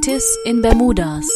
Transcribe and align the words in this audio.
Iltis 0.00 0.38
in 0.46 0.62
Bermudas. 0.62 1.28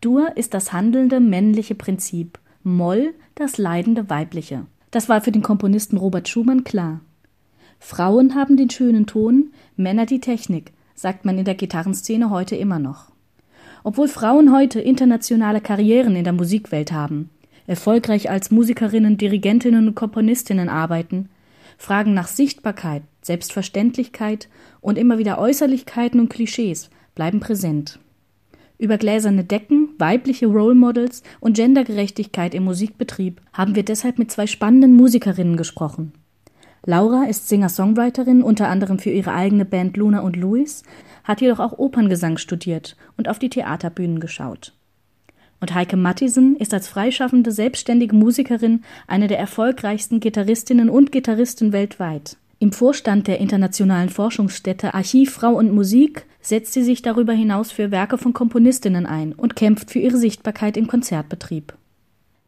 Dur 0.00 0.36
ist 0.36 0.52
das 0.52 0.72
handelnde 0.72 1.20
männliche 1.20 1.76
Prinzip, 1.76 2.40
Moll 2.64 3.14
das 3.36 3.56
leidende 3.56 4.10
weibliche. 4.10 4.66
Das 4.90 5.08
war 5.08 5.20
für 5.20 5.30
den 5.30 5.42
Komponisten 5.42 5.96
Robert 5.96 6.28
Schumann 6.28 6.64
klar. 6.64 7.02
Frauen 7.78 8.34
haben 8.34 8.56
den 8.56 8.70
schönen 8.70 9.06
Ton, 9.06 9.52
Männer 9.76 10.06
die 10.06 10.20
Technik, 10.20 10.72
sagt 10.96 11.24
man 11.24 11.38
in 11.38 11.44
der 11.44 11.54
Gitarrenszene 11.54 12.30
heute 12.30 12.56
immer 12.56 12.80
noch. 12.80 13.11
Obwohl 13.84 14.08
Frauen 14.08 14.52
heute 14.52 14.80
internationale 14.80 15.60
Karrieren 15.60 16.16
in 16.16 16.24
der 16.24 16.32
Musikwelt 16.32 16.92
haben, 16.92 17.30
erfolgreich 17.66 18.30
als 18.30 18.50
Musikerinnen, 18.50 19.18
Dirigentinnen 19.18 19.88
und 19.88 19.94
Komponistinnen 19.94 20.68
arbeiten, 20.68 21.28
Fragen 21.78 22.14
nach 22.14 22.28
Sichtbarkeit, 22.28 23.02
Selbstverständlichkeit 23.22 24.48
und 24.80 24.98
immer 24.98 25.18
wieder 25.18 25.38
Äußerlichkeiten 25.38 26.20
und 26.20 26.28
Klischees 26.28 26.90
bleiben 27.14 27.40
präsent. 27.40 27.98
Über 28.78 28.98
gläserne 28.98 29.44
Decken, 29.44 29.90
weibliche 29.98 30.46
Role 30.46 30.74
Models 30.74 31.22
und 31.40 31.56
Gendergerechtigkeit 31.56 32.54
im 32.54 32.64
Musikbetrieb 32.64 33.40
haben 33.52 33.74
wir 33.76 33.84
deshalb 33.84 34.18
mit 34.18 34.30
zwei 34.30 34.46
spannenden 34.46 34.94
Musikerinnen 34.94 35.56
gesprochen. 35.56 36.12
Laura 36.84 37.24
ist 37.24 37.48
Singer-Songwriterin 37.48 38.42
unter 38.42 38.68
anderem 38.68 38.98
für 38.98 39.10
ihre 39.10 39.32
eigene 39.32 39.64
Band 39.64 39.96
Luna 39.96 40.20
und 40.20 40.36
Louis, 40.36 40.82
hat 41.22 41.40
jedoch 41.40 41.60
auch 41.60 41.78
Operngesang 41.78 42.38
studiert 42.38 42.96
und 43.16 43.28
auf 43.28 43.38
die 43.38 43.50
Theaterbühnen 43.50 44.18
geschaut. 44.18 44.72
Und 45.60 45.74
Heike 45.74 45.96
Mattisen 45.96 46.56
ist 46.56 46.74
als 46.74 46.88
freischaffende, 46.88 47.52
selbstständige 47.52 48.16
Musikerin 48.16 48.82
eine 49.06 49.28
der 49.28 49.38
erfolgreichsten 49.38 50.18
Gitarristinnen 50.18 50.90
und 50.90 51.12
Gitarristen 51.12 51.72
weltweit. 51.72 52.36
Im 52.58 52.72
Vorstand 52.72 53.28
der 53.28 53.38
internationalen 53.38 54.08
Forschungsstätte 54.08 54.92
Archiv 54.92 55.32
Frau 55.32 55.52
und 55.52 55.72
Musik 55.72 56.26
setzt 56.40 56.72
sie 56.72 56.82
sich 56.82 57.00
darüber 57.00 57.32
hinaus 57.32 57.70
für 57.70 57.92
Werke 57.92 58.18
von 58.18 58.32
Komponistinnen 58.32 59.06
ein 59.06 59.32
und 59.32 59.54
kämpft 59.54 59.92
für 59.92 60.00
ihre 60.00 60.16
Sichtbarkeit 60.16 60.76
im 60.76 60.88
Konzertbetrieb. 60.88 61.74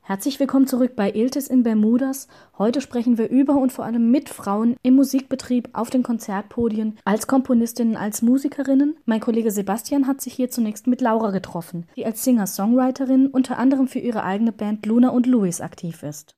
Herzlich 0.07 0.39
willkommen 0.39 0.67
zurück 0.67 0.97
bei 0.97 1.11
Iltis 1.11 1.47
in 1.47 1.63
Bermudas. 1.63 2.29
Heute 2.59 2.83
sprechen 2.83 3.17
wir 3.17 3.31
über 3.31 3.55
und 3.55 3.73
vor 3.73 3.87
allem 3.87 4.11
mit 4.11 4.29
Frauen 4.29 4.77
im 4.83 4.97
Musikbetrieb 4.97 5.71
auf 5.73 5.89
den 5.89 6.03
Konzertpodien, 6.03 6.99
als 7.07 7.27
Komponistinnen, 7.27 7.97
als 7.97 8.21
Musikerinnen. 8.21 8.99
Mein 9.07 9.21
Kollege 9.21 9.51
Sebastian 9.51 10.07
hat 10.07 10.21
sich 10.21 10.35
hier 10.35 10.51
zunächst 10.51 10.87
mit 10.87 11.01
Laura 11.01 11.31
getroffen, 11.31 11.87
die 11.97 12.05
als 12.05 12.23
Singer-Songwriterin 12.23 13.29
unter 13.29 13.57
anderem 13.57 13.89
für 13.89 13.99
ihre 13.99 14.25
eigene 14.25 14.53
Band 14.53 14.85
Luna 14.85 15.09
und 15.09 15.27
Louis 15.27 15.63
aktiv 15.63 16.03
ist. 16.03 16.37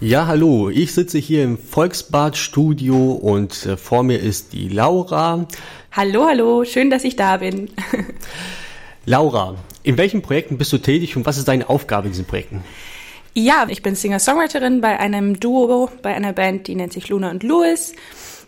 Ja, 0.00 0.26
hallo, 0.26 0.68
ich 0.68 0.92
sitze 0.92 1.18
hier 1.18 1.44
im 1.44 1.56
Volksbad 1.56 2.36
Studio 2.36 3.12
und 3.12 3.64
äh, 3.64 3.76
vor 3.76 4.02
mir 4.02 4.18
ist 4.18 4.52
die 4.52 4.68
Laura. 4.68 5.46
Hallo, 5.92 6.26
hallo, 6.26 6.64
schön, 6.64 6.90
dass 6.90 7.04
ich 7.04 7.14
da 7.14 7.36
bin. 7.36 7.70
Laura, 9.08 9.54
in 9.84 9.96
welchen 9.96 10.20
Projekten 10.20 10.58
bist 10.58 10.70
du 10.70 10.76
tätig 10.76 11.16
und 11.16 11.24
was 11.24 11.38
ist 11.38 11.48
deine 11.48 11.70
Aufgabe 11.70 12.08
in 12.08 12.12
diesen 12.12 12.26
Projekten? 12.26 12.62
Ja, 13.32 13.64
ich 13.70 13.82
bin 13.82 13.94
Singer-Songwriterin 13.94 14.82
bei 14.82 15.00
einem 15.00 15.40
Duo, 15.40 15.90
bei 16.02 16.14
einer 16.14 16.34
Band, 16.34 16.66
die 16.66 16.74
nennt 16.74 16.92
sich 16.92 17.08
Luna 17.08 17.30
und 17.30 17.42
Louis. 17.42 17.94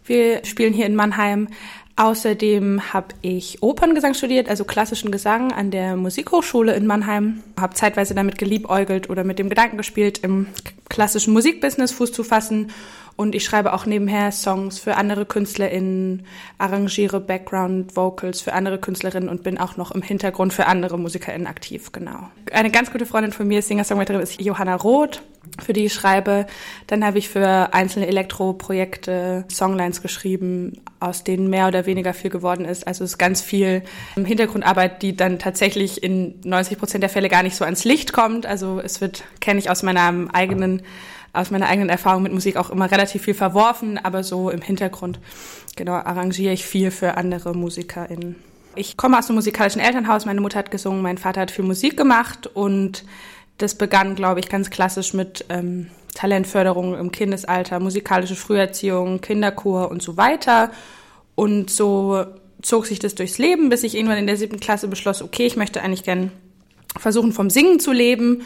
Wir 0.04 0.44
spielen 0.44 0.74
hier 0.74 0.84
in 0.84 0.94
Mannheim. 0.94 1.48
Außerdem 1.96 2.92
habe 2.92 3.14
ich 3.22 3.62
Operngesang 3.62 4.12
studiert, 4.12 4.50
also 4.50 4.64
klassischen 4.64 5.10
Gesang 5.10 5.50
an 5.50 5.70
der 5.70 5.96
Musikhochschule 5.96 6.74
in 6.74 6.86
Mannheim. 6.86 7.42
Habe 7.58 7.72
zeitweise 7.72 8.14
damit 8.14 8.36
geliebäugelt 8.36 9.08
oder 9.08 9.24
mit 9.24 9.38
dem 9.38 9.48
Gedanken 9.48 9.78
gespielt, 9.78 10.18
im 10.18 10.46
klassischen 10.90 11.32
Musikbusiness 11.32 11.92
Fuß 11.92 12.12
zu 12.12 12.22
fassen 12.22 12.70
und 13.16 13.34
ich 13.34 13.44
schreibe 13.44 13.72
auch 13.72 13.86
nebenher 13.86 14.32
Songs 14.32 14.78
für 14.78 14.96
andere 14.96 15.26
KünstlerInnen, 15.26 16.24
arrangiere 16.58 17.20
Background 17.20 17.96
Vocals 17.96 18.40
für 18.40 18.52
andere 18.52 18.78
Künstlerinnen 18.78 19.28
und 19.28 19.42
bin 19.42 19.58
auch 19.58 19.76
noch 19.76 19.90
im 19.90 20.02
Hintergrund 20.02 20.52
für 20.52 20.66
andere 20.66 20.98
MusikerInnen 20.98 21.46
aktiv, 21.46 21.92
genau. 21.92 22.28
Eine 22.52 22.70
ganz 22.70 22.90
gute 22.90 23.06
Freundin 23.06 23.32
von 23.32 23.46
mir, 23.46 23.62
Singer-Songwriterin, 23.62 24.20
ist 24.22 24.40
Johanna 24.40 24.76
Roth, 24.76 25.22
für 25.62 25.72
die 25.72 25.86
ich 25.86 25.94
schreibe. 25.94 26.46
Dann 26.86 27.04
habe 27.04 27.18
ich 27.18 27.28
für 27.28 27.72
einzelne 27.72 28.06
Elektro-Projekte 28.06 29.44
Songlines 29.48 30.02
geschrieben, 30.02 30.80
aus 31.00 31.24
denen 31.24 31.48
mehr 31.48 31.68
oder 31.68 31.86
weniger 31.86 32.14
viel 32.14 32.30
geworden 32.30 32.64
ist. 32.64 32.86
Also 32.86 33.04
es 33.04 33.12
ist 33.12 33.18
ganz 33.18 33.40
viel 33.40 33.82
Hintergrundarbeit, 34.14 35.02
die 35.02 35.16
dann 35.16 35.38
tatsächlich 35.38 36.02
in 36.02 36.38
90 36.44 36.78
Prozent 36.78 37.02
der 37.02 37.10
Fälle 37.10 37.28
gar 37.28 37.42
nicht 37.42 37.56
so 37.56 37.64
ans 37.64 37.84
Licht 37.84 38.12
kommt. 38.12 38.46
Also 38.46 38.80
es 38.82 39.00
wird, 39.00 39.24
kenne 39.40 39.58
ich 39.58 39.70
aus 39.70 39.82
meinem 39.82 40.28
eigenen 40.28 40.82
aus 41.32 41.50
meiner 41.50 41.68
eigenen 41.68 41.88
Erfahrung 41.88 42.22
mit 42.22 42.32
Musik 42.32 42.56
auch 42.56 42.70
immer 42.70 42.90
relativ 42.90 43.22
viel 43.22 43.34
verworfen, 43.34 43.98
aber 43.98 44.24
so 44.24 44.50
im 44.50 44.62
Hintergrund, 44.62 45.20
genau, 45.76 45.92
arrangiere 45.92 46.52
ich 46.52 46.64
viel 46.64 46.90
für 46.90 47.16
andere 47.16 47.54
MusikerInnen. 47.54 48.36
Ich 48.74 48.96
komme 48.96 49.18
aus 49.18 49.28
einem 49.28 49.36
musikalischen 49.36 49.80
Elternhaus, 49.80 50.26
meine 50.26 50.40
Mutter 50.40 50.58
hat 50.58 50.70
gesungen, 50.70 51.02
mein 51.02 51.18
Vater 51.18 51.40
hat 51.40 51.50
viel 51.50 51.64
Musik 51.64 51.96
gemacht 51.96 52.46
und 52.46 53.04
das 53.58 53.74
begann, 53.74 54.14
glaube 54.14 54.40
ich, 54.40 54.48
ganz 54.48 54.70
klassisch 54.70 55.12
mit 55.12 55.44
ähm, 55.48 55.88
Talentförderung 56.14 56.96
im 56.96 57.12
Kindesalter, 57.12 57.78
musikalische 57.80 58.36
Früherziehung, 58.36 59.20
Kinderchor 59.20 59.90
und 59.90 60.02
so 60.02 60.16
weiter. 60.16 60.70
Und 61.34 61.70
so 61.70 62.24
zog 62.62 62.86
sich 62.86 62.98
das 62.98 63.14
durchs 63.14 63.38
Leben, 63.38 63.68
bis 63.68 63.82
ich 63.82 63.94
irgendwann 63.94 64.18
in 64.18 64.26
der 64.26 64.36
siebten 64.36 64.60
Klasse 64.60 64.88
beschloss, 64.88 65.22
okay, 65.22 65.46
ich 65.46 65.56
möchte 65.56 65.82
eigentlich 65.82 66.02
gern 66.02 66.32
versuchen, 66.98 67.32
vom 67.32 67.50
Singen 67.50 67.80
zu 67.80 67.92
leben 67.92 68.42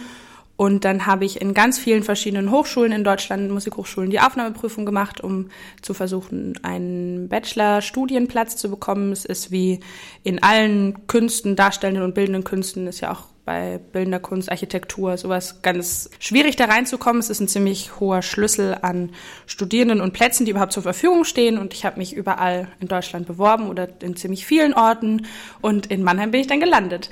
und 0.57 0.85
dann 0.85 1.07
habe 1.07 1.25
ich 1.25 1.41
in 1.41 1.53
ganz 1.53 1.79
vielen 1.79 2.05
verschiedenen 2.05 2.51
Hochschulen 2.51 2.93
in 2.93 3.03
Deutschland, 3.03 3.51
Musikhochschulen, 3.51 4.11
die 4.11 4.21
Aufnahmeprüfung 4.21 4.87
gemacht, 4.87 5.21
um 5.21 5.49
zu 5.83 5.95
versuchen, 5.95 6.59
einen 6.63 7.29
Bachelor-Studienplatz 7.29 8.57
zu 8.57 8.71
bekommen. 8.71 9.11
Es 9.11 9.25
ist 9.25 9.51
wie 9.51 9.81
in 10.23 10.43
allen 10.43 11.09
Künsten, 11.09 11.57
darstellenden 11.57 12.05
und 12.05 12.15
bildenden 12.15 12.45
Künsten, 12.45 12.87
ist 12.87 13.01
ja 13.01 13.11
auch 13.11 13.25
bei 13.45 13.79
bildender 13.93 14.21
Kunst, 14.21 14.51
Architektur, 14.51 15.19
sowas 15.19 15.61
ganz 15.61 16.09
schwierig 16.19 16.57
da 16.57 16.65
reinzukommen. 16.65 17.21
Es 17.21 17.29
ist 17.29 17.41
ein 17.41 17.49
ziemlich 17.49 18.01
hoher 18.01 18.23
Schlüssel 18.23 18.79
an 18.81 19.11
Studierenden 19.47 20.01
und 20.01 20.13
Plätzen, 20.13 20.47
die 20.47 20.53
überhaupt 20.53 20.73
zur 20.73 20.83
Verfügung 20.83 21.25
stehen. 21.25 21.59
Und 21.59 21.75
ich 21.75 21.85
habe 21.85 21.99
mich 21.99 22.15
überall 22.15 22.69
in 22.81 22.89
Deutschland 22.89 23.27
beworben 23.27 23.69
oder 23.69 23.89
in 24.01 24.17
ziemlich 24.17 24.47
vielen 24.47 24.73
Orten. 24.73 25.27
Und 25.61 25.87
in 25.87 26.03
Mannheim 26.03 26.31
bin 26.31 26.41
ich 26.41 26.47
dann 26.47 26.61
gelandet. 26.61 27.11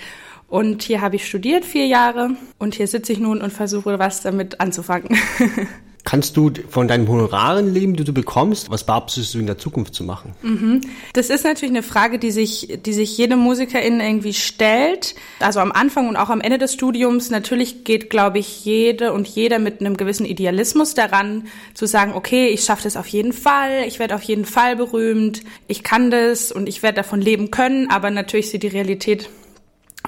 Und 0.52 0.82
hier 0.82 1.00
habe 1.00 1.16
ich 1.16 1.26
studiert 1.26 1.64
vier 1.64 1.86
Jahre 1.86 2.32
und 2.58 2.74
hier 2.74 2.86
sitze 2.86 3.14
ich 3.14 3.18
nun 3.18 3.40
und 3.40 3.54
versuche 3.54 3.98
was 3.98 4.20
damit 4.20 4.60
anzufangen. 4.60 5.16
Kannst 6.04 6.36
du 6.36 6.50
von 6.68 6.88
deinen 6.88 7.08
Honoraren 7.08 7.72
leben, 7.72 7.96
die 7.96 8.04
du 8.04 8.12
bekommst? 8.12 8.68
Was 8.70 8.84
beabsichtigst 8.84 9.32
du 9.32 9.38
in 9.38 9.46
der 9.46 9.56
Zukunft 9.56 9.94
zu 9.94 10.04
machen? 10.04 10.34
Mhm. 10.42 10.82
Das 11.14 11.30
ist 11.30 11.44
natürlich 11.44 11.72
eine 11.72 11.82
Frage, 11.82 12.18
die 12.18 12.30
sich, 12.30 12.80
die 12.84 12.92
sich 12.92 13.16
jede 13.16 13.36
Musikerin 13.36 14.00
irgendwie 14.00 14.34
stellt. 14.34 15.14
Also 15.40 15.60
am 15.60 15.72
Anfang 15.72 16.06
und 16.06 16.16
auch 16.16 16.28
am 16.28 16.42
Ende 16.42 16.58
des 16.58 16.74
Studiums. 16.74 17.30
Natürlich 17.30 17.84
geht, 17.84 18.10
glaube 18.10 18.38
ich, 18.38 18.62
jede 18.62 19.14
und 19.14 19.26
jeder 19.28 19.58
mit 19.58 19.80
einem 19.80 19.96
gewissen 19.96 20.26
Idealismus 20.26 20.92
daran, 20.92 21.46
zu 21.72 21.86
sagen, 21.86 22.12
okay, 22.12 22.48
ich 22.48 22.62
schaffe 22.62 22.82
das 22.82 22.98
auf 22.98 23.06
jeden 23.06 23.32
Fall, 23.32 23.84
ich 23.86 23.98
werde 23.98 24.16
auf 24.16 24.22
jeden 24.24 24.44
Fall 24.44 24.76
berühmt, 24.76 25.40
ich 25.66 25.82
kann 25.82 26.10
das 26.10 26.52
und 26.52 26.68
ich 26.68 26.82
werde 26.82 26.96
davon 26.96 27.22
leben 27.22 27.50
können. 27.50 27.88
Aber 27.88 28.10
natürlich 28.10 28.50
sieht 28.50 28.64
die 28.64 28.68
Realität 28.68 29.30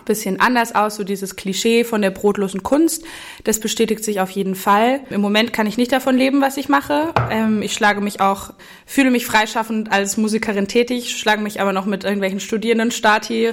bisschen 0.05 0.41
anders 0.41 0.75
aus, 0.75 0.97
so 0.97 1.05
dieses 1.05 1.37
Klischee 1.37 1.85
von 1.85 2.03
der 2.03 2.11
brotlosen 2.11 2.63
Kunst. 2.63 3.05
Das 3.45 3.61
bestätigt 3.61 4.05
sich 4.05 4.21
auf 4.21 4.31
jeden 4.31 4.55
Fall. 4.55 5.01
Im 5.11 5.21
Moment 5.21 5.53
kann 5.53 5.67
ich 5.67 5.77
nicht 5.77 5.93
davon 5.93 6.17
leben, 6.17 6.41
was 6.41 6.57
ich 6.57 6.69
mache. 6.69 7.13
Ähm, 7.31 7.63
ich 7.63 7.73
schlage 7.73 8.01
mich 8.01 8.21
auch, 8.21 8.53
fühle 8.87 9.11
mich 9.11 9.27
freischaffend 9.27 9.93
als 9.93 10.17
Musikerin 10.17 10.69
tätig, 10.69 11.17
schlage 11.17 11.43
mich 11.43 11.61
aber 11.61 11.73
noch 11.73 11.87
mit 11.87 12.05
irgendwelchen 12.05 12.41
Studierenden 12.41 12.91
Stati 12.91 13.53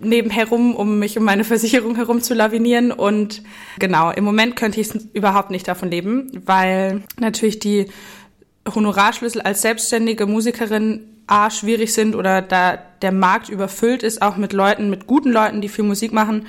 nebenherum, 0.00 0.74
um 0.74 0.98
mich 0.98 1.18
um 1.18 1.24
meine 1.24 1.44
Versicherung 1.44 1.96
herum 1.96 2.20
zu 2.20 2.34
lavinieren. 2.34 2.92
Und 2.92 3.42
genau, 3.78 4.10
im 4.10 4.24
Moment 4.24 4.56
könnte 4.56 4.80
ich 4.80 4.90
überhaupt 5.12 5.50
nicht 5.50 5.68
davon 5.68 5.90
leben, 5.90 6.30
weil 6.44 7.02
natürlich 7.18 7.58
die 7.58 7.86
Honorarschlüssel 8.72 9.42
als 9.42 9.62
selbstständige 9.62 10.26
Musikerin 10.26 11.13
A, 11.26 11.50
schwierig 11.50 11.94
sind 11.94 12.14
oder 12.14 12.42
da 12.42 12.78
der 13.02 13.12
Markt 13.12 13.48
überfüllt 13.48 14.02
ist, 14.02 14.22
auch 14.22 14.36
mit 14.36 14.52
Leuten, 14.52 14.90
mit 14.90 15.06
guten 15.06 15.30
Leuten, 15.30 15.60
die 15.60 15.68
viel 15.68 15.84
Musik 15.84 16.12
machen. 16.12 16.46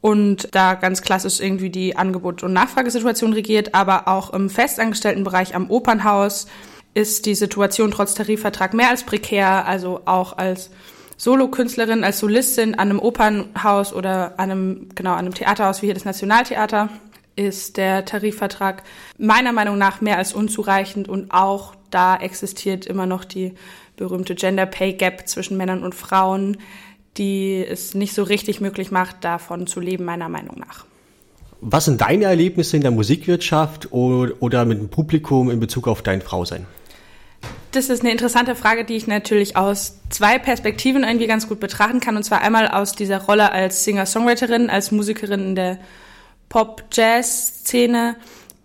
Und 0.00 0.48
da 0.52 0.74
ganz 0.74 1.02
klassisch 1.02 1.40
irgendwie 1.40 1.70
die 1.70 1.96
Angebot- 1.96 2.44
und 2.44 2.52
Nachfragesituation 2.52 3.32
regiert, 3.32 3.74
aber 3.74 4.06
auch 4.06 4.32
im 4.32 4.48
festangestellten 4.48 5.24
Bereich 5.24 5.54
am 5.56 5.70
Opernhaus 5.70 6.46
ist 6.94 7.26
die 7.26 7.34
Situation 7.34 7.90
trotz 7.90 8.14
Tarifvertrag 8.14 8.74
mehr 8.74 8.90
als 8.90 9.02
prekär, 9.02 9.66
also 9.66 10.02
auch 10.04 10.38
als 10.38 10.70
Solokünstlerin, 11.16 12.04
als 12.04 12.20
Solistin 12.20 12.74
an 12.74 12.90
einem 12.90 13.00
Opernhaus 13.00 13.92
oder 13.92 14.38
an 14.38 14.50
einem, 14.50 14.88
genau, 14.94 15.12
an 15.12 15.18
einem 15.18 15.34
Theaterhaus 15.34 15.82
wie 15.82 15.86
hier 15.86 15.94
das 15.94 16.04
Nationaltheater 16.04 16.90
ist 17.34 17.76
der 17.76 18.04
Tarifvertrag 18.04 18.82
meiner 19.16 19.52
Meinung 19.52 19.78
nach 19.78 20.00
mehr 20.00 20.18
als 20.18 20.32
unzureichend. 20.32 21.08
Und 21.08 21.30
auch 21.30 21.74
da 21.90 22.16
existiert 22.16 22.84
immer 22.86 23.06
noch 23.06 23.24
die 23.24 23.54
berühmte 23.98 24.34
Gender 24.34 24.64
Pay 24.64 24.94
Gap 24.94 25.28
zwischen 25.28 25.58
Männern 25.58 25.82
und 25.82 25.94
Frauen, 25.94 26.56
die 27.18 27.64
es 27.68 27.94
nicht 27.94 28.14
so 28.14 28.22
richtig 28.22 28.62
möglich 28.62 28.90
macht, 28.90 29.24
davon 29.24 29.66
zu 29.66 29.80
leben, 29.80 30.04
meiner 30.04 30.30
Meinung 30.30 30.58
nach. 30.58 30.86
Was 31.60 31.86
sind 31.86 32.00
deine 32.00 32.24
Erlebnisse 32.24 32.76
in 32.76 32.82
der 32.82 32.92
Musikwirtschaft 32.92 33.92
oder 33.92 34.64
mit 34.64 34.78
dem 34.78 34.88
Publikum 34.88 35.50
in 35.50 35.58
Bezug 35.60 35.88
auf 35.88 36.02
dein 36.02 36.22
Frausein? 36.22 36.66
Das 37.72 37.90
ist 37.90 38.00
eine 38.00 38.12
interessante 38.12 38.54
Frage, 38.54 38.84
die 38.84 38.94
ich 38.94 39.06
natürlich 39.06 39.56
aus 39.56 39.98
zwei 40.08 40.38
Perspektiven 40.38 41.02
irgendwie 41.02 41.26
ganz 41.26 41.48
gut 41.48 41.60
betrachten 41.60 42.00
kann. 42.00 42.16
Und 42.16 42.22
zwar 42.22 42.40
einmal 42.40 42.68
aus 42.68 42.92
dieser 42.92 43.22
Rolle 43.22 43.52
als 43.52 43.84
Singer-Songwriterin, 43.84 44.70
als 44.70 44.90
Musikerin 44.90 45.40
in 45.40 45.54
der 45.54 45.78
Pop-Jazz-Szene, 46.48 48.16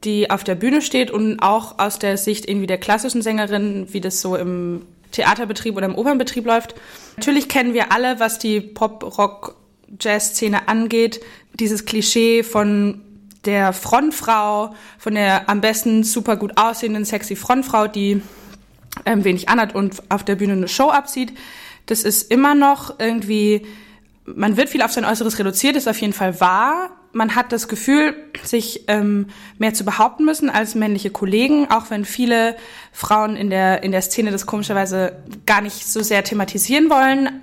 die 0.04 0.30
auf 0.30 0.44
der 0.44 0.56
Bühne 0.56 0.82
steht 0.82 1.12
und 1.12 1.40
auch 1.40 1.80
aus 1.80 2.00
der 2.00 2.18
Sicht 2.18 2.48
irgendwie 2.48 2.68
der 2.68 2.78
klassischen 2.78 3.22
Sängerin, 3.22 3.88
wie 3.92 4.02
das 4.02 4.22
so 4.22 4.36
im 4.36 4.84
Theaterbetrieb 5.14 5.78
oder 5.78 5.86
im 5.86 5.96
Opernbetrieb 5.96 6.46
läuft. 6.46 6.76
Natürlich 7.16 7.48
kennen 7.48 7.74
wir 7.74 7.92
alle, 7.92 8.20
was 8.20 8.40
die 8.40 8.60
Pop-Rock-Jazz-Szene 8.60 10.68
angeht, 10.68 11.22
dieses 11.54 11.86
Klischee 11.86 12.44
von 12.44 13.02
der 13.46 13.74
Frontfrau, 13.74 14.76
von 14.98 15.16
der 15.16 15.50
am 15.50 15.62
besten 15.62 16.04
super 16.04 16.36
gut 16.36 16.58
aussehenden, 16.58 17.06
sexy 17.06 17.36
Frontfrau, 17.36 17.88
die 17.88 18.22
ähm, 19.06 19.24
wenig 19.24 19.50
anhat 19.50 19.76
und 19.76 20.02
auf 20.10 20.24
der 20.24 20.36
Bühne 20.36 20.54
eine 20.54 20.68
Show 20.68 20.90
abzieht. 20.90 21.34
Das 21.86 22.04
ist 22.04 22.32
immer 22.32 22.56
noch 22.56 23.00
irgendwie, 23.00 23.66
man 24.26 24.56
wird 24.56 24.70
viel 24.70 24.82
auf 24.82 24.92
sein 24.92 25.06
Äußeres 25.06 25.38
reduziert, 25.40 25.76
ist 25.76 25.88
auf 25.88 26.00
jeden 26.00 26.14
Fall 26.14 26.40
wahr. 26.40 26.92
Man 27.14 27.36
hat 27.36 27.52
das 27.52 27.68
Gefühl, 27.68 28.16
sich 28.44 28.86
ähm, 28.88 29.28
mehr 29.60 29.74
zu 29.74 29.86
behaupten 29.86 30.26
müssen 30.26 30.50
als 30.50 30.74
männliche 30.74 31.12
Kollegen, 31.12 31.70
auch 31.70 31.92
wenn 31.92 32.06
viele 32.06 32.56
Frauen 32.92 33.36
in 33.36 33.50
der, 33.50 33.84
in 33.84 33.92
der 33.92 34.02
Szene 34.02 34.32
das 34.32 34.48
komischerweise 34.48 35.18
gar 35.46 35.62
nicht 35.62 35.88
so 35.88 36.02
sehr 36.02 36.24
thematisieren 36.24 36.90
wollen. 36.90 37.42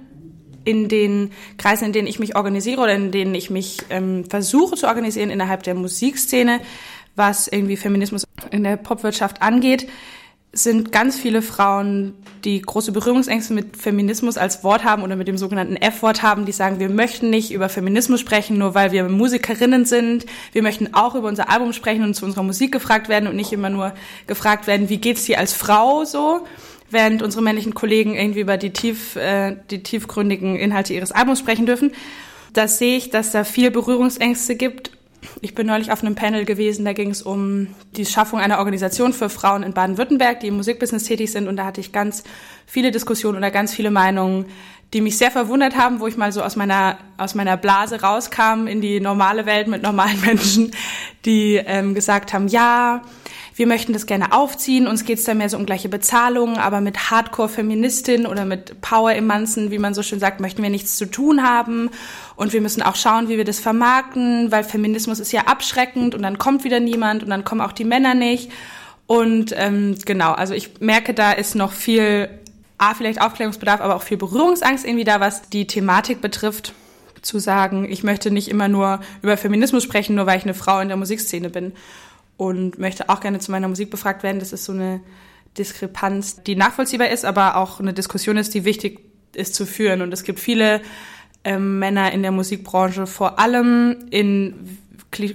In 0.64 0.88
den 0.88 1.30
Kreisen, 1.56 1.86
in 1.86 1.92
denen 1.92 2.08
ich 2.08 2.18
mich 2.18 2.36
organisiere 2.36 2.82
oder 2.82 2.94
in 2.94 3.12
denen 3.12 3.34
ich 3.34 3.48
mich 3.48 3.78
ähm, 3.90 4.24
versuche 4.28 4.76
zu 4.76 4.88
organisieren 4.88 5.30
innerhalb 5.30 5.62
der 5.62 5.74
Musikszene, 5.74 6.60
was 7.16 7.48
irgendwie 7.48 7.76
Feminismus 7.76 8.24
in 8.50 8.64
der 8.64 8.76
Popwirtschaft 8.76 9.40
angeht, 9.40 9.88
sind 10.52 10.90
ganz 10.90 11.16
viele 11.16 11.42
Frauen, 11.42 12.14
die 12.44 12.60
große 12.60 12.90
Berührungsängste 12.90 13.54
mit 13.54 13.76
Feminismus 13.76 14.36
als 14.36 14.64
Wort 14.64 14.82
haben 14.82 15.02
oder 15.04 15.14
mit 15.14 15.28
dem 15.28 15.38
sogenannten 15.38 15.76
F-Wort 15.76 16.22
haben, 16.22 16.44
die 16.44 16.52
sagen, 16.52 16.80
wir 16.80 16.88
möchten 16.88 17.30
nicht 17.30 17.52
über 17.52 17.68
Feminismus 17.68 18.20
sprechen, 18.20 18.58
nur 18.58 18.74
weil 18.74 18.90
wir 18.90 19.04
Musikerinnen 19.04 19.84
sind. 19.84 20.26
Wir 20.52 20.62
möchten 20.62 20.92
auch 20.92 21.14
über 21.14 21.28
unser 21.28 21.50
Album 21.50 21.72
sprechen 21.72 22.02
und 22.02 22.14
zu 22.14 22.24
unserer 22.24 22.42
Musik 22.42 22.72
gefragt 22.72 23.08
werden 23.08 23.28
und 23.28 23.36
nicht 23.36 23.52
immer 23.52 23.70
nur 23.70 23.92
gefragt 24.26 24.66
werden, 24.66 24.88
wie 24.88 24.98
geht's 24.98 25.24
dir 25.24 25.38
als 25.38 25.52
Frau 25.52 26.04
so, 26.04 26.44
während 26.90 27.22
unsere 27.22 27.42
männlichen 27.42 27.74
Kollegen 27.74 28.16
irgendwie 28.16 28.40
über 28.40 28.56
die 28.56 28.70
tief, 28.70 29.14
äh, 29.14 29.56
die 29.70 29.84
tiefgründigen 29.84 30.56
Inhalte 30.56 30.94
ihres 30.94 31.12
Albums 31.12 31.38
sprechen 31.38 31.66
dürfen. 31.66 31.92
Da 32.54 32.66
sehe 32.66 32.96
ich, 32.96 33.10
dass 33.10 33.30
da 33.30 33.44
viel 33.44 33.70
Berührungsängste 33.70 34.56
gibt 34.56 34.90
ich 35.40 35.54
bin 35.54 35.66
neulich 35.66 35.92
auf 35.92 36.02
einem 36.02 36.14
Panel 36.14 36.44
gewesen, 36.44 36.84
da 36.84 36.92
ging 36.92 37.10
es 37.10 37.22
um 37.22 37.68
die 37.96 38.06
Schaffung 38.06 38.40
einer 38.40 38.58
Organisation 38.58 39.12
für 39.12 39.28
Frauen 39.28 39.62
in 39.62 39.72
Baden-Württemberg, 39.72 40.40
die 40.40 40.48
im 40.48 40.56
Musikbusiness 40.56 41.04
tätig 41.04 41.30
sind. 41.32 41.48
Und 41.48 41.56
da 41.56 41.64
hatte 41.64 41.80
ich 41.80 41.92
ganz 41.92 42.24
viele 42.66 42.90
Diskussionen 42.90 43.38
oder 43.38 43.50
ganz 43.50 43.74
viele 43.74 43.90
Meinungen, 43.90 44.46
die 44.92 45.00
mich 45.00 45.18
sehr 45.18 45.30
verwundert 45.30 45.76
haben, 45.76 46.00
wo 46.00 46.06
ich 46.06 46.16
mal 46.16 46.32
so 46.32 46.42
aus 46.42 46.56
meiner, 46.56 46.98
aus 47.16 47.34
meiner 47.34 47.56
Blase 47.56 48.00
rauskam 48.00 48.66
in 48.66 48.80
die 48.80 49.00
normale 49.00 49.46
Welt 49.46 49.68
mit 49.68 49.82
normalen 49.82 50.20
Menschen, 50.24 50.72
die 51.24 51.56
ähm, 51.56 51.94
gesagt 51.94 52.32
haben, 52.32 52.48
ja, 52.48 53.02
wir 53.60 53.66
möchten 53.66 53.92
das 53.92 54.06
gerne 54.06 54.32
aufziehen, 54.32 54.86
uns 54.86 55.04
geht's 55.04 55.24
da 55.24 55.34
mehr 55.34 55.50
so 55.50 55.58
um 55.58 55.66
gleiche 55.66 55.90
Bezahlung, 55.90 56.56
aber 56.56 56.80
mit 56.80 57.10
Hardcore-Feministin 57.10 58.26
oder 58.26 58.46
mit 58.46 58.80
Power-Emanzen, 58.80 59.70
wie 59.70 59.78
man 59.78 59.92
so 59.92 60.02
schön 60.02 60.18
sagt, 60.18 60.40
möchten 60.40 60.62
wir 60.62 60.70
nichts 60.70 60.96
zu 60.96 61.04
tun 61.04 61.42
haben. 61.42 61.90
Und 62.36 62.54
wir 62.54 62.62
müssen 62.62 62.80
auch 62.80 62.96
schauen, 62.96 63.28
wie 63.28 63.36
wir 63.36 63.44
das 63.44 63.60
vermarkten, 63.60 64.50
weil 64.50 64.64
Feminismus 64.64 65.20
ist 65.20 65.30
ja 65.32 65.42
abschreckend 65.42 66.14
und 66.14 66.22
dann 66.22 66.38
kommt 66.38 66.64
wieder 66.64 66.80
niemand 66.80 67.22
und 67.22 67.28
dann 67.28 67.44
kommen 67.44 67.60
auch 67.60 67.72
die 67.72 67.84
Männer 67.84 68.14
nicht. 68.14 68.50
Und 69.06 69.52
ähm, 69.54 69.98
genau, 70.06 70.32
also 70.32 70.54
ich 70.54 70.80
merke, 70.80 71.12
da 71.12 71.32
ist 71.32 71.54
noch 71.54 71.72
viel, 71.72 72.30
A, 72.78 72.94
vielleicht 72.94 73.20
Aufklärungsbedarf, 73.20 73.82
aber 73.82 73.94
auch 73.94 74.02
viel 74.02 74.16
Berührungsangst 74.16 74.86
irgendwie 74.86 75.04
da, 75.04 75.20
was 75.20 75.50
die 75.50 75.66
Thematik 75.66 76.22
betrifft 76.22 76.72
zu 77.20 77.38
sagen, 77.38 77.86
ich 77.90 78.04
möchte 78.04 78.30
nicht 78.30 78.48
immer 78.48 78.68
nur 78.68 79.00
über 79.20 79.36
Feminismus 79.36 79.82
sprechen, 79.82 80.16
nur 80.16 80.24
weil 80.24 80.38
ich 80.38 80.44
eine 80.44 80.54
Frau 80.54 80.80
in 80.80 80.88
der 80.88 80.96
Musikszene 80.96 81.50
bin 81.50 81.74
und 82.40 82.78
möchte 82.78 83.10
auch 83.10 83.20
gerne 83.20 83.38
zu 83.38 83.50
meiner 83.50 83.68
Musik 83.68 83.90
befragt 83.90 84.22
werden. 84.22 84.38
Das 84.38 84.54
ist 84.54 84.64
so 84.64 84.72
eine 84.72 85.02
Diskrepanz, 85.58 86.42
die 86.42 86.56
nachvollziehbar 86.56 87.10
ist, 87.10 87.26
aber 87.26 87.58
auch 87.58 87.80
eine 87.80 87.92
Diskussion 87.92 88.38
ist, 88.38 88.54
die 88.54 88.64
wichtig 88.64 89.00
ist 89.34 89.54
zu 89.54 89.66
führen. 89.66 90.00
Und 90.00 90.10
es 90.14 90.24
gibt 90.24 90.40
viele 90.40 90.80
ähm, 91.44 91.78
Männer 91.78 92.12
in 92.12 92.22
der 92.22 92.30
Musikbranche, 92.30 93.06
vor 93.06 93.38
allem 93.38 94.06
in 94.08 94.78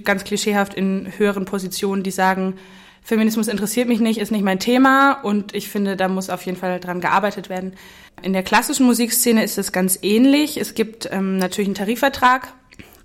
ganz 0.02 0.24
klischeehaft 0.24 0.74
in 0.74 1.12
höheren 1.16 1.44
Positionen, 1.44 2.02
die 2.02 2.10
sagen, 2.10 2.54
Feminismus 3.02 3.46
interessiert 3.46 3.86
mich 3.86 4.00
nicht, 4.00 4.18
ist 4.18 4.32
nicht 4.32 4.42
mein 4.42 4.58
Thema 4.58 5.20
und 5.22 5.54
ich 5.54 5.68
finde, 5.68 5.94
da 5.94 6.08
muss 6.08 6.28
auf 6.28 6.42
jeden 6.42 6.58
Fall 6.58 6.80
dran 6.80 7.00
gearbeitet 7.00 7.48
werden. 7.48 7.74
In 8.20 8.32
der 8.32 8.42
klassischen 8.42 8.84
Musikszene 8.84 9.44
ist 9.44 9.58
es 9.58 9.70
ganz 9.70 10.00
ähnlich. 10.02 10.56
Es 10.56 10.74
gibt 10.74 11.08
ähm, 11.12 11.38
natürlich 11.38 11.68
einen 11.68 11.76
Tarifvertrag 11.76 12.52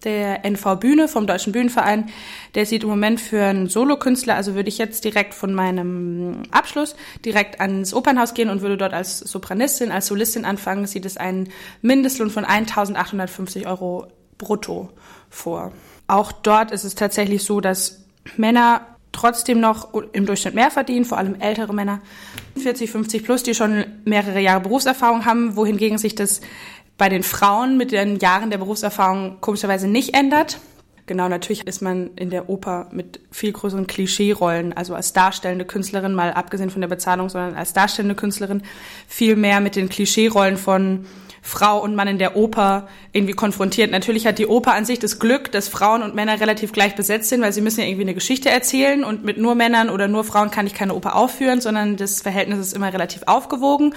der 0.03 0.45
NV 0.45 0.75
Bühne 0.80 1.07
vom 1.07 1.27
Deutschen 1.27 1.53
Bühnenverein, 1.53 2.09
der 2.56 2.65
sieht 2.65 2.83
im 2.83 2.89
Moment 2.89 3.21
für 3.21 3.44
einen 3.44 3.68
Solokünstler, 3.68 4.36
also 4.36 4.56
würde 4.56 4.69
ich 4.69 4.77
jetzt 4.77 5.03
direkt 5.03 5.33
von 5.33 5.53
meinem 5.53 6.44
Abschluss 6.51 6.95
direkt 7.24 7.59
ans 7.62 7.94
Opernhaus 7.94 8.33
gehen 8.33 8.50
und 8.50 8.62
würde 8.62 8.77
dort 8.77 8.94
als 8.94 9.19
Sopranistin, 9.19 9.92
als 9.92 10.07
Solistin 10.07 10.45
anfangen, 10.45 10.88
sieht 10.88 11.06
es 11.06 11.18
einen 11.18 11.50
Mindestlohn 11.81 12.30
von 12.30 12.45
1.850 12.45 13.68
Euro 13.68 14.07
brutto 14.38 14.89
vor. 15.30 15.71
Auch 16.07 16.31
dort 16.31 16.71
ist 16.71 16.83
es 16.83 16.95
tatsächlich 16.95 17.44
so, 17.44 17.62
dass 17.62 18.03
Männer 18.38 18.88
trotzdem 19.12 19.59
noch 19.59 19.94
im 20.13 20.25
Durchschnitt 20.25 20.56
mehr 20.56 20.71
verdienen, 20.71 21.06
vor 21.06 21.18
allem 21.18 21.39
ältere 21.39 21.74
Männer, 21.74 22.01
40, 22.57 22.89
50 22.89 23.24
plus, 23.24 23.44
die 23.44 23.53
schon 23.53 23.86
mehrere 24.06 24.39
Jahre 24.39 24.62
Berufserfahrung 24.62 25.25
haben, 25.25 25.56
wohingegen 25.56 25.98
sich 25.98 26.15
das 26.15 26.42
bei 27.01 27.09
den 27.09 27.24
Frauen 27.24 27.77
mit 27.77 27.92
den 27.92 28.19
Jahren 28.19 28.51
der 28.51 28.59
Berufserfahrung 28.59 29.38
komischerweise 29.42 29.88
nicht 29.88 30.15
ändert. 30.15 30.59
Genau, 31.07 31.27
natürlich 31.30 31.65
ist 31.65 31.81
man 31.81 32.12
in 32.15 32.29
der 32.29 32.48
Oper 32.48 32.89
mit 32.91 33.22
viel 33.31 33.51
größeren 33.51 33.88
Klischee-Rollen, 33.88 34.74
also 34.74 34.93
als 34.93 35.12
darstellende 35.12 35.65
Künstlerin, 35.65 36.13
mal 36.13 36.31
abgesehen 36.31 36.70
von 36.70 36.79
der 36.79 36.88
Bezahlung, 36.88 37.29
sondern 37.29 37.55
als 37.55 37.74
darstellende 37.74 38.13
Künstlerin 38.13 38.62
viel 39.08 39.36
mehr 39.36 39.62
mit 39.62 39.75
den 39.75 39.89
Klischee-Rollen 39.89 40.58
von 40.58 41.08
Frau 41.41 41.81
und 41.81 41.96
Mann 41.96 42.08
in 42.08 42.20
der 42.20 42.36
Oper 42.36 42.88
irgendwie 43.13 43.34
konfrontiert. 43.34 43.89
Natürlich 43.89 44.27
hat 44.27 44.38
die 44.38 44.46
Oper 44.46 44.75
an 44.75 44.86
sich 44.86 45.00
das 45.00 45.17
Glück, 45.17 45.51
dass 45.51 45.70
Frauen 45.70 46.03
und 46.03 46.13
Männer 46.13 46.39
relativ 46.39 46.72
gleich 46.72 46.93
besetzt 46.93 47.29
sind, 47.29 47.41
weil 47.41 47.51
sie 47.51 47.62
müssen 47.62 47.79
ja 47.79 47.88
irgendwie 47.88 48.03
eine 48.03 48.13
Geschichte 48.13 48.51
erzählen 48.51 49.03
und 49.03 49.25
mit 49.25 49.39
nur 49.39 49.55
Männern 49.55 49.89
oder 49.89 50.08
nur 50.08 50.24
Frauen 50.24 50.51
kann 50.51 50.67
ich 50.67 50.75
keine 50.75 50.93
Oper 50.93 51.15
aufführen, 51.15 51.62
sondern 51.62 51.98
das 51.98 52.22
Verhältnis 52.22 52.60
ist 52.60 52.74
immer 52.74 52.93
relativ 52.93 53.24
aufgewogen. 53.25 53.96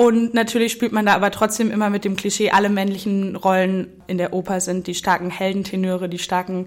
Und 0.00 0.32
natürlich 0.32 0.72
spielt 0.72 0.92
man 0.92 1.04
da 1.04 1.12
aber 1.12 1.30
trotzdem 1.30 1.70
immer 1.70 1.90
mit 1.90 2.06
dem 2.06 2.16
Klischee, 2.16 2.52
alle 2.52 2.70
männlichen 2.70 3.36
Rollen 3.36 3.88
in 4.06 4.16
der 4.16 4.32
Oper 4.32 4.62
sind 4.62 4.86
die 4.86 4.94
starken 4.94 5.28
Heldentenöre, 5.28 6.08
die 6.08 6.18
starken 6.18 6.64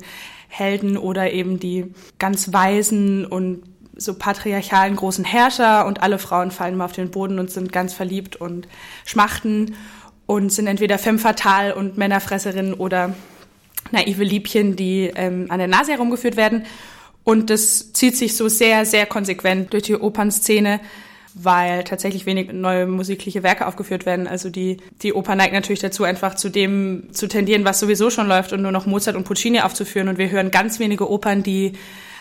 Helden 0.50 0.98
oder 0.98 1.34
eben 1.34 1.60
die 1.60 1.96
ganz 2.20 2.54
weisen 2.54 3.26
und 3.26 3.64
so 3.96 4.14
patriarchalen 4.14 4.96
großen 4.96 5.26
Herrscher 5.26 5.88
und 5.88 6.04
alle 6.04 6.20
Frauen 6.20 6.52
fallen 6.52 6.76
immer 6.76 6.86
auf 6.86 6.92
den 6.92 7.10
Boden 7.10 7.40
und 7.40 7.50
sind 7.50 7.74
ganz 7.74 7.92
verliebt 7.92 8.36
und 8.36 8.68
schmachten 9.04 9.74
und 10.28 10.52
sind 10.52 10.68
entweder 10.68 11.00
femme 11.00 11.18
fatale 11.18 11.74
und 11.74 11.98
Männerfresserinnen 11.98 12.76
oder 12.76 13.16
naive 13.90 14.24
Liebchen, 14.24 14.76
die 14.76 15.12
ähm, 15.16 15.48
an 15.50 15.58
der 15.58 15.68
Nase 15.68 15.94
herumgeführt 15.94 16.38
werden. 16.38 16.68
Und 17.24 17.50
das 17.50 17.94
zieht 17.94 18.16
sich 18.16 18.38
so 18.38 18.48
sehr, 18.48 18.86
sehr 18.86 19.08
konsequent 19.08 19.74
durch 19.74 19.82
die 19.82 19.96
Opernszene 19.96 20.80
weil 21.36 21.84
tatsächlich 21.84 22.26
wenig 22.26 22.52
neue 22.54 22.86
musikliche 22.86 23.44
Werke 23.44 23.68
aufgeführt 23.68 24.06
werden. 24.06 24.28
Also 24.28 24.50
die, 24.50 24.78
die 25.02 25.14
Oper 25.14 25.36
neigt 25.36 25.54
natürlich 25.54 25.80
dazu, 25.80 26.04
einfach 26.04 26.36
zu 26.36 26.50
dem 26.50 27.10
zu 27.12 27.28
tendieren, 27.28 27.66
was 27.66 27.80
sowieso 27.80 28.10
schon 28.10 28.28
läuft 28.28 28.54
und 28.54 28.62
nur 28.62 28.72
noch 28.72 28.86
Mozart 28.86 29.16
und 29.16 29.24
Puccini 29.24 29.62
aufzuführen. 29.62 30.10
Und 30.10 30.18
wir 30.18 30.30
hören 30.30 30.52
ganz 30.52 30.80
wenige 30.80 31.10
Opern, 31.10 31.42
die 31.44 31.74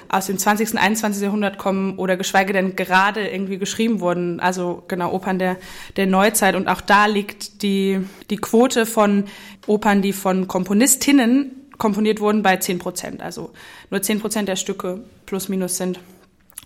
aus 0.09 0.27
dem 0.27 0.39
20. 0.39 0.73
und 0.73 0.79
21. 0.79 1.23
Jahrhundert 1.23 1.59
kommen 1.59 1.99
oder 1.99 2.17
geschweige 2.17 2.53
denn 2.53 2.77
gerade 2.77 3.29
irgendwie 3.29 3.59
geschrieben 3.59 4.01
wurden. 4.01 4.41
Also 4.41 4.83
genau 4.89 5.13
Opern 5.13 5.39
der, 5.39 5.57
der 5.97 6.07
Neuzeit. 6.07 6.55
Und 6.55 6.69
auch 6.69 6.81
da 6.81 7.07
liegt 7.07 7.63
die, 7.63 8.01
die 8.31 8.37
Quote 8.37 8.87
von 8.87 9.25
Opern, 9.67 10.03
die 10.03 10.13
von 10.13 10.49
Komponistinnen 10.49 11.53
komponiert 11.79 12.21
wurden, 12.21 12.43
bei 12.43 12.57
10 12.57 12.79
Prozent. 12.79 13.23
Also 13.23 13.51
nur 13.91 14.03
10 14.03 14.21
Prozent 14.21 14.49
der 14.49 14.57
Stücke 14.57 15.03
plus 15.27 15.49
minus 15.49 15.77
sind 15.77 15.99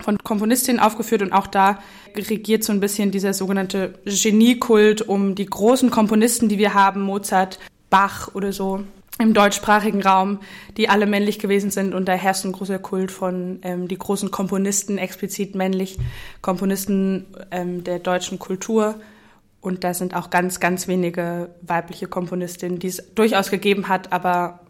von 0.03 0.19
Komponistinnen 0.19 0.81
aufgeführt 0.81 1.23
und 1.23 1.33
auch 1.33 1.47
da 1.47 1.79
regiert 2.15 2.65
so 2.65 2.73
ein 2.73 2.81
bisschen 2.81 3.11
dieser 3.11 3.33
sogenannte 3.33 3.95
Geniekult 4.05 5.03
um 5.03 5.35
die 5.35 5.47
großen 5.47 5.91
Komponisten, 5.91 6.49
die 6.49 6.59
wir 6.59 6.75
haben, 6.75 7.03
Mozart, 7.03 7.59
Bach 7.89 8.35
oder 8.35 8.53
so 8.53 8.85
im 9.19 9.33
deutschsprachigen 9.33 10.03
Raum, 10.03 10.41
die 10.77 10.89
alle 10.89 11.07
männlich 11.07 11.39
gewesen 11.39 11.71
sind 11.71 11.95
und 11.95 12.07
da 12.07 12.13
herrscht 12.13 12.45
ein 12.45 12.53
großer 12.53 12.79
Kult 12.79 13.11
von 13.11 13.61
ähm, 13.63 13.89
die 13.89 13.97
großen 13.97 14.31
Komponisten, 14.31 14.99
explizit 14.99 15.55
männlich, 15.55 15.99
Komponisten 16.43 17.27
ähm, 17.51 17.83
der 17.83 17.99
deutschen 17.99 18.39
Kultur. 18.39 18.97
Und 19.63 19.83
da 19.83 19.95
sind 19.95 20.15
auch 20.15 20.31
ganz, 20.31 20.61
ganz 20.61 20.87
wenige 20.87 21.49
weibliche 21.63 22.07
Komponistinnen, 22.07 22.79
die 22.79 22.89
es 22.89 23.03
durchaus 23.15 23.51
gegeben 23.51 23.89
hat, 23.89 24.13
aber 24.13 24.61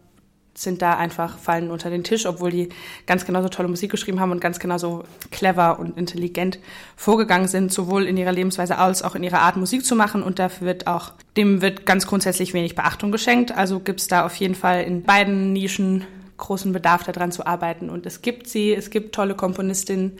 sind 0.57 0.81
da 0.81 0.97
einfach, 0.97 1.37
fallen 1.37 1.69
unter 1.69 1.91
den 1.91 2.03
Tisch, 2.03 2.25
obwohl 2.25 2.49
die 2.49 2.69
ganz 3.05 3.25
genauso 3.25 3.47
tolle 3.47 3.67
Musik 3.67 3.91
geschrieben 3.91 4.19
haben 4.19 4.31
und 4.31 4.41
ganz 4.41 4.59
genauso 4.59 5.03
clever 5.29 5.79
und 5.79 5.97
intelligent 5.97 6.57
vorgegangen 6.95 7.47
sind, 7.47 7.71
sowohl 7.71 8.05
in 8.05 8.17
ihrer 8.17 8.31
Lebensweise 8.31 8.77
als 8.79 9.03
auch 9.03 9.13
in 9.13 9.23
ihrer 9.23 9.41
Art 9.41 9.55
Musik 9.55 9.85
zu 9.85 9.95
machen. 9.95 10.23
Und 10.23 10.39
dafür 10.39 10.65
wird 10.65 10.87
auch, 10.87 11.11
dem 11.37 11.61
wird 11.61 11.85
ganz 11.85 12.07
grundsätzlich 12.07 12.55
wenig 12.55 12.73
Beachtung 12.73 13.11
geschenkt. 13.11 13.51
Also 13.55 13.79
gibt 13.79 13.99
es 13.99 14.07
da 14.07 14.25
auf 14.25 14.35
jeden 14.37 14.55
Fall 14.55 14.83
in 14.83 15.03
beiden 15.03 15.53
Nischen 15.53 16.05
großen 16.37 16.73
Bedarf 16.73 17.03
daran 17.03 17.31
zu 17.31 17.45
arbeiten. 17.45 17.89
Und 17.89 18.07
es 18.07 18.23
gibt 18.23 18.47
sie, 18.47 18.73
es 18.73 18.89
gibt 18.89 19.13
tolle 19.13 19.35
Komponistinnen, 19.35 20.17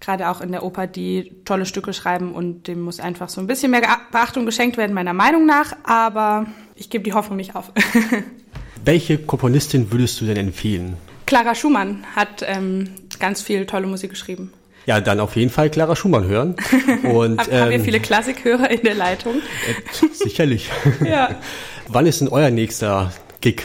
gerade 0.00 0.30
auch 0.30 0.40
in 0.40 0.52
der 0.52 0.62
Oper, 0.62 0.86
die 0.86 1.34
tolle 1.44 1.66
Stücke 1.66 1.92
schreiben 1.92 2.32
und 2.32 2.68
dem 2.68 2.80
muss 2.80 3.00
einfach 3.00 3.28
so 3.28 3.40
ein 3.40 3.46
bisschen 3.46 3.70
mehr 3.70 3.82
Beachtung 4.12 4.46
geschenkt 4.46 4.76
werden, 4.76 4.94
meiner 4.94 5.14
Meinung 5.14 5.44
nach. 5.44 5.76
Aber 5.84 6.46
ich 6.74 6.88
gebe 6.88 7.04
die 7.04 7.12
Hoffnung 7.12 7.36
nicht 7.36 7.54
auf. 7.54 7.72
Welche 8.88 9.18
Komponistin 9.18 9.92
würdest 9.92 10.18
du 10.18 10.24
denn 10.24 10.38
empfehlen? 10.38 10.96
Clara 11.26 11.54
Schumann 11.54 12.06
hat 12.16 12.42
ähm, 12.46 12.88
ganz 13.20 13.42
viel 13.42 13.66
tolle 13.66 13.86
Musik 13.86 14.08
geschrieben. 14.08 14.50
Ja, 14.86 15.02
dann 15.02 15.20
auf 15.20 15.36
jeden 15.36 15.50
Fall 15.50 15.68
Clara 15.68 15.94
Schumann 15.94 16.24
hören. 16.24 16.56
Und, 17.02 17.38
Hab, 17.38 17.52
ähm, 17.52 17.60
haben 17.60 17.70
wir 17.70 17.80
viele 17.80 18.00
Klassikhörer 18.00 18.70
in 18.70 18.80
der 18.80 18.94
Leitung? 18.94 19.34
Äh, 19.34 20.06
sicherlich. 20.14 20.70
ja. 21.04 21.34
Wann 21.88 22.06
ist 22.06 22.22
denn 22.22 22.28
euer 22.28 22.48
nächster 22.48 23.12
Gig? 23.42 23.62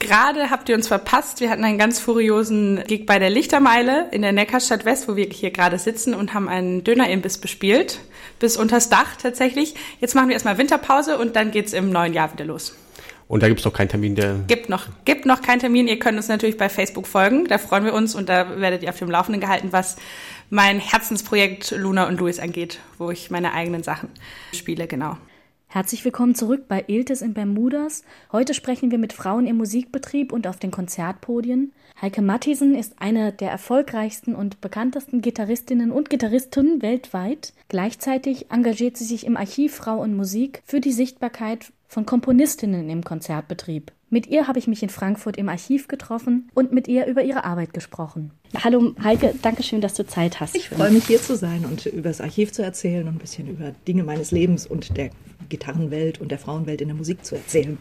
Gerade 0.00 0.50
habt 0.50 0.68
ihr 0.68 0.74
uns 0.74 0.88
verpasst. 0.88 1.38
Wir 1.38 1.48
hatten 1.48 1.62
einen 1.62 1.78
ganz 1.78 2.00
furiosen 2.00 2.82
Gig 2.88 3.06
bei 3.06 3.20
der 3.20 3.30
Lichtermeile 3.30 4.08
in 4.10 4.22
der 4.22 4.32
Neckarstadt 4.32 4.84
West, 4.84 5.06
wo 5.06 5.14
wir 5.14 5.26
hier 5.26 5.52
gerade 5.52 5.78
sitzen 5.78 6.14
und 6.14 6.34
haben 6.34 6.48
einen 6.48 6.82
Dönerimbiss 6.82 7.38
bespielt. 7.38 8.00
Bis 8.40 8.56
unters 8.56 8.88
Dach 8.88 9.14
tatsächlich. 9.22 9.76
Jetzt 10.00 10.16
machen 10.16 10.26
wir 10.26 10.32
erstmal 10.32 10.58
Winterpause 10.58 11.16
und 11.16 11.36
dann 11.36 11.52
geht's 11.52 11.72
im 11.72 11.90
neuen 11.90 12.12
Jahr 12.12 12.32
wieder 12.32 12.44
los. 12.44 12.74
Und 13.32 13.42
da 13.42 13.48
gibt 13.48 13.60
es 13.60 13.64
noch 13.64 13.72
keinen 13.72 13.88
Termin, 13.88 14.14
der. 14.14 14.40
Gibt 14.46 14.68
noch, 14.68 14.88
gibt 15.06 15.24
noch 15.24 15.40
keinen 15.40 15.58
Termin. 15.58 15.88
Ihr 15.88 15.98
könnt 15.98 16.18
uns 16.18 16.28
natürlich 16.28 16.58
bei 16.58 16.68
Facebook 16.68 17.06
folgen. 17.06 17.46
Da 17.46 17.56
freuen 17.56 17.86
wir 17.86 17.94
uns 17.94 18.14
und 18.14 18.28
da 18.28 18.60
werdet 18.60 18.82
ihr 18.82 18.90
auf 18.90 18.98
dem 18.98 19.10
Laufenden 19.10 19.40
gehalten, 19.40 19.68
was 19.72 19.96
mein 20.50 20.78
Herzensprojekt 20.78 21.70
Luna 21.70 22.08
und 22.08 22.20
Louis 22.20 22.38
angeht, 22.38 22.80
wo 22.98 23.10
ich 23.10 23.30
meine 23.30 23.54
eigenen 23.54 23.82
Sachen 23.82 24.10
spiele, 24.52 24.86
genau. 24.86 25.16
Herzlich 25.66 26.04
willkommen 26.04 26.34
zurück 26.34 26.68
bei 26.68 26.84
Iltis 26.88 27.22
in 27.22 27.32
Bermudas. 27.32 28.04
Heute 28.32 28.52
sprechen 28.52 28.90
wir 28.90 28.98
mit 28.98 29.14
Frauen 29.14 29.46
im 29.46 29.56
Musikbetrieb 29.56 30.30
und 30.30 30.46
auf 30.46 30.58
den 30.58 30.70
Konzertpodien. 30.70 31.72
Heike 32.02 32.20
Mattisen 32.20 32.74
ist 32.74 32.96
eine 32.98 33.32
der 33.32 33.50
erfolgreichsten 33.50 34.34
und 34.34 34.60
bekanntesten 34.60 35.22
Gitarristinnen 35.22 35.90
und 35.90 36.10
Gitarristen 36.10 36.82
weltweit. 36.82 37.54
Gleichzeitig 37.68 38.50
engagiert 38.50 38.98
sie 38.98 39.04
sich 39.04 39.24
im 39.24 39.38
Archiv 39.38 39.74
Frau 39.74 40.02
und 40.02 40.14
Musik 40.14 40.62
für 40.66 40.80
die 40.80 40.92
Sichtbarkeit 40.92 41.72
von 41.92 42.06
Komponistinnen 42.06 42.88
im 42.88 43.04
Konzertbetrieb. 43.04 43.92
Mit 44.08 44.26
ihr 44.26 44.48
habe 44.48 44.58
ich 44.58 44.66
mich 44.66 44.82
in 44.82 44.88
Frankfurt 44.88 45.36
im 45.36 45.50
Archiv 45.50 45.88
getroffen 45.88 46.48
und 46.54 46.72
mit 46.72 46.88
ihr 46.88 47.04
über 47.04 47.22
ihre 47.22 47.44
Arbeit 47.44 47.74
gesprochen. 47.74 48.32
Hallo 48.54 48.94
Heike, 49.02 49.34
danke 49.40 49.62
schön, 49.62 49.80
dass 49.80 49.94
du 49.94 50.06
Zeit 50.06 50.38
hast. 50.38 50.54
Ich 50.54 50.68
freue 50.68 50.90
mich 50.90 51.06
hier 51.06 51.20
zu 51.20 51.36
sein 51.36 51.64
und 51.64 51.86
über 51.86 52.10
das 52.10 52.20
Archiv 52.20 52.52
zu 52.52 52.62
erzählen 52.62 53.08
und 53.08 53.14
ein 53.14 53.18
bisschen 53.18 53.48
über 53.48 53.72
Dinge 53.88 54.04
meines 54.04 54.30
Lebens 54.30 54.66
und 54.66 54.96
der 54.96 55.10
Gitarrenwelt 55.48 56.20
und 56.20 56.30
der 56.30 56.38
Frauenwelt 56.38 56.80
in 56.80 56.88
der 56.88 56.96
Musik 56.96 57.24
zu 57.24 57.34
erzählen. 57.34 57.78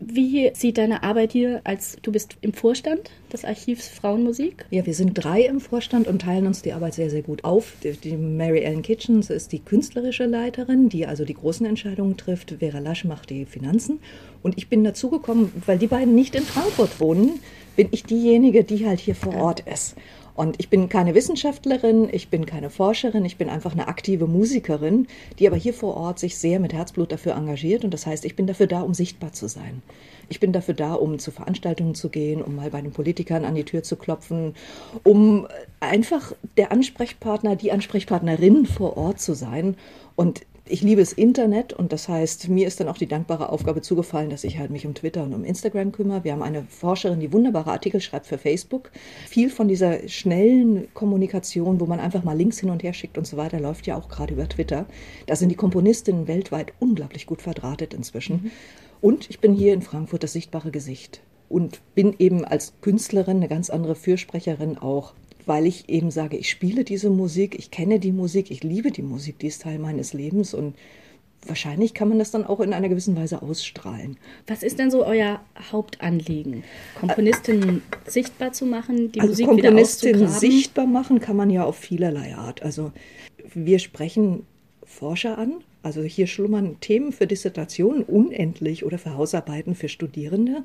Wie 0.00 0.50
sieht 0.54 0.78
deine 0.78 1.02
Arbeit 1.02 1.32
hier 1.32 1.60
als 1.64 1.96
du 2.02 2.12
bist 2.12 2.36
im 2.40 2.52
Vorstand 2.52 3.10
des 3.32 3.44
Archivs 3.44 3.88
Frauenmusik? 3.88 4.66
Ja, 4.70 4.86
wir 4.86 4.94
sind 4.94 5.14
drei 5.14 5.42
im 5.42 5.60
Vorstand 5.60 6.06
und 6.06 6.22
teilen 6.22 6.46
uns 6.46 6.62
die 6.62 6.72
Arbeit 6.72 6.94
sehr, 6.94 7.10
sehr 7.10 7.22
gut 7.22 7.44
auf. 7.44 7.72
Die 7.82 8.16
Mary 8.16 8.60
Ellen 8.60 8.82
Kitchens 8.82 9.30
ist 9.30 9.52
die 9.52 9.60
künstlerische 9.60 10.26
Leiterin, 10.26 10.88
die 10.88 11.06
also 11.06 11.24
die 11.24 11.34
großen 11.34 11.66
Entscheidungen 11.66 12.16
trifft. 12.16 12.56
Vera 12.58 12.78
Lasch 12.78 13.04
macht 13.04 13.30
die 13.30 13.44
Finanzen. 13.44 14.00
Und 14.42 14.56
ich 14.56 14.68
bin 14.68 14.84
dazugekommen, 14.84 15.52
weil 15.66 15.78
die 15.78 15.88
beiden 15.88 16.14
nicht 16.14 16.34
in 16.34 16.42
Frankfurt 16.42 17.00
wohnen, 17.00 17.40
bin 17.78 17.88
ich 17.92 18.02
diejenige, 18.02 18.64
die 18.64 18.88
halt 18.88 18.98
hier 18.98 19.14
vor 19.14 19.36
Ort 19.36 19.60
ist. 19.60 19.94
Und 20.34 20.56
ich 20.58 20.68
bin 20.68 20.88
keine 20.88 21.14
Wissenschaftlerin, 21.14 22.08
ich 22.10 22.28
bin 22.28 22.44
keine 22.44 22.70
Forscherin, 22.70 23.24
ich 23.24 23.36
bin 23.36 23.48
einfach 23.48 23.70
eine 23.70 23.86
aktive 23.86 24.26
Musikerin, 24.26 25.06
die 25.38 25.46
aber 25.46 25.56
hier 25.56 25.72
vor 25.72 25.96
Ort 25.96 26.18
sich 26.18 26.38
sehr 26.38 26.58
mit 26.58 26.72
Herzblut 26.72 27.12
dafür 27.12 27.36
engagiert. 27.36 27.84
Und 27.84 27.94
das 27.94 28.04
heißt, 28.04 28.24
ich 28.24 28.34
bin 28.34 28.48
dafür 28.48 28.66
da, 28.66 28.80
um 28.80 28.94
sichtbar 28.94 29.32
zu 29.32 29.46
sein. 29.46 29.80
Ich 30.28 30.40
bin 30.40 30.52
dafür 30.52 30.74
da, 30.74 30.94
um 30.94 31.20
zu 31.20 31.30
Veranstaltungen 31.30 31.94
zu 31.94 32.08
gehen, 32.08 32.42
um 32.42 32.56
mal 32.56 32.70
bei 32.70 32.80
den 32.80 32.90
Politikern 32.90 33.44
an 33.44 33.54
die 33.54 33.64
Tür 33.64 33.84
zu 33.84 33.94
klopfen, 33.94 34.56
um 35.04 35.46
einfach 35.78 36.32
der 36.56 36.72
Ansprechpartner, 36.72 37.54
die 37.54 37.70
Ansprechpartnerin 37.70 38.66
vor 38.66 38.96
Ort 38.96 39.20
zu 39.20 39.34
sein. 39.34 39.76
Und 40.16 40.42
ich 40.70 40.82
liebe 40.82 41.00
das 41.00 41.12
Internet 41.12 41.72
und 41.72 41.92
das 41.92 42.08
heißt, 42.08 42.48
mir 42.48 42.66
ist 42.66 42.80
dann 42.80 42.88
auch 42.88 42.98
die 42.98 43.06
dankbare 43.06 43.50
Aufgabe 43.50 43.82
zugefallen, 43.82 44.30
dass 44.30 44.44
ich 44.44 44.58
halt 44.58 44.70
mich 44.70 44.86
um 44.86 44.94
Twitter 44.94 45.22
und 45.22 45.34
um 45.34 45.44
Instagram 45.44 45.92
kümmere. 45.92 46.24
Wir 46.24 46.32
haben 46.32 46.42
eine 46.42 46.64
Forscherin, 46.64 47.20
die 47.20 47.32
wunderbare 47.32 47.70
Artikel 47.70 48.00
schreibt 48.00 48.26
für 48.26 48.38
Facebook. 48.38 48.90
Viel 49.26 49.50
von 49.50 49.68
dieser 49.68 50.08
schnellen 50.08 50.88
Kommunikation, 50.94 51.80
wo 51.80 51.86
man 51.86 52.00
einfach 52.00 52.24
mal 52.24 52.36
Links 52.36 52.58
hin 52.58 52.70
und 52.70 52.82
her 52.82 52.92
schickt 52.92 53.18
und 53.18 53.26
so 53.26 53.36
weiter, 53.36 53.60
läuft 53.60 53.86
ja 53.86 53.96
auch 53.96 54.08
gerade 54.08 54.34
über 54.34 54.48
Twitter. 54.48 54.86
Da 55.26 55.36
sind 55.36 55.50
die 55.50 55.56
Komponistinnen 55.56 56.28
weltweit 56.28 56.72
unglaublich 56.78 57.26
gut 57.26 57.42
verdrahtet 57.42 57.94
inzwischen. 57.94 58.42
Mhm. 58.42 58.50
Und 59.00 59.30
ich 59.30 59.40
bin 59.40 59.54
hier 59.54 59.74
in 59.74 59.82
Frankfurt 59.82 60.22
das 60.22 60.32
sichtbare 60.32 60.70
Gesicht 60.70 61.20
und 61.48 61.80
bin 61.94 62.14
eben 62.18 62.44
als 62.44 62.74
Künstlerin 62.80 63.38
eine 63.38 63.48
ganz 63.48 63.70
andere 63.70 63.94
Fürsprecherin 63.94 64.78
auch 64.78 65.14
weil 65.48 65.66
ich 65.66 65.88
eben 65.88 66.10
sage, 66.10 66.36
ich 66.36 66.50
spiele 66.50 66.84
diese 66.84 67.08
Musik, 67.08 67.58
ich 67.58 67.70
kenne 67.70 67.98
die 67.98 68.12
Musik, 68.12 68.50
ich 68.50 68.62
liebe 68.62 68.90
die 68.90 69.02
Musik, 69.02 69.38
die 69.38 69.46
ist 69.46 69.62
Teil 69.62 69.78
meines 69.78 70.12
Lebens 70.12 70.52
und 70.52 70.74
wahrscheinlich 71.46 71.94
kann 71.94 72.08
man 72.08 72.18
das 72.18 72.30
dann 72.30 72.44
auch 72.44 72.60
in 72.60 72.74
einer 72.74 72.90
gewissen 72.90 73.16
Weise 73.16 73.40
ausstrahlen. 73.40 74.18
Was 74.46 74.62
ist 74.62 74.78
denn 74.78 74.90
so 74.90 75.06
euer 75.06 75.40
Hauptanliegen? 75.72 76.64
Komponistinnen 77.00 77.78
äh, 77.78 78.10
sichtbar 78.10 78.52
zu 78.52 78.66
machen, 78.66 79.10
die 79.12 79.20
also 79.20 79.30
Musik 79.30 79.46
Komponistinnen 79.46 80.20
wieder 80.20 80.30
sichtbar 80.30 80.86
machen 80.86 81.18
kann 81.18 81.36
man 81.36 81.48
ja 81.48 81.64
auf 81.64 81.76
vielerlei 81.76 82.34
Art. 82.34 82.62
Also 82.62 82.92
wir 83.54 83.78
sprechen 83.78 84.44
Forscher 84.84 85.38
an, 85.38 85.64
also 85.82 86.02
hier 86.02 86.26
schlummern 86.26 86.76
Themen 86.80 87.12
für 87.12 87.26
Dissertationen 87.26 88.02
unendlich 88.02 88.84
oder 88.84 88.98
für 88.98 89.14
Hausarbeiten 89.14 89.74
für 89.74 89.88
Studierende. 89.88 90.64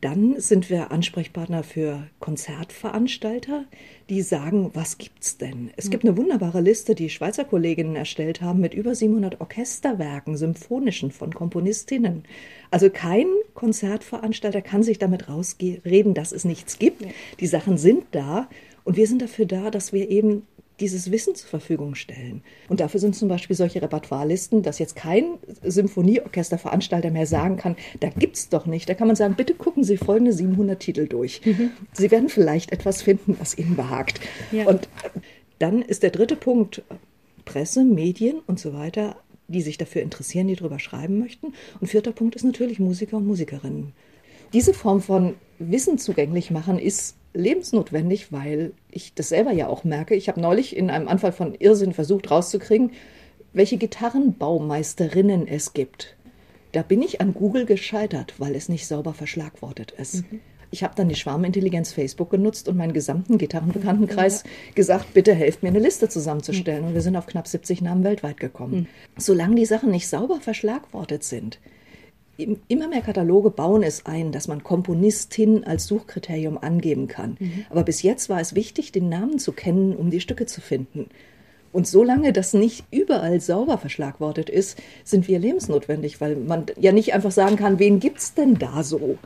Dann 0.00 0.40
sind 0.40 0.70
wir 0.70 0.90
Ansprechpartner 0.90 1.62
für 1.62 2.06
Konzertveranstalter, 2.20 3.64
die 4.08 4.22
sagen, 4.22 4.70
was 4.74 4.98
gibt's 4.98 5.36
denn? 5.36 5.70
Es 5.76 5.90
gibt 5.90 6.04
eine 6.04 6.16
wunderbare 6.16 6.60
Liste, 6.60 6.94
die 6.94 7.10
Schweizer 7.10 7.44
Kolleginnen 7.44 7.96
erstellt 7.96 8.40
haben 8.40 8.60
mit 8.60 8.74
über 8.74 8.94
700 8.94 9.40
Orchesterwerken, 9.40 10.36
symphonischen 10.36 11.10
von 11.10 11.34
Komponistinnen. 11.34 12.24
Also 12.70 12.90
kein 12.90 13.26
Konzertveranstalter 13.54 14.62
kann 14.62 14.82
sich 14.82 14.98
damit 14.98 15.28
rausreden, 15.28 16.14
dass 16.14 16.32
es 16.32 16.44
nichts 16.44 16.78
gibt. 16.78 17.04
Die 17.40 17.46
Sachen 17.46 17.78
sind 17.78 18.04
da 18.12 18.48
und 18.84 18.96
wir 18.96 19.06
sind 19.06 19.22
dafür 19.22 19.46
da, 19.46 19.70
dass 19.70 19.92
wir 19.92 20.10
eben 20.10 20.46
dieses 20.80 21.10
Wissen 21.10 21.34
zur 21.34 21.48
Verfügung 21.48 21.94
stellen. 21.94 22.42
Und 22.68 22.80
dafür 22.80 23.00
sind 23.00 23.14
zum 23.14 23.28
Beispiel 23.28 23.54
solche 23.54 23.82
Repertoirelisten, 23.82 24.62
dass 24.62 24.78
jetzt 24.78 24.96
kein 24.96 25.38
Symphonieorchesterveranstalter 25.62 27.10
mehr 27.10 27.26
sagen 27.26 27.56
kann, 27.56 27.76
da 28.00 28.08
gibt 28.08 28.36
es 28.36 28.48
doch 28.48 28.66
nicht. 28.66 28.88
Da 28.88 28.94
kann 28.94 29.06
man 29.06 29.16
sagen, 29.16 29.34
bitte 29.36 29.54
gucken 29.54 29.84
Sie 29.84 29.96
folgende 29.96 30.32
700 30.32 30.80
Titel 30.80 31.06
durch. 31.06 31.42
Mhm. 31.44 31.70
Sie 31.92 32.10
werden 32.10 32.28
vielleicht 32.28 32.72
etwas 32.72 33.02
finden, 33.02 33.36
was 33.38 33.56
Ihnen 33.56 33.76
behagt. 33.76 34.20
Ja. 34.52 34.66
Und 34.66 34.88
dann 35.58 35.82
ist 35.82 36.02
der 36.02 36.10
dritte 36.10 36.36
Punkt 36.36 36.82
Presse, 37.44 37.84
Medien 37.84 38.40
und 38.46 38.58
so 38.58 38.72
weiter, 38.72 39.16
die 39.48 39.62
sich 39.62 39.76
dafür 39.76 40.02
interessieren, 40.02 40.46
die 40.46 40.56
darüber 40.56 40.78
schreiben 40.78 41.18
möchten. 41.18 41.54
Und 41.80 41.88
vierter 41.88 42.12
Punkt 42.12 42.36
ist 42.36 42.44
natürlich 42.44 42.78
Musiker 42.78 43.16
und 43.16 43.26
Musikerinnen. 43.26 43.92
Diese 44.52 44.74
Form 44.74 45.00
von 45.00 45.34
Wissen 45.58 45.98
zugänglich 45.98 46.50
machen 46.50 46.78
ist 46.78 47.16
lebensnotwendig, 47.32 48.32
weil 48.32 48.72
ich 48.90 49.14
das 49.14 49.28
selber 49.28 49.52
ja 49.52 49.68
auch 49.68 49.84
merke. 49.84 50.14
Ich 50.14 50.28
habe 50.28 50.40
neulich 50.40 50.76
in 50.76 50.90
einem 50.90 51.08
Anfall 51.08 51.32
von 51.32 51.54
Irrsinn 51.54 51.92
versucht 51.92 52.30
rauszukriegen, 52.30 52.92
welche 53.52 53.76
Gitarrenbaumeisterinnen 53.78 55.46
es 55.46 55.72
gibt. 55.72 56.16
Da 56.72 56.82
bin 56.82 57.02
ich 57.02 57.20
an 57.20 57.34
Google 57.34 57.66
gescheitert, 57.66 58.34
weil 58.38 58.54
es 58.54 58.68
nicht 58.68 58.86
sauber 58.86 59.12
verschlagwortet 59.12 59.92
ist. 59.92 60.30
Mhm. 60.30 60.40
Ich 60.72 60.84
habe 60.84 60.94
dann 60.94 61.08
die 61.08 61.16
Schwarmintelligenz 61.16 61.92
Facebook 61.92 62.30
genutzt 62.30 62.68
und 62.68 62.76
meinen 62.76 62.92
gesamten 62.92 63.38
Gitarrenbekanntenkreis 63.38 64.44
ja. 64.44 64.50
gesagt, 64.76 65.14
bitte 65.14 65.34
helft 65.34 65.64
mir 65.64 65.70
eine 65.70 65.80
Liste 65.80 66.08
zusammenzustellen. 66.08 66.82
Mhm. 66.82 66.88
Und 66.88 66.94
wir 66.94 67.00
sind 67.00 67.16
auf 67.16 67.26
knapp 67.26 67.48
70 67.48 67.82
Namen 67.82 68.04
weltweit 68.04 68.38
gekommen. 68.38 68.74
Mhm. 68.74 68.86
Solange 69.16 69.56
die 69.56 69.66
Sachen 69.66 69.90
nicht 69.90 70.06
sauber 70.06 70.40
verschlagwortet 70.40 71.24
sind, 71.24 71.58
immer 72.68 72.88
mehr 72.88 73.00
Kataloge 73.00 73.50
bauen 73.50 73.82
es 73.82 74.06
ein, 74.06 74.32
dass 74.32 74.48
man 74.48 74.62
Komponistin 74.62 75.64
als 75.64 75.86
Suchkriterium 75.86 76.58
angeben 76.58 77.08
kann. 77.08 77.36
Mhm. 77.38 77.64
Aber 77.70 77.82
bis 77.82 78.02
jetzt 78.02 78.28
war 78.28 78.40
es 78.40 78.54
wichtig, 78.54 78.92
den 78.92 79.08
Namen 79.08 79.38
zu 79.38 79.52
kennen, 79.52 79.94
um 79.94 80.10
die 80.10 80.20
Stücke 80.20 80.46
zu 80.46 80.60
finden. 80.60 81.08
Und 81.72 81.86
solange 81.86 82.32
das 82.32 82.52
nicht 82.52 82.84
überall 82.90 83.40
sauber 83.40 83.78
verschlagwortet 83.78 84.50
ist, 84.50 84.78
sind 85.04 85.28
wir 85.28 85.38
lebensnotwendig, 85.38 86.20
weil 86.20 86.36
man 86.36 86.66
ja 86.80 86.92
nicht 86.92 87.14
einfach 87.14 87.30
sagen 87.30 87.56
kann, 87.56 87.78
wen 87.78 88.00
gibt 88.00 88.18
es 88.18 88.34
denn 88.34 88.58
da 88.58 88.82
so? 88.82 89.18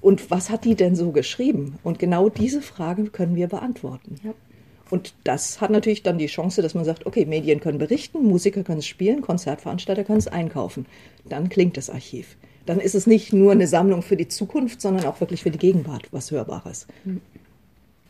Und 0.00 0.30
was 0.30 0.50
hat 0.50 0.64
die 0.64 0.74
denn 0.74 0.96
so 0.96 1.12
geschrieben? 1.12 1.78
Und 1.82 1.98
genau 1.98 2.28
diese 2.28 2.62
Frage 2.62 3.04
können 3.04 3.36
wir 3.36 3.48
beantworten. 3.48 4.16
Ja. 4.24 4.32
Und 4.90 5.14
das 5.24 5.60
hat 5.60 5.70
natürlich 5.70 6.02
dann 6.02 6.18
die 6.18 6.26
Chance, 6.26 6.60
dass 6.60 6.74
man 6.74 6.84
sagt, 6.84 7.06
okay, 7.06 7.24
Medien 7.24 7.60
können 7.60 7.78
berichten, 7.78 8.24
Musiker 8.24 8.62
können 8.62 8.80
es 8.80 8.86
spielen, 8.86 9.22
Konzertveranstalter 9.22 10.04
können 10.04 10.18
es 10.18 10.28
einkaufen. 10.28 10.84
Dann 11.24 11.48
klingt 11.48 11.76
das 11.76 11.88
Archiv. 11.88 12.36
Dann 12.66 12.80
ist 12.80 12.94
es 12.94 13.06
nicht 13.06 13.32
nur 13.32 13.52
eine 13.52 13.66
Sammlung 13.66 14.02
für 14.02 14.16
die 14.16 14.28
Zukunft, 14.28 14.80
sondern 14.80 15.04
auch 15.06 15.20
wirklich 15.20 15.42
für 15.42 15.50
die 15.50 15.58
Gegenwart 15.58 16.08
was 16.12 16.30
Hörbares. 16.30 16.86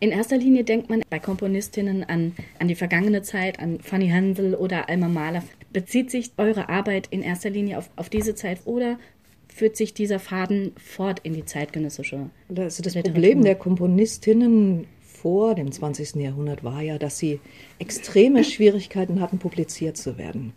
In 0.01 0.11
erster 0.11 0.37
Linie 0.37 0.65
denkt 0.65 0.91
man 0.91 1.03
bei 1.11 1.19
Komponistinnen 1.19 2.03
an, 2.03 2.33
an 2.59 2.69
die 2.69 2.75
vergangene 2.75 3.23
Zeit, 3.23 3.61
an 3.61 3.79
Fanny 3.81 4.09
Hansel 4.09 4.55
oder 4.55 4.89
Alma 4.89 5.09
Mahler. 5.09 5.45
Bezieht 5.73 6.11
sich 6.11 6.33
eure 6.39 6.69
Arbeit 6.69 7.07
in 7.11 7.23
erster 7.23 7.51
Linie 7.51 7.79
auf, 7.79 7.89
auf 7.97 8.09
diese 8.09 8.35
Zeit 8.35 8.61
oder 8.65 8.99
führt 9.47 9.77
sich 9.77 9.95
dieser 9.95 10.19
Faden 10.19 10.73
fort 10.77 11.21
in 11.23 11.35
die 11.35 11.45
zeitgenössische? 11.45 12.31
Also 12.49 12.83
das 12.83 12.95
Literatur? 12.95 13.13
Problem 13.13 13.45
der 13.45 13.55
Komponistinnen 13.55 14.87
vor 15.01 15.55
dem 15.55 15.71
20. 15.71 16.17
Jahrhundert 16.17 16.65
war 16.65 16.83
ja, 16.83 16.99
dass 16.99 17.19
sie 17.19 17.39
extreme 17.79 18.43
Schwierigkeiten 18.43 19.21
hatten, 19.21 19.39
publiziert 19.39 19.97
zu 19.97 20.19
werden. 20.19 20.53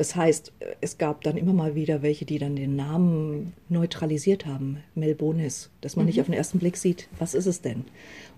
Das 0.00 0.16
heißt, 0.16 0.52
es 0.80 0.96
gab 0.96 1.24
dann 1.24 1.36
immer 1.36 1.52
mal 1.52 1.74
wieder 1.74 2.00
welche, 2.00 2.24
die 2.24 2.38
dann 2.38 2.56
den 2.56 2.74
Namen 2.74 3.52
neutralisiert 3.68 4.46
haben, 4.46 4.78
Melbonis, 4.94 5.68
dass 5.82 5.94
man 5.94 6.06
mhm. 6.06 6.08
nicht 6.08 6.20
auf 6.22 6.26
den 6.26 6.32
ersten 6.32 6.58
Blick 6.58 6.78
sieht, 6.78 7.06
was 7.18 7.34
ist 7.34 7.44
es 7.44 7.60
denn? 7.60 7.84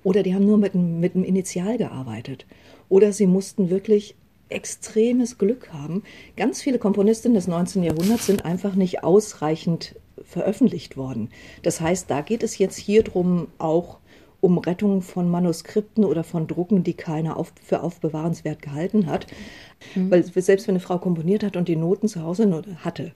Oder 0.02 0.25
die 0.25 0.35
haben 0.35 0.45
nur 0.45 0.59
mit, 0.59 0.75
mit 0.75 1.14
einem 1.14 1.23
Initial 1.23 1.78
gearbeitet. 1.78 2.47
Oder 2.88 3.12
sie 3.12 3.28
mussten 3.28 3.71
wirklich 3.71 4.16
extremes 4.49 5.38
Glück 5.38 5.73
haben. 5.73 6.02
Ganz 6.37 6.61
viele 6.61 6.81
Komponistinnen 6.81 7.37
des 7.37 7.47
19. 7.47 7.85
Jahrhunderts 7.85 8.26
sind 8.26 8.45
einfach 8.45 8.75
nicht 8.75 9.04
ausreichend 9.04 9.95
veröffentlicht 10.25 10.97
worden. 10.97 11.31
Das 11.62 11.81
heißt, 11.81 12.11
da 12.11 12.23
geht 12.23 12.42
es 12.42 12.59
jetzt 12.59 12.76
hier 12.76 13.04
drum 13.04 13.47
auch 13.59 14.00
um 14.43 14.59
Rettung 14.59 15.03
von 15.03 15.31
Manuskripten 15.31 16.05
oder 16.05 16.25
von 16.25 16.49
Drucken, 16.49 16.83
die 16.83 16.95
keiner 16.95 17.37
auf, 17.37 17.53
für 17.63 17.83
aufbewahrenswert 17.83 18.61
gehalten 18.61 19.07
hat. 19.07 19.29
Mhm. 19.95 20.11
Weil 20.11 20.25
selbst 20.25 20.67
wenn 20.67 20.75
eine 20.75 20.81
Frau 20.81 20.99
komponiert 20.99 21.45
hat 21.45 21.57
und 21.57 21.69
die 21.69 21.77
Noten 21.77 22.09
zu 22.09 22.23
Hause 22.23 22.63
hatte, 22.85 23.13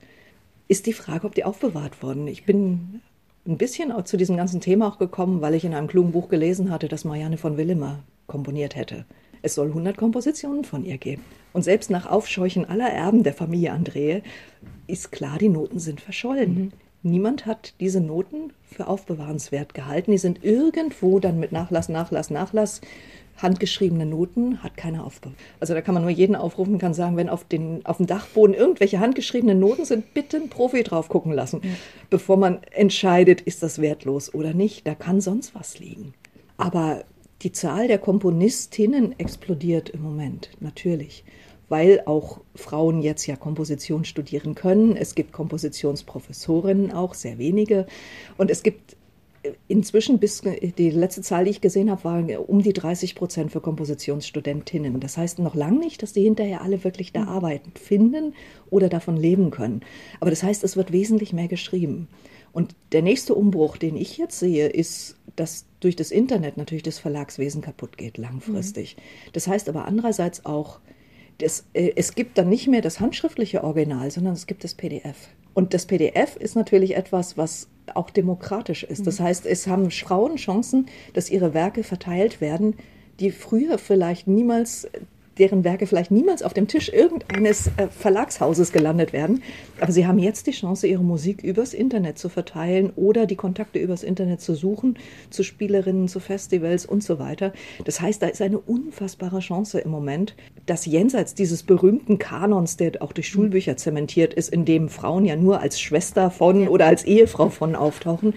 ist 0.69 0.87
die 0.87 0.93
Frage, 0.93 1.27
ob 1.27 1.35
die 1.35 1.45
aufbewahrt 1.45 2.01
wurden. 2.03 2.29
Ich 2.29 2.47
bin 2.47 3.01
ein 3.45 3.59
bisschen 3.59 3.93
zu 4.05 4.17
diesem 4.17 4.37
ganzen 4.37 4.61
Thema 4.61 4.87
auch 4.87 4.99
gekommen, 4.99 5.41
weil 5.41 5.55
ich 5.55 5.65
in 5.65 5.75
einem 5.75 5.89
klugen 5.89 6.13
Buch 6.13 6.29
gelesen 6.29 6.71
hatte, 6.71 6.87
dass 6.87 7.05
Marianne 7.05 7.39
von 7.39 7.57
Willemer 7.57 8.05
komponiert 8.29 8.77
hätte. 8.77 9.05
Es 9.43 9.55
soll 9.55 9.69
100 9.69 9.97
Kompositionen 9.97 10.63
von 10.63 10.85
ihr 10.85 10.97
geben. 10.97 11.23
Und 11.53 11.63
selbst 11.63 11.91
nach 11.91 12.07
Aufscheuchen 12.07 12.65
aller 12.65 12.89
Erben 12.89 13.25
der 13.25 13.35
Familie 13.35 13.73
Andrehe 13.73 14.23
ist 14.87 15.11
klar, 15.11 15.39
die 15.39 15.49
Noten 15.49 15.81
sind 15.81 16.01
verschollen. 16.01 16.55
Mhm. 16.55 16.73
Niemand 17.07 17.47
hat 17.47 17.75
diese 17.79 18.01
Noten 18.01 18.53
für 18.65 18.89
aufbewahrenswert 18.89 19.75
gehalten. 19.75 20.11
Die 20.11 20.19
sind 20.19 20.45
irgendwo 20.45 21.21
dann 21.21 21.39
mit 21.39 21.53
Nachlass, 21.53 21.89
Nachlass, 21.89 22.31
Nachlass 22.31 22.81
handgeschriebene 23.37 24.07
Noten 24.07 24.63
hat 24.63 24.77
keiner 24.77 25.05
aufbewahrt. 25.05 25.39
Also 25.61 25.75
da 25.75 25.83
kann 25.83 25.95
man 25.95 26.03
nur 26.03 26.11
jeden 26.11 26.35
aufrufen, 26.37 26.79
kann 26.79 26.95
sagen, 26.95 27.17
wenn 27.17 27.29
auf, 27.29 27.45
den, 27.45 27.85
auf 27.85 27.99
dem 27.99 28.07
Dachboden 28.07 28.55
irgendwelche 28.55 28.99
handgeschriebenen 28.99 29.59
Noten 29.61 29.85
sind, 29.85 30.15
bitte 30.15 30.39
einen 30.39 30.49
Profi 30.49 30.83
drauf 30.83 31.09
gucken 31.09 31.33
lassen, 31.33 31.61
ja. 31.63 31.71
bevor 32.11 32.39
man 32.39 32.63
entscheidet, 32.73 33.41
ist 33.43 33.63
das 33.63 33.81
wertlos 33.81 34.33
oder 34.33 34.55
nicht. 34.55 34.87
Da 34.87 34.95
kann 34.95 35.21
sonst 35.21 35.55
was 35.55 35.79
liegen. 35.79 36.15
Aber 36.57 37.05
die 37.43 37.53
Zahl 37.53 37.89
der 37.89 37.99
Komponistinnen 37.99 39.19
explodiert 39.19 39.91
im 39.91 40.03
Moment, 40.03 40.51
natürlich 40.61 41.25
weil 41.69 42.03
auch 42.07 42.41
Frauen 42.55 43.03
jetzt 43.03 43.27
ja 43.27 43.37
Komposition 43.37 44.05
studieren 44.05 44.55
können. 44.55 44.97
Es 44.97 45.15
gibt 45.15 45.33
Kompositionsprofessorinnen 45.33 46.93
auch, 46.93 47.15
sehr 47.15 47.39
wenige. 47.39 47.87
Und 48.37 48.51
es 48.51 48.63
gibt 48.63 48.97
äh, 49.43 49.53
inzwischen 49.69 50.19
bis 50.19 50.43
die 50.43 50.91
letzte 50.91 51.23
Zahl, 51.23 51.45
die 51.45 51.51
ich 51.51 51.61
gesehen 51.61 51.91
habe, 51.91 52.05
war 52.05 52.49
um 52.49 52.63
die 52.63 52.73
30 52.73 53.15
Prozent 53.15 53.53
für 53.53 53.61
Kompositionsstudentinnen. 53.61 55.01
Das 55.01 55.17
heißt 55.17 55.39
noch 55.41 55.55
lange 55.55 55.81
nicht, 55.81 56.03
dass 56.03 56.13
die 56.13 56.23
hinterher 56.23 56.63
alle 56.63 56.85
wirklich 56.85 57.13
da 57.13 57.25
arbeiten, 57.25 57.73
finden 57.75 58.35
oder 58.71 58.89
davon 58.89 59.17
leben 59.17 59.51
können. 59.51 59.81
Aber 60.21 60.31
das 60.31 60.43
heißt, 60.43 60.63
es 60.63 60.77
wird 60.77 60.93
wesentlich 60.93 61.33
mehr 61.33 61.49
geschrieben. 61.49 62.09
Und 62.53 62.75
der 62.93 63.03
nächste 63.03 63.35
Umbruch, 63.35 63.77
den 63.77 63.97
ich 63.97 64.17
jetzt 64.17 64.39
sehe, 64.39 64.69
ist, 64.69 65.17
dass 65.35 65.67
durch 65.81 65.95
das 65.95 66.11
Internet 66.11 66.57
natürlich 66.57 66.83
das 66.83 66.99
Verlagswesen 66.99 67.61
kaputt 67.61 67.99
geht, 67.99 68.17
langfristig. 68.17 68.97
Mhm. 68.97 69.31
Das 69.35 69.47
heißt 69.47 69.69
aber 69.69 69.85
andererseits 69.85 70.47
auch, 70.47 70.81
das, 71.39 71.65
äh, 71.73 71.93
es 71.97 72.15
gibt 72.15 72.39
dann 72.39 72.49
nicht 72.49 72.69
mehr 72.69 72.83
das 72.83 73.01
handschriftliche 73.01 73.65
Original, 73.65 74.11
sondern 74.11 74.35
es 74.35 74.47
gibt 74.47 74.65
das 74.65 74.75
PDF. 74.75 75.29
Und 75.55 75.73
das 75.75 75.87
PDF 75.87 76.37
ist 76.37 76.55
natürlich 76.55 76.97
etwas, 76.97 77.39
was 77.39 77.69
auch 77.95 78.11
demokratisch 78.11 78.83
ist. 78.85 79.07
Das 79.07 79.21
mhm. 79.21 79.25
heißt, 79.25 79.47
es 79.47 79.67
haben 79.67 79.91
Frauen 79.91 80.37
Chancen, 80.37 80.87
dass 81.15 81.31
ihre 81.31 81.55
Werke 81.55 81.83
verteilt 81.83 82.41
werden, 82.41 82.75
die 83.21 83.31
früher 83.31 83.79
vielleicht 83.79 84.27
niemals 84.27 84.89
deren 85.39 85.65
Werke 85.65 85.87
vielleicht 85.87 86.11
niemals 86.11 86.43
auf 86.43 86.55
dem 86.55 86.69
Tisch 86.69 86.89
irgendeines 86.89 87.69
äh, 87.77 87.89
Verlagshauses 87.91 88.73
gelandet 88.73 89.13
werden. 89.13 89.43
Aber 89.81 89.93
sie 89.93 90.07
haben 90.07 90.19
jetzt 90.19 90.47
die 90.47 90.53
Chance, 90.53 90.87
ihre 90.87 91.03
Musik 91.03 91.43
übers 91.43 91.75
Internet 91.75 92.19
zu 92.19 92.29
verteilen 92.29 92.93
oder 92.97 93.27
die 93.27 93.37
Kontakte 93.37 93.79
übers 93.79 94.03
Internet 94.03 94.41
zu 94.41 94.55
suchen, 94.55 94.99
zu 95.31 95.43
Spielerinnen, 95.43 96.09
zu 96.09 96.21
Festivals 96.21 96.87
und 96.87 97.03
so 97.03 97.19
weiter. 97.19 97.53
Das 97.85 98.01
heißt, 98.01 98.23
da 98.23 98.29
ist 98.29 98.43
eine 98.43 98.59
unfassbare 98.59 99.41
Chance 99.41 99.81
im 99.81 99.91
Moment, 99.91 100.35
dass 100.67 100.87
jenseits 100.87 101.35
dieses 101.35 101.63
berühmten 101.63 102.19
Kanons, 102.19 102.77
der 102.77 103.03
auch 103.03 103.13
durch 103.13 103.29
Schulbücher 103.29 103.77
zementiert 103.77 104.35
ist, 104.35 104.53
in 104.53 104.65
dem 104.65 104.89
Frauen 104.89 105.25
ja 105.25 105.37
nur 105.37 105.61
als 105.61 105.81
Schwester 105.81 106.31
von 106.31 106.69
oder 106.69 106.87
als 106.87 107.05
Ehefrau 107.05 107.51
von 107.51 107.75
auftauchen, 107.75 108.35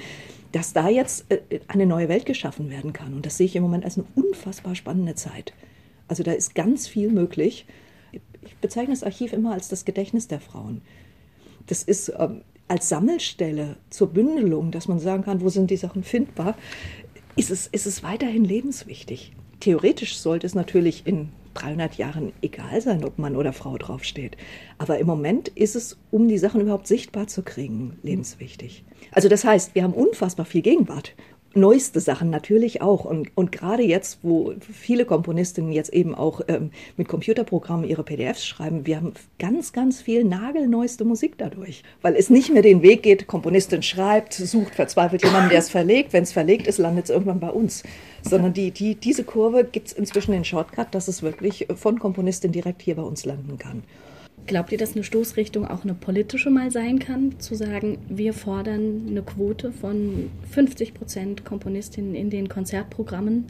dass 0.51 0.73
da 0.73 0.89
jetzt 0.89 1.25
äh, 1.29 1.59
eine 1.67 1.85
neue 1.85 2.09
Welt 2.09 2.25
geschaffen 2.25 2.69
werden 2.69 2.93
kann. 2.93 3.13
Und 3.13 3.25
das 3.25 3.37
sehe 3.37 3.45
ich 3.45 3.55
im 3.55 3.63
Moment 3.63 3.85
als 3.85 3.97
eine 3.97 4.07
unfassbar 4.15 4.75
spannende 4.75 5.15
Zeit. 5.15 5.53
Also 6.09 6.23
da 6.23 6.33
ist 6.33 6.55
ganz 6.55 6.87
viel 6.87 7.09
möglich. 7.09 7.65
Ich 8.41 8.55
bezeichne 8.57 8.93
das 8.93 9.03
Archiv 9.03 9.31
immer 9.31 9.53
als 9.53 9.69
das 9.69 9.85
Gedächtnis 9.85 10.27
der 10.27 10.41
Frauen. 10.41 10.81
Das 11.67 11.83
ist 11.83 12.11
ähm, 12.17 12.41
als 12.67 12.89
Sammelstelle 12.89 13.77
zur 13.89 14.09
Bündelung, 14.09 14.71
dass 14.71 14.87
man 14.87 14.99
sagen 14.99 15.23
kann, 15.23 15.41
wo 15.41 15.49
sind 15.49 15.69
die 15.69 15.77
Sachen 15.77 16.03
findbar, 16.03 16.55
ist 17.35 17.51
es, 17.51 17.67
ist 17.67 17.85
es 17.85 18.03
weiterhin 18.03 18.43
lebenswichtig. 18.43 19.33
Theoretisch 19.59 20.17
sollte 20.17 20.47
es 20.47 20.55
natürlich 20.55 21.05
in 21.05 21.29
300 21.55 21.95
Jahren 21.95 22.31
egal 22.41 22.81
sein, 22.81 23.03
ob 23.03 23.17
Mann 23.17 23.35
oder 23.35 23.53
Frau 23.53 23.77
draufsteht. 23.77 24.37
Aber 24.77 24.99
im 24.99 25.07
Moment 25.07 25.49
ist 25.49 25.75
es, 25.75 25.97
um 26.11 26.27
die 26.27 26.37
Sachen 26.37 26.61
überhaupt 26.61 26.87
sichtbar 26.87 27.27
zu 27.27 27.43
kriegen, 27.43 27.97
lebenswichtig. 28.03 28.83
Also 29.11 29.29
das 29.29 29.43
heißt, 29.43 29.75
wir 29.75 29.83
haben 29.83 29.93
unfassbar 29.93 30.45
viel 30.45 30.61
Gegenwart 30.61 31.13
neueste 31.59 31.99
Sachen 31.99 32.29
natürlich 32.29 32.81
auch. 32.81 33.05
Und, 33.05 33.29
und 33.35 33.51
gerade 33.51 33.83
jetzt, 33.83 34.19
wo 34.23 34.53
viele 34.59 35.05
Komponistinnen 35.05 35.71
jetzt 35.71 35.93
eben 35.93 36.15
auch 36.15 36.41
ähm, 36.47 36.71
mit 36.97 37.07
Computerprogrammen 37.07 37.87
ihre 37.87 38.03
PDFs 38.03 38.45
schreiben, 38.45 38.85
wir 38.85 38.97
haben 38.97 39.13
ganz, 39.37 39.73
ganz 39.73 40.01
viel 40.01 40.23
nagelneueste 40.23 41.05
Musik 41.05 41.35
dadurch. 41.37 41.83
Weil 42.01 42.15
es 42.15 42.29
nicht 42.29 42.51
mehr 42.51 42.61
den 42.61 42.81
Weg 42.81 43.03
geht, 43.03 43.27
Komponistin 43.27 43.83
schreibt, 43.83 44.33
sucht 44.33 44.75
verzweifelt 44.75 45.23
jemanden, 45.23 45.49
der 45.49 45.59
es 45.59 45.69
verlegt. 45.69 46.13
Wenn 46.13 46.23
es 46.23 46.31
verlegt 46.31 46.67
ist, 46.67 46.77
landet 46.77 47.05
es 47.05 47.09
irgendwann 47.09 47.39
bei 47.39 47.49
uns. 47.49 47.83
Sondern 48.21 48.53
die, 48.53 48.71
die, 48.71 48.95
diese 48.95 49.23
Kurve 49.23 49.63
gibt 49.63 49.87
es 49.87 49.93
inzwischen 49.93 50.31
den 50.31 50.43
Shortcut, 50.43 50.93
dass 50.95 51.07
es 51.07 51.21
wirklich 51.21 51.67
von 51.75 51.99
Komponistin 51.99 52.51
direkt 52.51 52.81
hier 52.81 52.95
bei 52.95 53.03
uns 53.03 53.25
landen 53.25 53.57
kann. 53.57 53.83
Glaubt 54.49 54.71
ihr, 54.71 54.79
dass 54.79 54.95
eine 54.95 55.03
Stoßrichtung 55.03 55.67
auch 55.67 55.83
eine 55.83 55.93
politische 55.93 56.49
mal 56.49 56.71
sein 56.71 56.97
kann, 56.97 57.39
zu 57.39 57.53
sagen, 57.53 57.99
wir 58.09 58.33
fordern 58.33 59.05
eine 59.07 59.21
Quote 59.21 59.71
von 59.71 60.31
50 60.49 60.95
Prozent 60.95 61.45
Komponistinnen 61.45 62.15
in 62.15 62.31
den 62.31 62.49
Konzertprogrammen? 62.49 63.45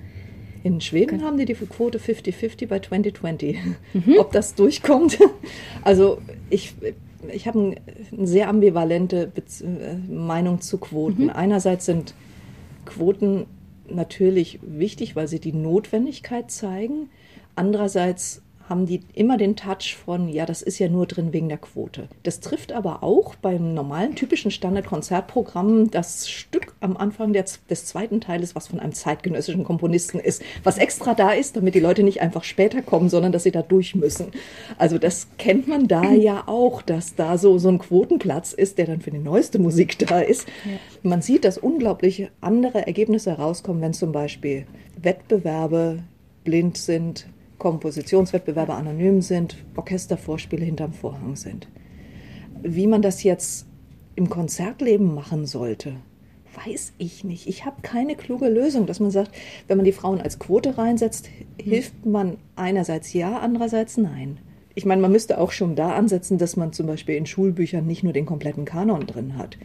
In 0.61 0.81
Schweden 0.81 1.23
haben 1.23 1.37
die 1.37 1.45
die 1.45 1.53
Quote 1.53 1.99
50-50 1.99 2.67
bei 2.67 2.79
2020. 2.79 3.57
Mhm. 3.93 4.15
Ob 4.17 4.33
das 4.33 4.55
durchkommt? 4.55 5.17
Also 5.83 6.17
ich, 6.49 6.73
ich 7.31 7.47
habe 7.47 7.77
eine 8.17 8.27
sehr 8.27 8.49
ambivalente 8.49 9.31
äh, 9.37 10.11
Meinung 10.11 10.59
zu 10.59 10.79
Quoten. 10.79 11.23
Mhm. 11.23 11.29
Einerseits 11.29 11.85
sind 11.85 12.13
Quoten 12.83 13.45
natürlich 13.89 14.59
wichtig, 14.63 15.15
weil 15.15 15.29
sie 15.29 15.39
die 15.39 15.53
Notwendigkeit 15.53 16.51
zeigen. 16.51 17.09
Andererseits 17.55 18.41
haben 18.69 18.85
die 18.85 19.01
immer 19.13 19.37
den 19.37 19.55
Touch 19.55 19.97
von, 20.05 20.29
ja, 20.29 20.45
das 20.45 20.61
ist 20.61 20.77
ja 20.77 20.87
nur 20.87 21.07
drin 21.07 21.33
wegen 21.33 21.49
der 21.49 21.57
Quote. 21.57 22.07
Das 22.23 22.39
trifft 22.39 22.71
aber 22.71 23.01
auch 23.03 23.35
beim 23.35 23.73
normalen, 23.73 24.15
typischen 24.15 24.51
Standard-Konzertprogramm 24.51 25.89
das 25.89 26.29
Stück 26.29 26.75
am 26.79 26.95
Anfang 26.95 27.33
der, 27.33 27.45
des 27.69 27.85
zweiten 27.85 28.21
Teiles, 28.21 28.55
was 28.55 28.67
von 28.67 28.79
einem 28.79 28.93
zeitgenössischen 28.93 29.63
Komponisten 29.63 30.19
ist, 30.19 30.43
was 30.63 30.77
extra 30.77 31.15
da 31.15 31.31
ist, 31.31 31.57
damit 31.57 31.73
die 31.73 31.79
Leute 31.79 32.03
nicht 32.03 32.21
einfach 32.21 32.43
später 32.43 32.81
kommen, 32.81 33.09
sondern 33.09 33.31
dass 33.31 33.43
sie 33.43 33.51
da 33.51 33.63
durch 33.63 33.95
müssen. 33.95 34.27
Also 34.77 34.99
das 34.99 35.27
kennt 35.37 35.67
man 35.67 35.87
da 35.87 36.03
ja 36.11 36.43
auch, 36.45 36.81
dass 36.83 37.15
da 37.15 37.37
so, 37.37 37.57
so 37.57 37.69
ein 37.69 37.79
Quotenplatz 37.79 38.53
ist, 38.53 38.77
der 38.77 38.85
dann 38.85 39.01
für 39.01 39.11
die 39.11 39.17
neueste 39.17 39.57
Musik 39.57 39.97
da 39.99 40.19
ist. 40.19 40.47
Ja. 40.65 40.77
Man 41.01 41.21
sieht, 41.23 41.43
dass 41.43 41.57
unglaublich 41.57 42.29
andere 42.39 42.85
Ergebnisse 42.85 43.31
herauskommen, 43.31 43.81
wenn 43.81 43.93
zum 43.93 44.11
Beispiel 44.11 44.67
Wettbewerbe 45.01 46.03
blind 46.43 46.77
sind, 46.77 47.27
Kompositionswettbewerbe 47.59 48.73
anonym 48.73 49.21
sind, 49.21 49.57
Orchestervorspiele 49.75 50.65
hinterm 50.65 50.93
Vorhang 50.93 51.35
sind. 51.35 51.67
Wie 52.63 52.87
man 52.87 53.01
das 53.01 53.23
jetzt 53.23 53.67
im 54.15 54.29
Konzertleben 54.29 55.13
machen 55.13 55.45
sollte, 55.45 55.93
weiß 56.65 56.93
ich 56.97 57.23
nicht. 57.23 57.47
Ich 57.47 57.65
habe 57.65 57.81
keine 57.81 58.15
kluge 58.15 58.49
Lösung, 58.49 58.85
dass 58.85 58.99
man 58.99 59.11
sagt, 59.11 59.31
wenn 59.67 59.77
man 59.77 59.85
die 59.85 59.91
Frauen 59.91 60.19
als 60.19 60.39
Quote 60.39 60.77
reinsetzt, 60.77 61.29
hilft 61.61 62.05
man 62.05 62.37
einerseits 62.55 63.13
ja, 63.13 63.37
andererseits 63.39 63.97
nein. 63.97 64.39
Ich 64.75 64.85
meine, 64.85 65.01
man 65.01 65.11
müsste 65.11 65.39
auch 65.39 65.51
schon 65.51 65.75
da 65.75 65.93
ansetzen, 65.93 66.37
dass 66.37 66.55
man 66.55 66.73
zum 66.73 66.87
Beispiel 66.87 67.15
in 67.15 67.25
Schulbüchern 67.25 67.85
nicht 67.85 68.03
nur 68.03 68.13
den 68.13 68.25
kompletten 68.25 68.65
Kanon 68.65 69.05
drin 69.07 69.37
hat. 69.37 69.57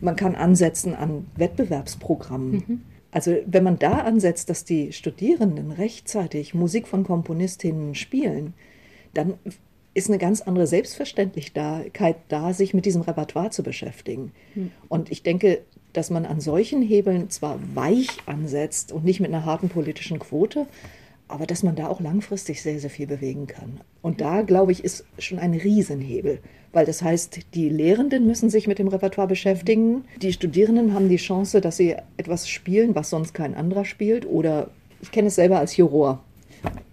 Man 0.00 0.16
kann 0.16 0.34
ansetzen 0.34 0.94
an 0.94 1.26
Wettbewerbsprogrammen. 1.36 2.52
Mhm. 2.52 2.80
Also 3.12 3.36
wenn 3.46 3.62
man 3.62 3.78
da 3.78 3.98
ansetzt, 3.98 4.50
dass 4.50 4.64
die 4.64 4.92
Studierenden 4.92 5.70
rechtzeitig 5.70 6.54
Musik 6.54 6.88
von 6.88 7.04
Komponistinnen 7.04 7.94
spielen, 7.94 8.54
dann 9.14 9.34
ist 9.94 10.08
eine 10.08 10.18
ganz 10.18 10.40
andere 10.40 10.66
Selbstverständlichkeit 10.66 12.16
da, 12.28 12.52
sich 12.54 12.72
mit 12.72 12.86
diesem 12.86 13.02
Repertoire 13.02 13.50
zu 13.50 13.62
beschäftigen. 13.62 14.32
Mhm. 14.54 14.72
Und 14.88 15.12
ich 15.12 15.22
denke, 15.22 15.60
dass 15.92 16.08
man 16.08 16.24
an 16.24 16.40
solchen 16.40 16.80
Hebeln 16.80 17.28
zwar 17.28 17.60
weich 17.74 18.08
ansetzt 18.24 18.92
und 18.92 19.04
nicht 19.04 19.20
mit 19.20 19.30
einer 19.30 19.44
harten 19.44 19.68
politischen 19.68 20.18
Quote, 20.18 20.66
aber 21.28 21.46
dass 21.46 21.62
man 21.62 21.76
da 21.76 21.88
auch 21.88 22.00
langfristig 22.00 22.62
sehr, 22.62 22.78
sehr 22.78 22.90
viel 22.90 23.06
bewegen 23.06 23.46
kann. 23.46 23.80
Und 24.02 24.20
da, 24.20 24.42
glaube 24.42 24.72
ich, 24.72 24.84
ist 24.84 25.04
schon 25.18 25.38
ein 25.38 25.54
Riesenhebel, 25.54 26.40
weil 26.72 26.86
das 26.86 27.02
heißt, 27.02 27.54
die 27.54 27.68
Lehrenden 27.68 28.26
müssen 28.26 28.50
sich 28.50 28.66
mit 28.66 28.78
dem 28.78 28.88
Repertoire 28.88 29.28
beschäftigen, 29.28 30.04
die 30.20 30.32
Studierenden 30.32 30.94
haben 30.94 31.08
die 31.08 31.16
Chance, 31.16 31.60
dass 31.60 31.76
sie 31.76 31.96
etwas 32.16 32.48
spielen, 32.48 32.94
was 32.94 33.10
sonst 33.10 33.34
kein 33.34 33.54
anderer 33.54 33.84
spielt, 33.84 34.26
oder 34.26 34.70
ich 35.00 35.10
kenne 35.10 35.28
es 35.28 35.34
selber 35.34 35.58
als 35.58 35.76
Juror. 35.76 36.22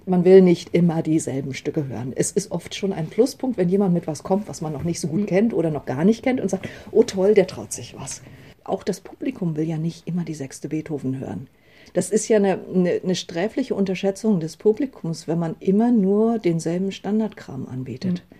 Man 0.05 0.25
will 0.25 0.41
nicht 0.41 0.73
immer 0.73 1.03
dieselben 1.03 1.53
Stücke 1.53 1.87
hören. 1.87 2.13
Es 2.15 2.31
ist 2.31 2.51
oft 2.51 2.73
schon 2.73 2.93
ein 2.93 3.07
Pluspunkt, 3.07 3.57
wenn 3.57 3.69
jemand 3.69 3.93
mit 3.93 4.07
was 4.07 4.23
kommt, 4.23 4.47
was 4.47 4.61
man 4.61 4.73
noch 4.73 4.83
nicht 4.83 4.99
so 4.99 5.07
gut 5.07 5.21
mhm. 5.21 5.25
kennt 5.27 5.53
oder 5.53 5.69
noch 5.69 5.85
gar 5.85 6.03
nicht 6.03 6.23
kennt 6.23 6.41
und 6.41 6.49
sagt, 6.49 6.67
oh 6.91 7.03
toll, 7.03 7.35
der 7.35 7.45
traut 7.45 7.71
sich 7.71 7.95
was 7.95 8.21
auch 8.69 8.83
das 8.83 9.01
Publikum 9.01 9.55
will 9.55 9.67
ja 9.67 9.77
nicht 9.77 10.07
immer 10.07 10.23
die 10.23 10.33
sechste 10.33 10.69
Beethoven 10.69 11.19
hören. 11.19 11.47
Das 11.93 12.10
ist 12.12 12.28
ja 12.28 12.38
eine, 12.38 12.60
eine, 12.73 13.02
eine 13.04 13.15
sträfliche 13.15 13.75
Unterschätzung 13.75 14.39
des 14.39 14.58
Publikums, 14.58 15.28
wenn 15.28 15.39
man 15.39 15.56
immer 15.60 15.91
nur 15.91 16.39
denselben 16.39 16.91
Standardkram 16.91 17.67
anbietet. 17.67 18.23
Mhm. 18.30 18.36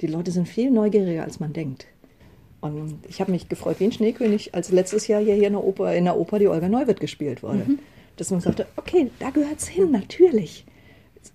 Die 0.00 0.06
Leute 0.06 0.30
sind 0.30 0.48
viel 0.48 0.70
neugieriger, 0.70 1.24
als 1.24 1.40
man 1.40 1.52
denkt. 1.52 1.86
Und 2.60 2.98
ich 3.08 3.20
habe 3.20 3.30
mich 3.30 3.48
gefreut 3.48 3.78
wie 3.78 3.84
ein 3.84 3.92
Schneekönig, 3.92 4.54
als 4.54 4.70
letztes 4.70 5.06
Jahr 5.06 5.20
hier, 5.20 5.34
in, 5.34 5.52
der 5.52 5.62
Oper, 5.62 5.94
in 5.94 6.04
der 6.04 6.18
Oper 6.18 6.38
die 6.38 6.48
Olga 6.48 6.68
Neuwirth 6.68 7.00
gespielt 7.00 7.42
wurde. 7.42 7.64
Mhm. 7.66 7.78
Dass 8.16 8.30
man 8.30 8.40
sagte, 8.40 8.66
okay, 8.76 9.10
da 9.20 9.30
gehört 9.30 9.60
es 9.60 9.68
hin, 9.68 9.92
natürlich. 9.92 10.64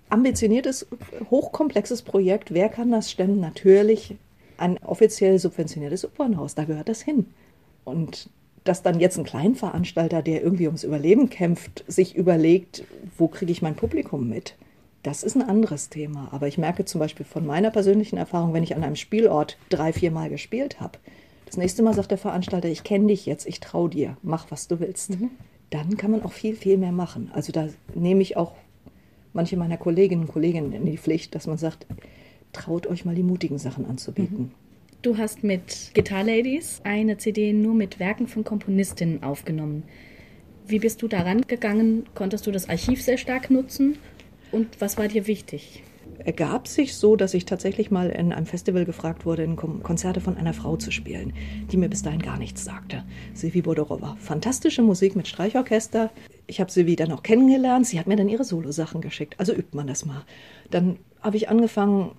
Ambitioniertes, 0.10 0.88
hochkomplexes 1.30 2.02
Projekt, 2.02 2.54
wer 2.54 2.68
kann 2.68 2.92
das 2.92 3.10
stemmen? 3.10 3.40
Natürlich 3.40 4.16
ein 4.58 4.78
offiziell 4.84 5.40
subventioniertes 5.40 6.06
Opernhaus, 6.06 6.56
da 6.56 6.66
gehört 6.66 6.90
das 6.90 7.02
hin. 7.02 7.28
Und 7.86 8.30
dass 8.64 8.82
dann 8.82 9.00
jetzt 9.00 9.18
ein 9.18 9.26
Kleinveranstalter, 9.26 10.22
der 10.22 10.42
irgendwie 10.42 10.68
ums 10.68 10.84
Überleben 10.84 11.30
kämpft, 11.30 11.84
sich 11.88 12.16
überlegt, 12.16 12.84
wo 13.18 13.28
kriege 13.28 13.52
ich 13.52 13.62
mein 13.62 13.76
Publikum 13.76 14.30
mit? 14.30 14.56
Das 15.04 15.24
ist 15.24 15.36
ein 15.36 15.42
anderes 15.42 15.90
Thema. 15.90 16.30
Aber 16.32 16.48
ich 16.48 16.58
merke 16.58 16.86
zum 16.86 17.00
Beispiel 17.00 17.26
von 17.26 17.46
meiner 17.46 17.72
persönlichen 17.72 18.18
Erfahrung, 18.18 18.54
wenn 18.54 18.64
ich 18.64 18.76
an 18.76 18.84
einem 18.84 18.96
Spielort 18.96 19.58
drei, 19.70 19.92
vier 19.92 20.12
Mal 20.12 20.30
gespielt 20.30 20.80
habe, 20.80 20.98
das 21.46 21.58
nächste 21.58 21.84
Mal 21.84 21.94
sagt 21.94 22.10
der 22.10 22.18
Veranstalter, 22.18 22.68
ich 22.68 22.84
kenne 22.84 23.08
dich 23.08 23.28
jetzt, 23.28 23.46
ich 23.46 23.60
traue 23.60 23.88
dir, 23.88 24.18
mach, 24.24 24.50
was 24.50 24.68
du 24.68 24.80
willst. 24.80 25.12
Mhm. 25.12 25.30
Dann 25.70 25.98
kann 25.98 26.10
man 26.10 26.24
auch 26.24 26.32
viel, 26.32 26.56
viel 26.56 26.80
mehr 26.80 26.92
machen. 26.92 27.30
Also 27.32 27.52
da 27.52 27.68
nehme 27.94 28.24
ich 28.24 28.38
auch 28.38 28.54
manche 29.34 29.56
meiner 29.56 29.78
Kolleginnen 29.78 30.24
und 30.24 30.32
Kollegen 30.32 30.72
in 30.72 30.86
die 30.86 30.98
Pflicht, 30.98 31.36
dass 31.36 31.46
man 31.46 31.60
sagt, 31.60 31.86
traut 32.54 32.88
euch 32.88 33.06
mal 33.06 33.14
die 33.14 33.22
mutigen 33.22 33.60
Sachen 33.60 33.86
anzubieten. 33.86 34.38
Mhm. 34.38 34.52
Du 35.04 35.18
hast 35.18 35.44
mit 35.44 35.92
Guitar 35.94 36.24
Ladies 36.24 36.80
eine 36.86 37.18
CD 37.18 37.52
nur 37.52 37.74
mit 37.74 38.00
Werken 38.00 38.26
von 38.26 38.46
Komponistinnen 38.46 39.22
aufgenommen. 39.22 39.84
Wie 40.66 40.80
bist 40.80 41.02
du 41.02 41.10
daran 41.10 41.42
gegangen? 41.42 42.06
Konntest 42.16 42.48
du 42.48 42.52
das 42.52 42.70
Archiv 42.70 43.02
sehr 43.02 43.18
stark 43.18 43.52
nutzen? 43.52 43.98
Und 44.54 44.80
was 44.80 44.98
war 44.98 45.10
dir 45.10 45.28
wichtig? 45.28 45.84
ergab 46.20 46.68
sich 46.68 46.96
so, 46.96 47.16
dass 47.16 47.34
ich 47.34 47.46
tatsächlich 47.46 47.92
mal 47.92 48.10
in 48.10 48.32
einem 48.32 48.46
Festival 48.46 48.86
gefragt 48.86 49.26
wurde, 49.26 49.44
in 49.44 49.56
Konzerte 49.56 50.22
von 50.22 50.38
einer 50.38 50.54
Frau 50.54 50.78
zu 50.78 50.92
spielen, 50.92 51.34
die 51.72 51.78
mir 51.78 51.90
bis 51.90 52.04
dahin 52.04 52.22
gar 52.22 52.38
nichts 52.38 52.64
sagte. 52.64 53.04
Silvi 53.34 53.62
Bodorova. 53.62 54.16
Fantastische 54.20 54.82
Musik 54.82 55.16
mit 55.16 55.28
Streichorchester. 55.28 56.12
Ich 56.48 56.60
habe 56.60 56.72
Silvi 56.72 56.96
dann 56.96 57.12
auch 57.12 57.24
kennengelernt. 57.24 57.88
Sie 57.88 58.00
hat 58.00 58.08
mir 58.08 58.16
dann 58.16 58.30
ihre 58.30 58.44
Solosachen 58.44 59.02
geschickt. 59.02 59.36
Also 59.38 59.54
übt 59.54 59.76
man 59.76 59.88
das 59.88 60.06
mal. 60.06 60.24
Dann 60.70 60.98
habe 61.22 61.38
ich 61.38 61.50
angefangen, 61.50 62.12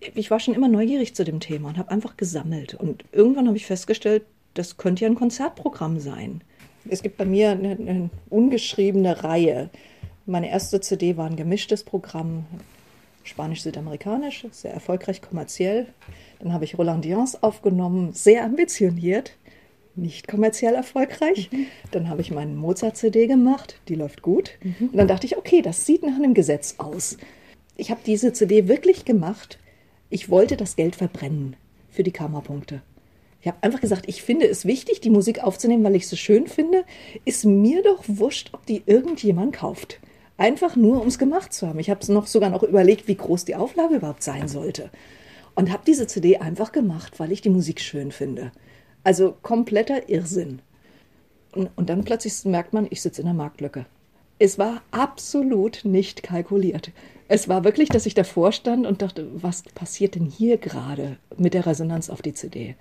ich 0.00 0.30
war 0.30 0.40
schon 0.40 0.54
immer 0.54 0.68
neugierig 0.68 1.14
zu 1.14 1.24
dem 1.24 1.40
Thema 1.40 1.68
und 1.68 1.78
habe 1.78 1.90
einfach 1.90 2.16
gesammelt. 2.16 2.74
Und 2.74 3.04
irgendwann 3.12 3.46
habe 3.46 3.56
ich 3.56 3.66
festgestellt, 3.66 4.24
das 4.54 4.76
könnte 4.76 5.04
ja 5.04 5.10
ein 5.10 5.14
Konzertprogramm 5.14 6.00
sein. 6.00 6.42
Es 6.88 7.02
gibt 7.02 7.16
bei 7.16 7.24
mir 7.24 7.50
eine, 7.50 7.70
eine 7.70 8.10
ungeschriebene 8.30 9.24
Reihe. 9.24 9.70
Meine 10.26 10.50
erste 10.50 10.80
CD 10.80 11.16
war 11.16 11.26
ein 11.26 11.36
gemischtes 11.36 11.84
Programm, 11.84 12.46
spanisch-südamerikanisch, 13.24 14.46
sehr 14.50 14.72
erfolgreich 14.72 15.20
kommerziell. 15.20 15.86
Dann 16.40 16.52
habe 16.52 16.64
ich 16.64 16.78
Roland 16.78 17.04
Dions 17.04 17.42
aufgenommen, 17.42 18.12
sehr 18.12 18.44
ambitioniert, 18.44 19.32
nicht 19.96 20.28
kommerziell 20.28 20.74
erfolgreich. 20.74 21.50
Mhm. 21.52 21.66
Dann 21.90 22.08
habe 22.08 22.20
ich 22.20 22.30
meinen 22.30 22.56
Mozart-CD 22.56 23.26
gemacht, 23.26 23.80
die 23.88 23.96
läuft 23.96 24.22
gut. 24.22 24.52
Mhm. 24.62 24.90
Und 24.92 24.96
dann 24.96 25.08
dachte 25.08 25.26
ich, 25.26 25.36
okay, 25.36 25.60
das 25.60 25.84
sieht 25.84 26.02
nach 26.02 26.14
einem 26.14 26.34
Gesetz 26.34 26.76
aus. 26.78 27.18
Ich 27.76 27.90
habe 27.90 28.00
diese 28.04 28.32
CD 28.32 28.68
wirklich 28.68 29.04
gemacht 29.04 29.58
ich 30.10 30.30
wollte 30.30 30.56
das 30.56 30.76
Geld 30.76 30.96
verbrennen 30.96 31.56
für 31.90 32.02
die 32.02 32.12
Karma-Punkte. 32.12 32.82
Ich 33.40 33.46
habe 33.46 33.58
einfach 33.62 33.80
gesagt, 33.80 34.08
ich 34.08 34.22
finde 34.22 34.46
es 34.46 34.64
wichtig, 34.64 35.00
die 35.00 35.10
Musik 35.10 35.42
aufzunehmen, 35.42 35.84
weil 35.84 35.94
ich 35.94 36.08
so 36.08 36.16
schön 36.16 36.48
finde. 36.48 36.84
Ist 37.24 37.44
mir 37.44 37.82
doch 37.82 38.02
wurscht, 38.06 38.50
ob 38.52 38.66
die 38.66 38.82
irgendjemand 38.86 39.54
kauft. 39.54 40.00
Einfach 40.36 40.76
nur, 40.76 41.00
um 41.00 41.08
es 41.08 41.18
gemacht 41.18 41.52
zu 41.52 41.66
haben. 41.66 41.78
Ich 41.78 41.90
habe 41.90 42.00
es 42.00 42.08
noch 42.08 42.26
sogar 42.26 42.50
noch 42.50 42.62
überlegt, 42.62 43.06
wie 43.06 43.14
groß 43.14 43.44
die 43.44 43.54
Auflage 43.56 43.96
überhaupt 43.96 44.22
sein 44.22 44.48
sollte. 44.48 44.90
Und 45.54 45.72
habe 45.72 45.82
diese 45.86 46.06
CD 46.06 46.38
einfach 46.38 46.72
gemacht, 46.72 47.18
weil 47.18 47.32
ich 47.32 47.40
die 47.40 47.50
Musik 47.50 47.80
schön 47.80 48.12
finde. 48.12 48.52
Also 49.04 49.36
kompletter 49.42 50.08
Irrsinn. 50.08 50.60
Und, 51.54 51.70
und 51.76 51.88
dann 51.88 52.04
plötzlich 52.04 52.44
merkt 52.44 52.72
man, 52.72 52.86
ich 52.90 53.02
sitze 53.02 53.20
in 53.22 53.26
der 53.26 53.34
Marktlücke. 53.34 53.86
Es 54.38 54.58
war 54.58 54.82
absolut 54.90 55.84
nicht 55.84 56.22
kalkuliert. 56.22 56.92
Es 57.30 57.46
war 57.46 57.62
wirklich, 57.62 57.90
dass 57.90 58.06
ich 58.06 58.14
davor 58.14 58.52
stand 58.52 58.86
und 58.86 59.02
dachte, 59.02 59.28
was 59.34 59.62
passiert 59.62 60.14
denn 60.14 60.24
hier 60.24 60.56
gerade 60.56 61.18
mit 61.36 61.52
der 61.52 61.66
Resonanz 61.66 62.08
auf 62.08 62.22
die 62.22 62.32
CD? 62.32 62.74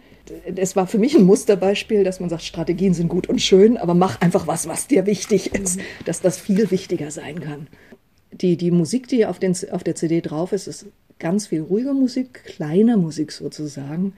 Es 0.56 0.78
war 0.78 0.88
für 0.88 0.98
mich 0.98 1.16
ein 1.16 1.26
Musterbeispiel, 1.26 2.06
dass 2.06 2.22
man 2.22 2.30
sagt, 2.30 2.44
Strategien 2.44 2.94
sind 2.94 3.10
gut 3.10 3.28
und 3.28 3.42
schön, 3.42 3.78
aber 3.78 3.94
mach 3.94 4.22
einfach 4.22 4.48
was, 4.48 4.68
was 4.68 4.88
dir 4.88 5.06
wichtig 5.06 5.54
ist, 5.54 5.82
dass 6.06 6.22
das 6.22 6.40
viel 6.40 6.72
wichtiger 6.72 7.12
sein 7.12 7.42
kann. 7.42 7.68
Die, 8.32 8.56
die 8.56 8.72
Musik, 8.72 9.10
die 9.10 9.26
auf, 9.26 9.38
den, 9.38 9.54
auf 9.72 9.84
der 9.84 9.96
CD 9.96 10.22
drauf 10.22 10.54
ist, 10.54 10.68
ist 10.68 10.86
ganz 11.20 11.48
viel 11.48 11.62
ruhige 11.62 11.94
Musik, 11.94 12.46
kleine 12.46 12.96
Musik 12.96 13.34
sozusagen. 13.34 14.14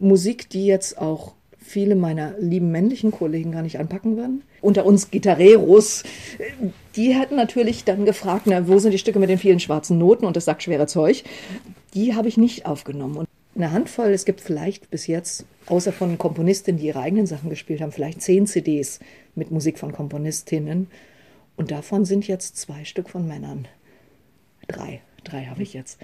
Musik, 0.00 0.50
die 0.50 0.66
jetzt 0.66 0.98
auch 0.98 1.34
viele 1.68 1.94
meiner 1.94 2.34
lieben 2.38 2.70
männlichen 2.70 3.10
Kollegen 3.10 3.52
gar 3.52 3.62
nicht 3.62 3.78
anpacken 3.78 4.16
werden. 4.16 4.42
Unter 4.60 4.86
uns 4.86 5.10
Gitarreros, 5.10 6.02
die 6.96 7.16
hatten 7.16 7.36
natürlich 7.36 7.84
dann 7.84 8.04
gefragt, 8.04 8.46
na, 8.46 8.66
wo 8.66 8.78
sind 8.78 8.92
die 8.92 8.98
Stücke 8.98 9.18
mit 9.18 9.30
den 9.30 9.38
vielen 9.38 9.60
schwarzen 9.60 9.98
Noten 9.98 10.24
und 10.24 10.36
das 10.36 10.46
sagt 10.46 10.62
schwere 10.62 10.86
Zeug. 10.86 11.24
Die 11.94 12.14
habe 12.14 12.28
ich 12.28 12.36
nicht 12.36 12.66
aufgenommen. 12.66 13.16
Und 13.18 13.28
eine 13.54 13.72
Handvoll, 13.72 14.08
es 14.08 14.24
gibt 14.24 14.40
vielleicht 14.40 14.90
bis 14.90 15.06
jetzt, 15.06 15.44
außer 15.66 15.92
von 15.92 16.16
Komponistinnen, 16.16 16.80
die 16.80 16.86
ihre 16.86 17.00
eigenen 17.00 17.26
Sachen 17.26 17.50
gespielt 17.50 17.80
haben, 17.80 17.92
vielleicht 17.92 18.22
zehn 18.22 18.46
CDs 18.46 19.00
mit 19.34 19.50
Musik 19.50 19.78
von 19.78 19.92
Komponistinnen. 19.92 20.88
Und 21.56 21.70
davon 21.70 22.04
sind 22.04 22.26
jetzt 22.28 22.56
zwei 22.56 22.84
Stück 22.84 23.10
von 23.10 23.26
Männern. 23.26 23.66
Drei, 24.68 25.00
drei 25.24 25.46
habe 25.46 25.62
ich 25.62 25.74
jetzt. 25.74 25.98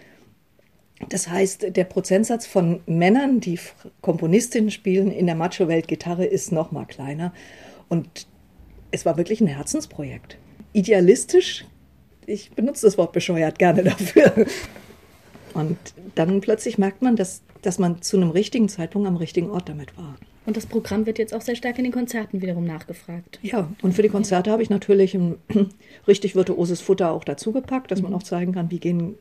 Das 1.09 1.29
heißt, 1.29 1.77
der 1.77 1.85
Prozentsatz 1.85 2.47
von 2.47 2.81
Männern, 2.87 3.41
die 3.41 3.59
Komponistinnen 4.01 4.71
spielen 4.71 5.11
in 5.11 5.27
der 5.27 5.35
Macho-Welt 5.35 5.89
Gitarre, 5.89 6.25
ist 6.25 6.53
noch 6.53 6.73
mal 6.73 6.87
kleiner. 6.87 7.33
Und 7.89 8.27
es 8.91 9.05
war 9.05 9.17
wirklich 9.17 9.41
ein 9.41 9.47
Herzensprojekt. 9.47 10.39
Idealistisch, 10.73 11.65
ich 12.27 12.53
benutze 12.53 12.87
das 12.87 12.97
Wort 12.97 13.13
bescheuert 13.13 13.59
gerne 13.59 13.83
dafür. 13.85 14.47
Und 15.53 15.79
dann 16.15 16.41
plötzlich 16.41 16.79
merkt 16.79 17.03
man, 17.03 17.17
dass, 17.17 17.43
dass 17.63 17.79
man 17.79 18.03
zu 18.03 18.17
einem 18.17 18.31
richtigen 18.31 18.69
Zeitpunkt 18.69 19.07
am 19.07 19.17
richtigen 19.17 19.51
Ort 19.51 19.69
damit 19.69 19.97
war. 19.97 20.17
Und 20.47 20.57
das 20.57 20.67
Programm 20.67 21.07
wird 21.07 21.19
jetzt 21.19 21.35
auch 21.35 21.41
sehr 21.41 21.57
stark 21.57 21.79
in 21.79 21.85
den 21.85 21.93
Konzerten 21.93 22.43
wiederum 22.43 22.65
nachgefragt. 22.65 23.39
Ja, 23.43 23.71
und 23.83 23.95
für 23.95 24.03
die 24.03 24.09
Konzerte 24.09 24.51
habe 24.51 24.63
ich 24.63 24.69
natürlich 24.69 25.15
ein 25.15 25.37
richtig 26.07 26.37
virtuoses 26.37 26.81
Futter 26.81 27.13
auch 27.13 27.25
dazugepackt, 27.25 27.91
dass 27.91 28.03
man 28.03 28.13
mhm. 28.13 28.19
auch 28.19 28.23
zeigen 28.23 28.53
kann, 28.53 28.71
wie 28.71 28.79
gehen. 28.79 29.15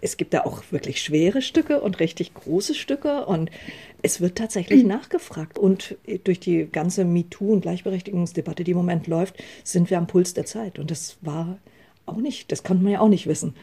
Es 0.00 0.16
gibt 0.16 0.34
da 0.34 0.42
auch 0.42 0.62
wirklich 0.70 1.02
schwere 1.02 1.42
Stücke 1.42 1.80
und 1.80 1.98
richtig 1.98 2.32
große 2.34 2.74
Stücke 2.74 3.26
und 3.26 3.50
es 4.02 4.20
wird 4.20 4.38
tatsächlich 4.38 4.84
nachgefragt. 4.84 5.58
Und 5.58 5.96
durch 6.24 6.38
die 6.38 6.68
ganze 6.70 7.02
MeToo- 7.02 7.52
und 7.52 7.62
Gleichberechtigungsdebatte, 7.62 8.62
die 8.62 8.70
im 8.70 8.76
Moment 8.76 9.08
läuft, 9.08 9.42
sind 9.64 9.90
wir 9.90 9.98
am 9.98 10.06
Puls 10.06 10.34
der 10.34 10.46
Zeit. 10.46 10.78
Und 10.78 10.90
das 10.90 11.16
war 11.22 11.58
auch 12.06 12.16
nicht, 12.16 12.52
das 12.52 12.62
konnte 12.62 12.84
man 12.84 12.92
ja 12.92 13.00
auch 13.00 13.08
nicht 13.08 13.26
wissen. 13.26 13.54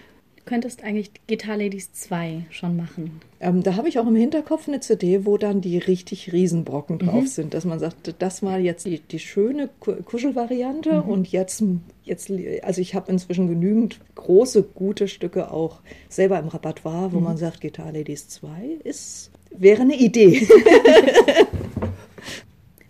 Könntest 0.45 0.83
eigentlich 0.83 1.11
Guitar 1.27 1.57
Ladies 1.57 1.91
2 1.93 2.45
schon 2.49 2.75
machen. 2.75 3.19
Ähm, 3.39 3.63
da 3.63 3.75
habe 3.75 3.89
ich 3.89 3.99
auch 3.99 4.07
im 4.07 4.15
Hinterkopf 4.15 4.67
eine 4.67 4.79
CD, 4.79 5.25
wo 5.25 5.37
dann 5.37 5.61
die 5.61 5.77
richtig 5.77 6.31
Riesenbrocken 6.31 6.99
drauf 6.99 7.23
mhm. 7.23 7.27
sind, 7.27 7.53
dass 7.53 7.65
man 7.65 7.79
sagt, 7.79 8.15
das 8.19 8.43
war 8.43 8.59
jetzt 8.59 8.85
die, 8.85 8.99
die 8.99 9.19
schöne 9.19 9.69
Kuschelvariante 9.79 11.03
mhm. 11.03 11.09
und 11.09 11.27
jetzt, 11.31 11.63
jetzt, 12.03 12.31
also 12.61 12.81
ich 12.81 12.95
habe 12.95 13.11
inzwischen 13.11 13.47
genügend 13.47 13.99
große, 14.15 14.63
gute 14.63 15.07
Stücke 15.07 15.51
auch 15.51 15.81
selber 16.09 16.39
im 16.39 16.47
Repertoire, 16.47 17.11
wo 17.11 17.17
mhm. 17.17 17.23
man 17.23 17.37
sagt, 17.37 17.61
Guitar 17.61 17.91
Ladies 17.91 18.27
2 18.29 18.79
ist, 18.83 19.31
wäre 19.51 19.81
eine 19.81 19.95
Idee. 19.95 20.47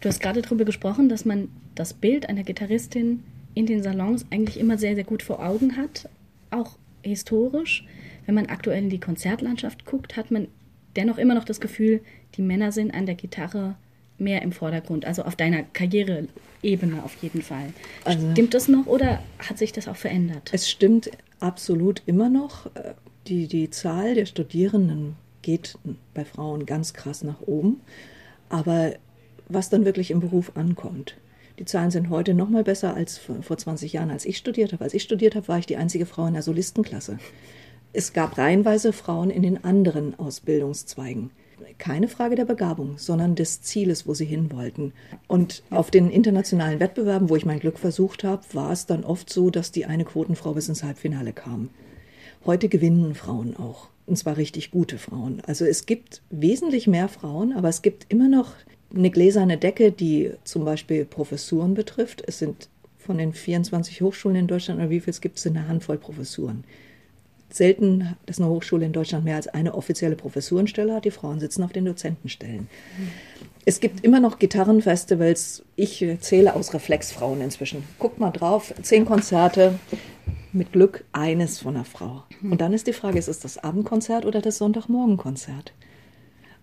du 0.02 0.10
hast 0.10 0.20
gerade 0.20 0.42
darüber 0.42 0.66
gesprochen, 0.66 1.10
dass 1.10 1.26
man 1.26 1.50
das 1.74 1.94
Bild 1.94 2.28
einer 2.30 2.44
Gitarristin 2.44 3.24
in 3.54 3.66
den 3.66 3.82
Salons 3.82 4.26
eigentlich 4.32 4.60
immer 4.60 4.78
sehr, 4.78 4.96
sehr 4.96 5.06
gut 5.06 5.24
vor 5.24 5.46
Augen 5.46 5.78
hat, 5.78 6.10
auch 6.52 6.78
historisch. 7.10 7.86
Wenn 8.26 8.36
man 8.36 8.48
aktuell 8.48 8.84
in 8.84 8.90
die 8.90 9.00
Konzertlandschaft 9.00 9.86
guckt, 9.86 10.18
hat 10.18 10.32
man 10.32 10.48
dennoch 10.96 11.18
immer 11.18 11.36
noch 11.36 11.46
das 11.46 11.60
Gefühl, 11.60 12.02
die 12.36 12.42
Männer 12.42 12.72
sind 12.72 12.94
an 12.94 13.06
der 13.06 13.16
Gitarre 13.16 13.76
mehr 14.18 14.42
im 14.42 14.52
Vordergrund, 14.52 15.06
also 15.06 15.24
auf 15.24 15.36
deiner 15.36 15.64
Karriereebene 15.64 17.04
auf 17.04 17.16
jeden 17.22 17.42
Fall. 17.42 17.74
Also, 18.06 18.32
stimmt 18.32 18.54
das 18.54 18.68
noch 18.68 18.86
oder 18.86 19.22
hat 19.40 19.58
sich 19.58 19.74
das 19.74 19.88
auch 19.88 19.96
verändert? 19.96 20.50
Es 20.54 20.70
stimmt 20.70 21.12
absolut 21.40 22.02
immer 22.06 22.30
noch. 22.30 22.70
Die, 23.28 23.48
die 23.48 23.70
Zahl 23.70 24.16
der 24.16 24.26
Studierenden 24.26 25.16
geht 25.42 25.78
bei 26.14 26.24
Frauen 26.26 26.66
ganz 26.66 26.94
krass 26.94 27.24
nach 27.24 27.42
oben. 27.42 27.82
Aber 28.50 28.94
was 29.48 29.70
dann 29.70 29.86
wirklich 29.86 30.12
im 30.12 30.20
Beruf 30.20 30.52
ankommt, 30.56 31.16
die 31.60 31.66
Zahlen 31.66 31.92
sind 31.92 32.10
heute 32.10 32.34
noch 32.34 32.50
mal 32.50 32.64
besser 32.64 32.94
als 32.94 33.18
vor 33.18 33.58
20 33.58 33.94
Jahren, 33.94 34.12
als 34.12 34.26
ich 34.26 34.38
studiert 34.38 34.74
habe. 34.74 34.84
Als 34.84 34.94
ich 34.94 35.04
studiert 35.04 35.36
habe, 35.36 35.48
war 35.48 35.60
ich 35.60 35.66
die 35.66 35.78
einzige 35.78 36.06
Frau 36.06 36.26
in 36.26 36.34
der 36.34 36.44
Solistenklasse. 36.44 37.18
Es 37.94 38.12
gab 38.12 38.38
reihenweise 38.38 38.92
Frauen 38.92 39.30
in 39.30 39.42
den 39.42 39.64
anderen 39.64 40.20
Ausbildungszweigen. 40.20 41.32
Keine 41.78 42.10
Frage 42.10 42.36
der 42.36 42.44
Begabung, 42.44 42.98
sondern 42.98 43.36
des 43.36 43.62
Zieles, 43.62 44.06
wo 44.06 44.14
sie 44.14 44.26
hin 44.26 44.52
wollten. 44.52 44.92
Und 45.28 45.64
auf 45.70 45.92
den 45.92 46.10
internationalen 46.10 46.82
Wettbewerben, 46.82 47.30
wo 47.30 47.38
ich 47.38 47.46
mein 47.46 47.60
Glück 47.60 47.80
versucht 47.80 48.26
habe, 48.26 48.44
war 48.52 48.72
es 48.72 48.86
dann 48.86 49.06
oft 49.06 49.32
so, 49.32 49.50
dass 49.50 49.72
die 49.72 49.86
eine 49.86 50.04
Quotenfrau 50.04 50.54
bis 50.54 50.68
ins 50.68 50.84
Halbfinale 50.84 51.32
kam. 51.32 51.70
Heute 52.46 52.68
gewinnen 52.68 53.16
Frauen 53.16 53.56
auch. 53.56 53.88
Und 54.06 54.18
zwar 54.18 54.38
richtig 54.38 54.72
gute 54.72 54.98
Frauen. 54.98 55.42
Also 55.48 55.66
es 55.66 55.86
gibt 55.86 56.22
wesentlich 56.30 56.88
mehr 56.88 57.08
Frauen, 57.08 57.54
aber 57.54 57.70
es 57.70 57.82
gibt 57.82 58.06
immer 58.10 58.28
noch 58.28 58.52
eine 58.96 59.12
gläserne 59.12 59.58
Decke, 59.58 59.92
die 59.92 60.32
zum 60.44 60.66
Beispiel 60.66 61.06
Professuren 61.06 61.74
betrifft. 61.74 62.24
Es 62.26 62.40
sind 62.40 62.70
von 62.98 63.18
den 63.18 63.34
24 63.34 64.02
Hochschulen 64.02 64.38
in 64.38 64.48
Deutschland, 64.48 64.80
oder 64.80 64.90
wie 64.90 65.00
viel 65.00 65.12
es 65.12 65.22
gibt, 65.22 65.38
sind 65.40 65.58
eine 65.58 65.68
Handvoll 65.68 65.98
Professuren. 65.98 66.64
Selten, 67.50 68.16
dass 68.26 68.40
eine 68.40 68.50
Hochschule 68.50 68.86
in 68.86 68.94
Deutschland 68.94 69.24
mehr 69.24 69.36
als 69.36 69.48
eine 69.48 69.76
offizielle 69.76 70.16
Professurenstelle 70.16 70.94
hat. 70.94 71.06
Die 71.06 71.12
Frauen 71.12 71.40
sitzen 71.40 71.64
auf 71.64 71.72
den 71.72 71.86
Dozentenstellen. 71.86 72.68
Mhm. 72.98 73.12
Es 73.66 73.80
gibt 73.80 74.04
immer 74.04 74.20
noch 74.20 74.40
Gitarrenfestivals. 74.40 75.64
Ich 75.76 76.06
zähle 76.20 76.56
aus 76.56 76.74
Reflexfrauen 76.74 77.42
inzwischen. 77.42 77.84
Guckt 77.98 78.20
mal 78.20 78.32
drauf, 78.32 78.74
zehn 78.82 79.06
Konzerte, 79.06 79.80
mit 80.56 80.72
Glück 80.72 81.04
eines 81.12 81.60
von 81.60 81.76
einer 81.76 81.86
Frau. 81.86 82.24
Und 82.42 82.62
dann 82.62 82.74
ist 82.74 82.88
die 82.88 82.94
Frage, 82.94 83.20
ist 83.20 83.28
es 83.28 83.40
das 83.40 83.58
Abendkonzert 83.58 84.26
oder 84.26 84.42
das 84.42 84.58
Sonntagmorgenkonzert? 84.58 85.74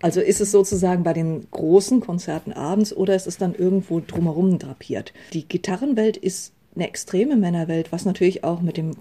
Also 0.03 0.19
ist 0.19 0.41
es 0.41 0.51
sozusagen 0.51 1.03
bei 1.03 1.13
den 1.13 1.49
großen 1.49 2.01
Konzerten 2.01 2.51
abends 2.51 2.91
oder 2.91 3.15
ist 3.15 3.25
es 3.25 3.37
dann 3.37 3.55
irgendwo 3.55 4.01
drumherum 4.01 4.59
drapiert? 4.59 5.13
Die 5.31 5.47
Gitarrenwelt 5.47 6.17
ist 6.17 6.51
eine 6.75 6.89
extreme 6.89 7.37
Männerwelt, 7.37 7.93
was 7.93 8.03
natürlich 8.03 8.43
auch 8.43 8.59
mit 8.59 8.75
dem 8.75 8.97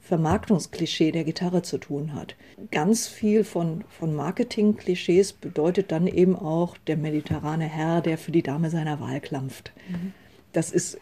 Vermarktungsklischee 0.00 1.10
der 1.10 1.24
Gitarre 1.24 1.62
zu 1.62 1.78
tun 1.78 2.14
hat. 2.14 2.36
Ganz 2.70 3.08
viel 3.08 3.42
von, 3.42 3.82
von 3.88 4.14
Marketing-Klischees 4.14 5.32
bedeutet 5.32 5.90
dann 5.90 6.06
eben 6.06 6.36
auch 6.36 6.76
der 6.86 6.98
mediterrane 6.98 7.64
Herr, 7.64 8.00
der 8.00 8.16
für 8.16 8.30
die 8.30 8.44
Dame 8.44 8.70
seiner 8.70 9.00
Wahl 9.00 9.20
klampft. 9.20 9.72
Mhm. 9.88 10.12
Das 10.52 10.70
ist 10.70 11.00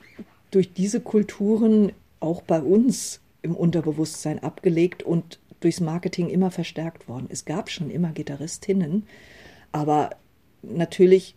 durch 0.50 0.72
diese 0.72 1.00
Kulturen 1.00 1.92
auch 2.20 2.40
bei 2.40 2.62
uns 2.62 3.20
im 3.42 3.54
Unterbewusstsein 3.54 4.42
abgelegt 4.42 5.02
und 5.02 5.38
durchs 5.60 5.80
Marketing 5.80 6.28
immer 6.28 6.50
verstärkt 6.50 7.08
worden. 7.08 7.26
Es 7.28 7.44
gab 7.44 7.70
schon 7.70 7.90
immer 7.90 8.12
Gitarristinnen, 8.12 9.04
aber 9.72 10.10
natürlich, 10.62 11.34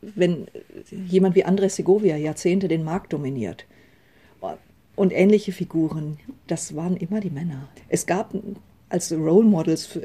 wenn 0.00 0.46
jemand 0.90 1.34
wie 1.34 1.44
Andres 1.44 1.76
Segovia 1.76 2.16
Jahrzehnte 2.16 2.68
den 2.68 2.84
Markt 2.84 3.12
dominiert 3.12 3.66
und 4.96 5.12
ähnliche 5.12 5.52
Figuren, 5.52 6.18
das 6.46 6.76
waren 6.76 6.96
immer 6.96 7.20
die 7.20 7.30
Männer. 7.30 7.68
Es 7.88 8.06
gab 8.06 8.34
als 8.88 9.12
Role 9.12 9.46
Models 9.46 9.86
für 9.86 10.02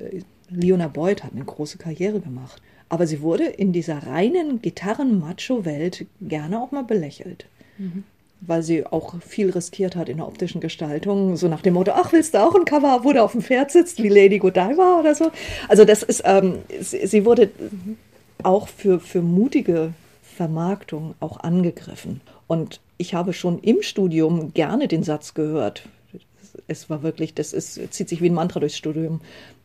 Leona 0.50 0.88
Boyd 0.88 1.24
hat 1.24 1.34
eine 1.34 1.45
große 1.45 1.78
Karriere 1.78 2.19
gemacht, 2.19 2.60
aber 2.89 3.06
sie 3.06 3.22
wurde 3.22 3.45
in 3.45 3.72
dieser 3.72 4.00
reinen 4.08 4.63
Gitarren-Macho-Welt 4.63 6.08
gerne 6.22 6.60
auch 6.60 6.72
mal 6.72 6.84
belächelt. 6.84 7.45
Mhm 7.78 8.04
weil 8.41 8.63
sie 8.63 8.86
auch 8.86 9.15
viel 9.21 9.49
riskiert 9.49 9.95
hat 9.95 10.10
in 10.10 10.17
der 10.17 10.28
optischen 10.28 10.62
Gestaltung, 10.62 11.36
so 11.36 11.47
nach 11.47 11.62
dem 11.62 11.73
Motto, 11.73 11.91
ach, 11.93 12.13
willst 12.13 12.34
du 12.34 12.39
auch 12.39 12.56
ein 12.56 12.65
Cover, 12.65 13.02
wo 13.04 13.12
du 13.12 13.21
auf 13.21 13.34
dem 13.34 13.41
Pferd 13.41 13.71
sitzt, 13.71 14.02
wie 14.02 14.10
Lady 14.10 14.39
Godiva 14.39 14.99
oder 14.99 15.13
so. 15.15 15.32
Also 15.67 15.86
das 15.86 16.04
ist, 16.04 16.23
ähm, 16.25 16.60
sie 16.80 17.25
wurde 17.25 17.49
auch 18.43 18.67
für, 18.67 18.99
für 18.99 19.21
mutige 19.21 19.93
Vermarktung 20.21 21.15
auch 21.19 21.41
angegriffen. 21.41 22.21
Und 22.47 22.80
ich 22.97 23.13
habe 23.13 23.34
schon 23.34 23.60
im 23.60 23.82
Studium 23.82 24.54
gerne 24.54 24.88
den 24.88 25.04
Satz 25.04 25.34
gehört. 25.34 25.84
Es 26.67 26.89
war 26.89 27.04
wirklich, 27.04 27.34
das 27.34 27.54
ist, 27.54 27.93
zieht 27.93 28.10
sich 28.10 28.21
wie 28.21 28.30
ein 28.30 28.34
Mantra 28.34 28.60
durchs 28.60 28.78
Studium. 28.78 29.21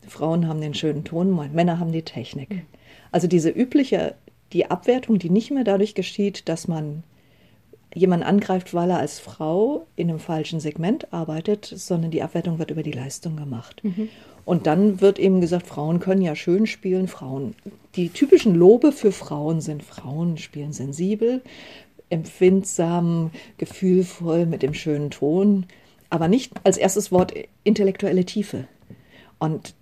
Frauen 0.08 0.48
haben 0.48 0.60
den 0.60 0.74
schönen 0.74 1.04
Ton, 1.04 1.34
Männer 1.52 1.78
haben 1.78 1.92
die 1.92 2.02
Technik. 2.02 2.64
Also 3.12 3.28
diese 3.28 3.50
übliche, 3.50 4.14
die 4.52 4.70
Abwertung, 4.70 5.18
die 5.18 5.30
nicht 5.30 5.50
mehr 5.50 5.64
dadurch 5.64 5.94
geschieht, 5.94 6.48
dass 6.48 6.66
man 6.66 7.04
jemand 7.94 8.24
angreift, 8.24 8.74
weil 8.74 8.90
er 8.90 8.98
als 8.98 9.20
Frau 9.20 9.86
in 9.96 10.10
einem 10.10 10.18
falschen 10.18 10.60
Segment 10.60 11.12
arbeitet, 11.12 11.64
sondern 11.64 12.10
die 12.10 12.22
Abwertung 12.22 12.58
wird 12.58 12.70
über 12.70 12.82
die 12.82 12.92
Leistung 12.92 13.36
gemacht. 13.36 13.82
Mhm. 13.82 14.08
Und 14.44 14.66
dann 14.66 15.00
wird 15.00 15.18
eben 15.18 15.40
gesagt, 15.40 15.66
Frauen 15.66 16.00
können 16.00 16.20
ja 16.20 16.34
schön 16.34 16.66
spielen, 16.66 17.08
Frauen. 17.08 17.54
Die 17.94 18.10
typischen 18.10 18.54
Lobe 18.54 18.92
für 18.92 19.12
Frauen 19.12 19.60
sind, 19.60 19.82
Frauen 19.82 20.36
spielen 20.36 20.72
sensibel, 20.72 21.40
empfindsam, 22.10 23.30
gefühlvoll 23.56 24.44
mit 24.44 24.62
dem 24.62 24.74
schönen 24.74 25.10
Ton, 25.10 25.66
aber 26.10 26.28
nicht 26.28 26.52
als 26.64 26.76
erstes 26.76 27.10
Wort 27.10 27.32
intellektuelle 27.62 28.24
Tiefe. 28.24 28.66
Und 29.38 29.74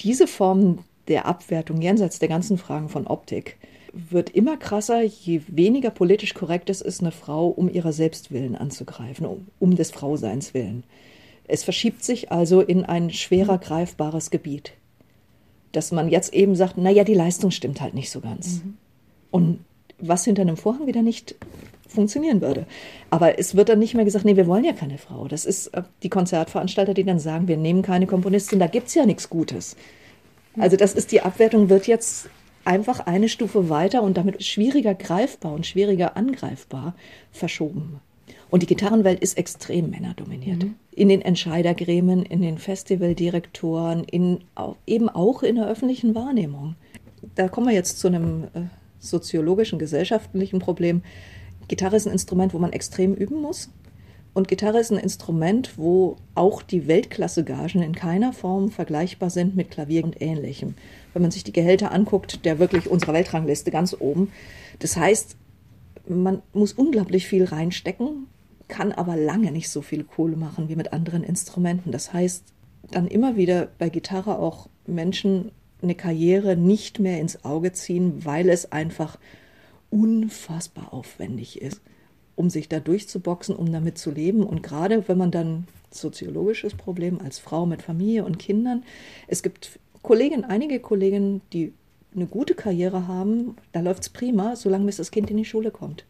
diese 0.00 0.26
Form 0.26 0.80
der 1.08 1.26
Abwertung 1.26 1.80
jenseits 1.80 2.18
der 2.18 2.28
ganzen 2.28 2.58
Fragen 2.58 2.88
von 2.88 3.06
Optik 3.06 3.56
wird 3.92 4.30
immer 4.30 4.56
krasser, 4.56 5.02
je 5.02 5.42
weniger 5.48 5.90
politisch 5.90 6.34
korrekt 6.34 6.70
es 6.70 6.80
ist, 6.80 7.00
eine 7.00 7.12
Frau 7.12 7.48
um 7.48 7.68
ihrer 7.68 7.92
Selbstwillen 7.92 8.56
anzugreifen, 8.56 9.26
um, 9.26 9.46
um 9.58 9.76
des 9.76 9.90
Frauseins 9.90 10.54
willen. 10.54 10.84
Es 11.46 11.64
verschiebt 11.64 12.02
sich 12.04 12.32
also 12.32 12.60
in 12.60 12.84
ein 12.84 13.10
schwerer 13.10 13.58
greifbares 13.58 14.30
Gebiet, 14.30 14.72
dass 15.72 15.92
man 15.92 16.08
jetzt 16.08 16.32
eben 16.32 16.54
sagt, 16.54 16.78
naja, 16.78 17.04
die 17.04 17.14
Leistung 17.14 17.50
stimmt 17.50 17.80
halt 17.80 17.94
nicht 17.94 18.10
so 18.10 18.20
ganz. 18.20 18.62
Mhm. 18.64 18.74
Und 19.30 19.64
was 19.98 20.24
hinter 20.24 20.42
einem 20.42 20.56
Vorhang 20.56 20.86
wieder 20.86 21.02
nicht 21.02 21.34
funktionieren 21.86 22.40
würde. 22.40 22.66
Aber 23.10 23.38
es 23.38 23.54
wird 23.54 23.68
dann 23.68 23.78
nicht 23.78 23.94
mehr 23.94 24.04
gesagt, 24.04 24.24
nee, 24.24 24.36
wir 24.36 24.46
wollen 24.46 24.64
ja 24.64 24.72
keine 24.72 24.98
Frau. 24.98 25.28
Das 25.28 25.44
ist 25.44 25.68
äh, 25.68 25.82
die 26.02 26.08
Konzertveranstalter, 26.08 26.94
die 26.94 27.04
dann 27.04 27.18
sagen, 27.18 27.48
wir 27.48 27.56
nehmen 27.56 27.82
keine 27.82 28.06
Komponistin, 28.06 28.58
da 28.58 28.66
gibt 28.66 28.88
es 28.88 28.94
ja 28.94 29.06
nichts 29.06 29.28
Gutes. 29.28 29.76
Also 30.58 30.76
das 30.76 30.94
ist 30.94 31.12
die 31.12 31.22
Abwertung, 31.22 31.68
wird 31.68 31.86
jetzt 31.86 32.28
einfach 32.64 33.00
eine 33.00 33.28
Stufe 33.28 33.68
weiter 33.68 34.02
und 34.02 34.16
damit 34.16 34.42
schwieriger 34.42 34.94
greifbar 34.94 35.52
und 35.52 35.66
schwieriger 35.66 36.16
angreifbar 36.16 36.94
verschoben. 37.30 38.00
Und 38.50 38.62
die 38.62 38.66
Gitarrenwelt 38.66 39.20
ist 39.20 39.38
extrem 39.38 39.90
männerdominiert. 39.90 40.64
Mhm. 40.64 40.74
In 40.92 41.08
den 41.08 41.22
Entscheidergremien, 41.22 42.22
in 42.22 42.42
den 42.42 42.58
Festivaldirektoren, 42.58 44.04
in, 44.04 44.40
eben 44.86 45.08
auch 45.08 45.42
in 45.42 45.56
der 45.56 45.68
öffentlichen 45.68 46.14
Wahrnehmung. 46.14 46.76
Da 47.34 47.48
kommen 47.48 47.68
wir 47.68 47.74
jetzt 47.74 47.98
zu 47.98 48.08
einem 48.08 48.44
äh, 48.52 48.64
soziologischen, 48.98 49.78
gesellschaftlichen 49.78 50.58
Problem. 50.58 51.02
Gitarre 51.68 51.96
ist 51.96 52.06
ein 52.06 52.12
Instrument, 52.12 52.52
wo 52.52 52.58
man 52.58 52.72
extrem 52.72 53.14
üben 53.14 53.40
muss. 53.40 53.70
Und 54.34 54.48
Gitarre 54.48 54.80
ist 54.80 54.90
ein 54.90 54.98
Instrument, 54.98 55.78
wo 55.78 56.16
auch 56.34 56.62
die 56.62 56.86
Weltklasse-Gagen 56.86 57.82
in 57.82 57.94
keiner 57.94 58.32
Form 58.32 58.70
vergleichbar 58.70 59.30
sind 59.30 59.56
mit 59.56 59.70
Klavier 59.70 60.04
und 60.04 60.20
Ähnlichem. 60.20 60.74
Wenn 61.12 61.22
man 61.22 61.30
sich 61.30 61.44
die 61.44 61.52
Gehälter 61.52 61.92
anguckt, 61.92 62.44
der 62.44 62.58
wirklich 62.58 62.88
unserer 62.88 63.12
Weltrangliste 63.12 63.70
ganz 63.70 63.96
oben. 63.98 64.32
Das 64.78 64.96
heißt, 64.96 65.36
man 66.08 66.42
muss 66.52 66.72
unglaublich 66.72 67.26
viel 67.26 67.44
reinstecken, 67.44 68.26
kann 68.68 68.92
aber 68.92 69.16
lange 69.16 69.52
nicht 69.52 69.68
so 69.68 69.82
viel 69.82 70.04
Kohle 70.04 70.36
machen 70.36 70.68
wie 70.68 70.76
mit 70.76 70.92
anderen 70.92 71.22
Instrumenten. 71.22 71.92
Das 71.92 72.12
heißt, 72.12 72.44
dann 72.90 73.06
immer 73.06 73.36
wieder 73.36 73.68
bei 73.78 73.88
Gitarre 73.88 74.38
auch 74.38 74.68
Menschen 74.86 75.52
eine 75.82 75.94
Karriere 75.94 76.56
nicht 76.56 76.98
mehr 76.98 77.20
ins 77.20 77.44
Auge 77.44 77.72
ziehen, 77.72 78.24
weil 78.24 78.48
es 78.48 78.72
einfach 78.72 79.18
unfassbar 79.90 80.92
aufwendig 80.92 81.60
ist 81.60 81.80
um 82.34 82.50
sich 82.50 82.68
da 82.68 82.80
durchzuboxen, 82.80 83.54
um 83.54 83.70
damit 83.72 83.98
zu 83.98 84.10
leben. 84.10 84.42
Und 84.42 84.62
gerade 84.62 85.06
wenn 85.08 85.18
man 85.18 85.30
dann 85.30 85.66
soziologisches 85.90 86.74
Problem 86.74 87.20
als 87.20 87.38
Frau 87.38 87.66
mit 87.66 87.82
Familie 87.82 88.24
und 88.24 88.38
Kindern, 88.38 88.84
es 89.28 89.42
gibt 89.42 89.78
Kolleginnen, 90.02 90.44
einige 90.44 90.80
Kolleginnen, 90.80 91.42
die 91.52 91.72
eine 92.14 92.26
gute 92.26 92.54
Karriere 92.54 93.06
haben, 93.06 93.56
da 93.72 93.80
läuft 93.80 94.02
es 94.02 94.08
prima, 94.10 94.56
solange 94.56 94.86
bis 94.86 94.96
das 94.96 95.10
Kind 95.10 95.30
in 95.30 95.36
die 95.36 95.44
Schule 95.44 95.70
kommt. 95.70 96.04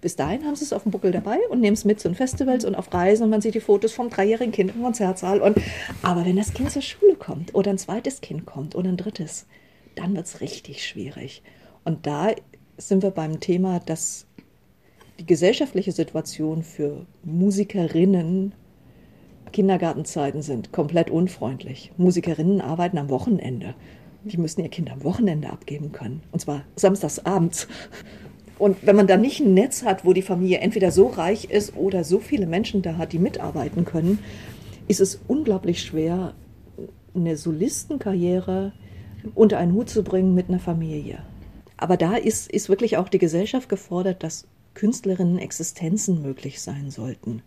Bis 0.00 0.16
dahin 0.16 0.44
haben 0.44 0.56
sie 0.56 0.64
es 0.64 0.72
auf 0.72 0.84
dem 0.84 0.92
Buckel 0.92 1.12
dabei 1.12 1.38
und 1.50 1.60
nehmen 1.60 1.74
es 1.74 1.84
mit 1.84 2.00
zu 2.00 2.08
den 2.08 2.14
Festivals 2.14 2.64
und 2.64 2.74
auf 2.74 2.92
Reisen 2.92 3.24
und 3.24 3.30
man 3.30 3.42
sieht 3.42 3.54
die 3.54 3.60
Fotos 3.60 3.92
vom 3.92 4.08
dreijährigen 4.08 4.52
Kind 4.52 4.74
im 4.74 4.82
Konzertsaal. 4.82 5.40
Und, 5.40 5.58
aber 6.02 6.24
wenn 6.24 6.36
das 6.36 6.54
Kind 6.54 6.70
zur 6.70 6.82
Schule 6.82 7.16
kommt 7.16 7.54
oder 7.54 7.70
ein 7.70 7.78
zweites 7.78 8.20
Kind 8.20 8.46
kommt 8.46 8.74
oder 8.74 8.88
ein 8.88 8.96
drittes, 8.96 9.46
dann 9.96 10.14
wird 10.14 10.26
es 10.26 10.40
richtig 10.40 10.86
schwierig. 10.86 11.42
Und 11.84 12.06
da 12.06 12.30
sind 12.78 13.02
wir 13.02 13.10
beim 13.10 13.40
Thema, 13.40 13.80
dass 13.80 14.26
die 15.18 15.26
gesellschaftliche 15.26 15.92
Situation 15.92 16.62
für 16.62 17.04
Musikerinnen 17.22 18.54
Kindergartenzeiten 19.52 20.42
sind 20.42 20.72
komplett 20.72 21.10
unfreundlich. 21.10 21.92
Musikerinnen 21.96 22.60
arbeiten 22.60 22.98
am 22.98 23.10
Wochenende. 23.10 23.74
Die 24.24 24.36
müssen 24.36 24.60
ihr 24.60 24.68
Kind 24.68 24.90
am 24.90 25.02
Wochenende 25.04 25.50
abgeben 25.50 25.92
können. 25.92 26.22
Und 26.32 26.40
zwar 26.40 26.62
samstags 26.76 27.20
abends. 27.20 27.68
Und 28.58 28.84
wenn 28.86 28.96
man 28.96 29.06
dann 29.06 29.22
nicht 29.22 29.40
ein 29.40 29.54
Netz 29.54 29.84
hat, 29.84 30.04
wo 30.04 30.12
die 30.12 30.22
Familie 30.22 30.58
entweder 30.58 30.90
so 30.90 31.06
reich 31.06 31.46
ist 31.46 31.76
oder 31.76 32.04
so 32.04 32.18
viele 32.18 32.46
Menschen 32.46 32.82
da 32.82 32.98
hat, 32.98 33.12
die 33.12 33.18
mitarbeiten 33.18 33.86
können, 33.86 34.18
ist 34.86 35.00
es 35.00 35.20
unglaublich 35.28 35.82
schwer, 35.82 36.34
eine 37.14 37.36
Solistenkarriere 37.36 38.72
unter 39.34 39.58
einen 39.58 39.72
Hut 39.72 39.88
zu 39.88 40.02
bringen 40.02 40.34
mit 40.34 40.48
einer 40.48 40.58
Familie. 40.58 41.22
Aber 41.76 41.96
da 41.96 42.16
ist, 42.16 42.50
ist 42.50 42.68
wirklich 42.68 42.98
auch 42.98 43.08
die 43.08 43.18
Gesellschaft 43.18 43.68
gefordert, 43.68 44.22
dass 44.22 44.46
Künstlerinnen 44.74 45.38
Existenzen 45.38 46.20
möglich 46.20 46.60
sein 46.60 46.90
sollten. 46.90 47.42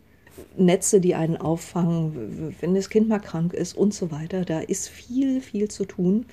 Netze, 0.57 0.99
die 0.99 1.15
einen 1.15 1.37
auffangen, 1.37 2.55
wenn 2.59 2.75
das 2.75 2.89
Kind 2.89 3.07
mal 3.07 3.19
krank 3.19 3.53
ist 3.53 3.75
und 3.75 3.93
so 3.93 4.11
weiter. 4.11 4.45
Da 4.45 4.59
ist 4.59 4.89
viel, 4.89 5.41
viel 5.41 5.69
zu 5.69 5.85
tun 5.85 6.25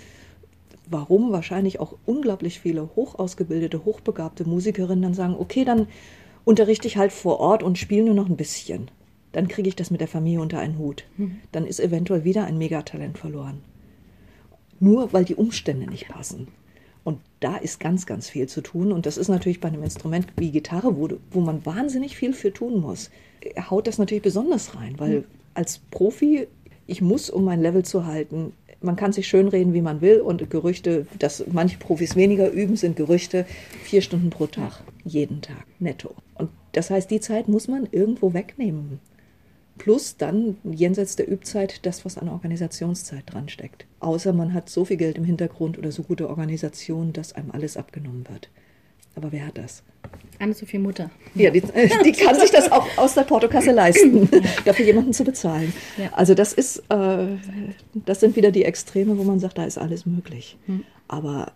warum 0.90 1.32
wahrscheinlich 1.32 1.80
auch 1.80 1.96
unglaublich 2.04 2.60
viele 2.60 2.90
hochausgebildete, 2.96 3.84
hochbegabte 3.84 4.44
Musikerinnen 4.44 5.02
dann 5.02 5.14
sagen, 5.14 5.36
okay, 5.38 5.64
dann 5.64 5.86
unterrichte 6.44 6.88
ich 6.88 6.96
halt 6.96 7.12
vor 7.12 7.38
Ort 7.40 7.62
und 7.62 7.78
spiele 7.78 8.04
nur 8.04 8.14
noch 8.14 8.28
ein 8.28 8.36
bisschen. 8.36 8.90
Dann 9.32 9.46
kriege 9.46 9.68
ich 9.68 9.76
das 9.76 9.92
mit 9.92 10.00
der 10.00 10.08
Familie 10.08 10.40
unter 10.40 10.58
einen 10.58 10.78
Hut. 10.78 11.04
Mhm. 11.16 11.36
Dann 11.52 11.64
ist 11.64 11.78
eventuell 11.78 12.24
wieder 12.24 12.44
ein 12.44 12.58
Megatalent 12.58 13.16
verloren. 13.16 13.60
Nur 14.80 15.12
weil 15.12 15.24
die 15.24 15.36
Umstände 15.36 15.88
nicht 15.88 16.08
passen. 16.08 16.48
Und 17.04 17.18
da 17.40 17.56
ist 17.56 17.80
ganz, 17.80 18.06
ganz 18.06 18.28
viel 18.28 18.48
zu 18.48 18.60
tun. 18.60 18.92
Und 18.92 19.06
das 19.06 19.16
ist 19.16 19.28
natürlich 19.28 19.60
bei 19.60 19.68
einem 19.68 19.82
Instrument 19.82 20.26
wie 20.36 20.50
Gitarre, 20.50 20.96
wo, 20.96 21.08
wo 21.30 21.40
man 21.40 21.64
wahnsinnig 21.64 22.16
viel 22.16 22.32
für 22.32 22.52
tun 22.52 22.80
muss, 22.80 23.10
haut 23.70 23.86
das 23.86 23.98
natürlich 23.98 24.22
besonders 24.22 24.76
rein, 24.76 24.94
weil 24.98 25.20
mhm. 25.20 25.24
als 25.54 25.78
Profi, 25.90 26.46
ich 26.86 27.00
muss, 27.00 27.30
um 27.30 27.44
mein 27.44 27.62
Level 27.62 27.84
zu 27.84 28.06
halten, 28.06 28.52
man 28.82 28.96
kann 28.96 29.12
sich 29.12 29.28
schönreden, 29.28 29.74
wie 29.74 29.82
man 29.82 30.00
will. 30.00 30.20
Und 30.20 30.50
Gerüchte, 30.50 31.06
dass 31.18 31.44
manche 31.50 31.78
Profis 31.78 32.16
weniger 32.16 32.50
üben, 32.50 32.76
sind 32.76 32.96
Gerüchte 32.96 33.46
vier 33.82 34.02
Stunden 34.02 34.30
pro 34.30 34.46
Tag, 34.46 34.82
jeden 35.04 35.42
Tag, 35.42 35.64
netto. 35.78 36.14
Und 36.34 36.50
das 36.72 36.90
heißt, 36.90 37.10
die 37.10 37.20
Zeit 37.20 37.48
muss 37.48 37.68
man 37.68 37.88
irgendwo 37.90 38.32
wegnehmen. 38.32 39.00
Plus 39.80 40.18
dann 40.18 40.58
jenseits 40.62 41.16
der 41.16 41.26
Übzeit 41.26 41.86
das, 41.86 42.04
was 42.04 42.18
an 42.18 42.28
Organisationszeit 42.28 43.22
dran 43.24 43.48
steckt. 43.48 43.86
Außer 44.00 44.34
man 44.34 44.52
hat 44.52 44.68
so 44.68 44.84
viel 44.84 44.98
Geld 44.98 45.16
im 45.16 45.24
Hintergrund 45.24 45.78
oder 45.78 45.90
so 45.90 46.02
gute 46.02 46.28
Organisation, 46.28 47.14
dass 47.14 47.32
einem 47.32 47.50
alles 47.50 47.78
abgenommen 47.78 48.28
wird. 48.28 48.50
Aber 49.14 49.32
wer 49.32 49.46
hat 49.46 49.56
das? 49.56 49.82
Anne-Sophie 50.38 50.76
Mutter. 50.76 51.10
Ja, 51.34 51.50
die, 51.50 51.62
die, 52.04 52.12
kann 52.12 52.38
sich 52.38 52.50
das 52.50 52.70
auch 52.70 52.86
aus 52.98 53.14
der 53.14 53.22
Portokasse 53.22 53.72
leisten, 53.72 54.28
dafür 54.66 54.84
jemanden 54.84 55.14
zu 55.14 55.24
bezahlen. 55.24 55.72
Ja. 55.96 56.12
Also 56.12 56.34
das 56.34 56.52
ist, 56.52 56.82
äh, 56.90 57.38
das 57.94 58.20
sind 58.20 58.36
wieder 58.36 58.50
die 58.50 58.66
Extreme, 58.66 59.16
wo 59.16 59.24
man 59.24 59.40
sagt, 59.40 59.56
da 59.56 59.64
ist 59.64 59.78
alles 59.78 60.04
möglich. 60.04 60.58
Hm. 60.66 60.84
Aber 61.08 61.52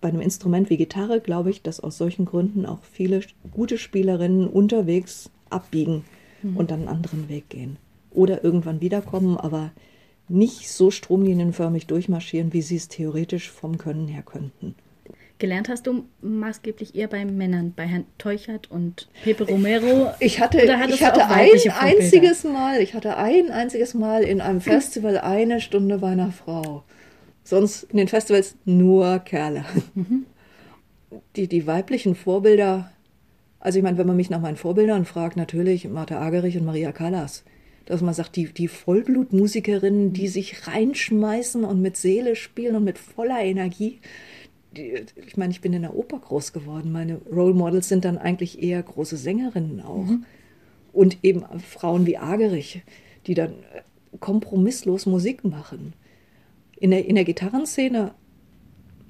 bei 0.00 0.08
einem 0.08 0.22
Instrument 0.22 0.70
wie 0.70 0.78
Gitarre 0.78 1.20
glaube 1.20 1.50
ich, 1.50 1.60
dass 1.60 1.78
aus 1.78 1.98
solchen 1.98 2.24
Gründen 2.24 2.64
auch 2.64 2.80
viele 2.90 3.20
gute 3.52 3.76
Spielerinnen 3.76 4.48
unterwegs 4.48 5.30
abbiegen 5.50 6.04
hm. 6.44 6.56
und 6.56 6.70
dann 6.70 6.80
einen 6.80 6.88
anderen 6.88 7.28
Weg 7.28 7.48
gehen. 7.48 7.76
Oder 8.10 8.44
irgendwann 8.44 8.80
wiederkommen, 8.80 9.36
aber 9.36 9.72
nicht 10.28 10.70
so 10.70 10.90
stromlinienförmig 10.90 11.86
durchmarschieren, 11.86 12.52
wie 12.52 12.62
sie 12.62 12.76
es 12.76 12.88
theoretisch 12.88 13.50
vom 13.50 13.78
Können 13.78 14.08
her 14.08 14.22
könnten. 14.22 14.74
Gelernt 15.38 15.68
hast 15.68 15.88
du 15.88 16.04
maßgeblich 16.22 16.94
eher 16.94 17.08
bei 17.08 17.24
Männern, 17.24 17.72
bei 17.74 17.86
Herrn 17.86 18.06
Teuchert 18.18 18.70
und 18.70 19.08
Pepe 19.24 19.44
Romero? 19.44 20.12
Ich 20.20 20.40
hatte, 20.40 20.60
ich 20.62 21.02
hatte 21.02 21.26
ein 21.26 21.50
einziges 21.76 22.44
Mal, 22.44 22.80
ich 22.80 22.94
hatte 22.94 23.16
ein 23.16 23.50
einziges 23.50 23.94
Mal 23.94 24.22
in 24.22 24.40
einem 24.40 24.60
Festival 24.60 25.18
eine 25.18 25.60
Stunde 25.60 25.98
bei 25.98 26.12
einer 26.12 26.30
Frau. 26.30 26.84
Sonst 27.42 27.82
in 27.90 27.96
den 27.98 28.08
Festivals 28.08 28.54
nur 28.64 29.18
Kerle. 29.18 29.64
Mhm. 29.94 30.24
Die, 31.36 31.48
die 31.48 31.66
weiblichen 31.66 32.14
Vorbilder, 32.14 32.90
also 33.64 33.78
ich 33.78 33.82
meine, 33.82 33.98
wenn 33.98 34.06
man 34.06 34.16
mich 34.16 34.30
nach 34.30 34.40
meinen 34.40 34.56
Vorbildern 34.56 35.04
fragt, 35.04 35.36
natürlich 35.36 35.88
Martha 35.88 36.20
Agerich 36.20 36.56
und 36.56 36.64
Maria 36.64 36.92
Callas. 36.92 37.42
Dass 37.86 38.00
man 38.00 38.14
sagt, 38.14 38.36
die, 38.36 38.46
die 38.46 38.68
Vollblutmusikerinnen, 38.68 40.12
die 40.12 40.28
sich 40.28 40.68
reinschmeißen 40.68 41.64
und 41.64 41.82
mit 41.82 41.96
Seele 41.96 42.36
spielen 42.36 42.76
und 42.76 42.84
mit 42.84 42.98
voller 42.98 43.40
Energie 43.40 43.98
ich 44.78 45.36
meine, 45.36 45.52
ich 45.52 45.60
bin 45.60 45.72
in 45.72 45.82
der 45.82 45.94
Oper 45.94 46.18
groß 46.18 46.52
geworden. 46.52 46.92
Meine 46.92 47.20
Role 47.30 47.54
Models 47.54 47.88
sind 47.88 48.04
dann 48.04 48.18
eigentlich 48.18 48.62
eher 48.62 48.82
große 48.82 49.16
Sängerinnen 49.16 49.80
auch. 49.80 50.04
Mhm. 50.04 50.24
Und 50.92 51.18
eben 51.22 51.44
Frauen 51.60 52.06
wie 52.06 52.18
Agerich, 52.18 52.82
die 53.26 53.34
dann 53.34 53.50
äh, 53.50 53.82
kompromisslos 54.20 55.06
Musik 55.06 55.44
machen. 55.44 55.92
In 56.78 56.90
der, 56.90 57.06
in 57.06 57.14
der 57.14 57.24
Gitarrenszene, 57.24 58.12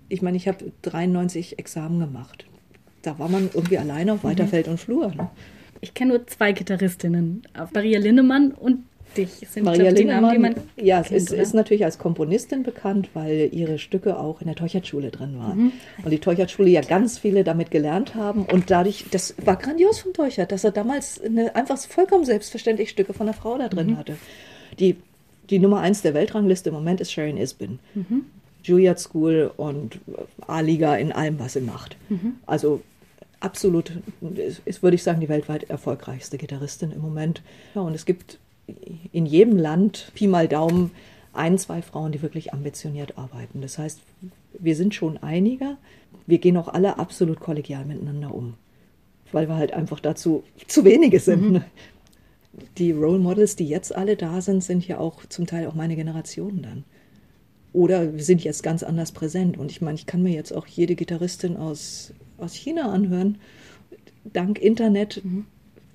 ich 0.09 0.23
meine, 0.23 0.37
ich 0.37 0.49
habe 0.49 0.73
93 0.83 1.59
Examen 1.59 2.01
gemacht. 2.01 2.47
Da 3.07 3.19
war 3.19 3.29
man 3.29 3.51
irgendwie 3.53 3.79
alleine 3.79 4.15
auf 4.15 4.25
weiter 4.25 4.45
mhm. 4.45 4.49
Feld 4.49 4.69
und 4.69 4.79
Flur. 4.79 5.09
Ne? 5.15 5.29
Ich 5.81 5.95
kenne 5.95 6.15
nur 6.15 6.27
zwei 6.27 6.53
Gitarristinnen, 6.53 7.43
Maria 7.73 7.99
Linnemann 7.99 8.53
und 8.53 8.85
dich. 9.17 9.31
Sind 9.49 9.65
Maria 9.65 9.91
Linnemann, 9.91 10.41
Namen, 10.41 10.55
ja, 10.77 11.03
kennt, 11.03 11.17
ist, 11.17 11.33
ist, 11.33 11.55
natürlich 11.55 11.85
als 11.85 11.99
Komponistin 11.99 12.63
bekannt, 12.63 13.11
weil 13.15 13.49
ihre 13.53 13.79
Stücke 13.79 14.19
auch 14.19 14.41
in 14.41 14.47
der 14.47 14.57
Teuchert-Schule 14.57 15.11
drin 15.11 15.39
waren. 15.39 15.59
Mhm. 15.59 15.73
Und 16.05 16.11
die 16.11 16.19
Teuchert-Schule 16.19 16.71
ja 16.71 16.81
ganz 16.81 17.19
viele 17.19 17.45
damit 17.45 17.71
gelernt 17.71 18.15
haben. 18.15 18.45
Und 18.45 18.71
dadurch, 18.71 19.05
das 19.11 19.35
war 19.45 19.57
grandios 19.57 20.01
von 20.01 20.13
Teuchert, 20.13 20.53
dass 20.53 20.65
er 20.65 20.73
damals 20.73 21.21
eine, 21.23 21.55
einfach 21.55 21.79
vollkommen 21.79 22.25
selbstverständlich 22.25 22.91
Stücke 22.91 23.13
von 23.13 23.29
einer 23.29 23.37
Frau 23.37 23.59
da 23.59 23.69
drin 23.69 23.89
mhm. 23.89 23.99
hatte. 23.99 24.17
Die, 24.79 24.97
die 25.51 25.59
Nummer 25.59 25.81
eins 25.81 26.03
der 26.03 26.15
Weltrangliste 26.15 26.71
im 26.71 26.75
Moment 26.75 27.01
ist 27.01 27.13
Sharon 27.13 27.37
Isbin. 27.37 27.79
Mhm. 27.95 28.25
Juilliard 28.65 28.99
School 28.99 29.51
und 29.57 30.01
A-Liga 30.47 30.97
in 30.97 31.13
allem, 31.13 31.39
was 31.39 31.53
sie 31.53 31.61
macht. 31.61 31.97
Mhm. 32.09 32.37
Also 32.47 32.81
absolut, 33.45 33.93
ist, 34.65 34.83
würde 34.83 34.95
ich 34.95 35.03
sagen, 35.03 35.21
die 35.21 35.29
weltweit 35.29 35.71
erfolgreichste 35.71 36.39
Gitarristin 36.39 36.93
im 36.93 37.03
Moment. 37.03 37.43
Ja, 37.75 37.83
und 37.83 37.95
es 37.95 38.05
gibt 38.05 38.39
in 39.13 39.27
jedem 39.27 39.57
Land, 39.57 40.11
Pi 40.15 40.27
mal 40.27 40.49
Daumen, 40.49 40.91
ein, 41.33 41.59
zwei 41.59 41.83
Frauen, 41.83 42.13
die 42.13 42.23
wirklich 42.23 42.53
ambitioniert 42.53 43.19
arbeiten. 43.19 43.61
Das 43.61 43.79
heißt, 43.79 44.01
wir 44.59 44.77
sind 44.77 44.95
schon 44.95 45.19
einiger. 45.19 45.77
Wir 46.27 46.39
gehen 46.39 46.57
auch 46.57 46.69
alle 46.69 46.99
absolut 46.99 47.41
kollegial 47.41 47.85
miteinander 47.85 48.35
um, 48.35 48.55
weil 49.33 49.49
wir 49.49 49.57
halt 49.57 49.73
einfach 49.73 50.01
dazu 50.01 50.45
zu 50.67 50.85
wenige 50.85 51.21
sind. 51.21 51.53
Mhm. 51.53 51.65
Die 52.79 52.93
Role 52.93 53.19
Models, 53.19 53.57
die 53.57 53.69
jetzt 53.69 53.95
alle 53.95 54.17
da 54.17 54.41
sind, 54.41 54.63
sind 54.63 54.87
ja 54.87 54.99
auch 54.99 55.27
zum 55.27 55.47
Teil 55.47 55.67
auch 55.67 55.75
meine 55.75 55.97
Generation 55.97 56.63
dann. 56.63 56.85
Oder 57.73 58.15
wir 58.15 58.23
sind 58.23 58.45
jetzt 58.45 58.63
ganz 58.63 58.85
anders 58.85 59.11
präsent. 59.11 59.59
Und 59.59 59.73
ich 59.73 59.83
meine, 59.83 59.97
ich 59.97 60.07
kann 60.07 60.23
mir 60.23 60.33
jetzt 60.33 60.53
auch 60.53 60.69
jede 60.69 60.95
Gitarristin 60.95 61.57
aus, 61.57 62.13
aus 62.39 62.55
China 62.55 62.93
anhören. 62.93 63.39
Dank 64.25 64.59
Internet 64.59 65.23
mhm. 65.25 65.47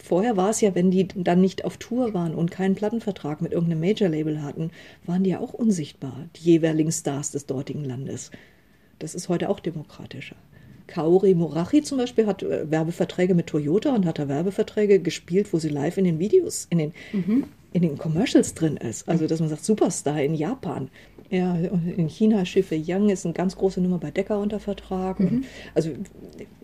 Vorher 0.02 0.38
war 0.38 0.50
es 0.50 0.62
ja, 0.62 0.74
wenn 0.76 0.92
die 0.92 1.08
dann 1.08 1.42
nicht 1.42 1.66
auf 1.66 1.78
Tour 1.78 2.14
waren 2.14 2.34
und 2.34 2.52
keinen 2.52 2.76
Plattenvertrag 2.76 3.42
mit 3.42 3.52
irgendeinem 3.52 3.82
Major-Label 3.82 4.42
hatten, 4.42 4.72
waren 5.06 5.24
die 5.24 5.32
ja 5.32 5.40
auch 5.40 5.54
unsichtbar, 5.54 6.30
die 6.36 6.52
jeweiligen 6.52 6.92
Stars 6.92 7.32
des 7.32 7.46
dortigen 7.46 7.84
Landes. 7.84 8.32
Das 8.98 9.14
ist 9.14 9.30
heute 9.30 9.50
auch 9.50 9.60
demokratischer. 9.60 10.36
Kaori 10.88 11.36
Morachi 11.36 11.84
zum 11.84 12.00
Beispiel 12.00 12.26
hat 12.26 12.42
äh, 12.42 12.72
Werbeverträge 12.72 13.36
mit 13.36 13.48
Toyota 13.48 13.94
und 13.94 14.06
hat 14.06 14.18
da 14.18 14.28
Werbeverträge 14.28 15.00
gespielt, 15.00 15.54
wo 15.54 15.60
sie 15.60 15.70
live 15.70 15.98
in 15.98 16.06
den 16.06 16.18
Videos, 16.18 16.66
in 16.72 16.80
den, 16.80 16.94
mhm. 17.14 17.44
in 17.74 17.84
den 17.84 17.98
Commercials 17.98 18.56
drin 18.56 18.78
ist. 18.78 19.08
Also, 19.08 19.28
dass 19.28 19.40
man 19.40 19.50
sagt, 19.50 19.64
Superstar 19.64 20.24
in 20.24 20.34
Japan. 20.34 20.90
Ja, 21.30 21.56
in 21.56 22.10
China 22.10 22.44
Schiffe 22.44 22.82
Young 22.84 23.10
ist 23.10 23.26
eine 23.26 23.34
ganz 23.34 23.56
große 23.56 23.82
Nummer 23.82 24.00
bei 24.00 24.10
Decker 24.10 24.40
unter 24.40 24.60
Vertrag. 24.60 25.20
Mhm. 25.20 25.44
also 25.76 25.92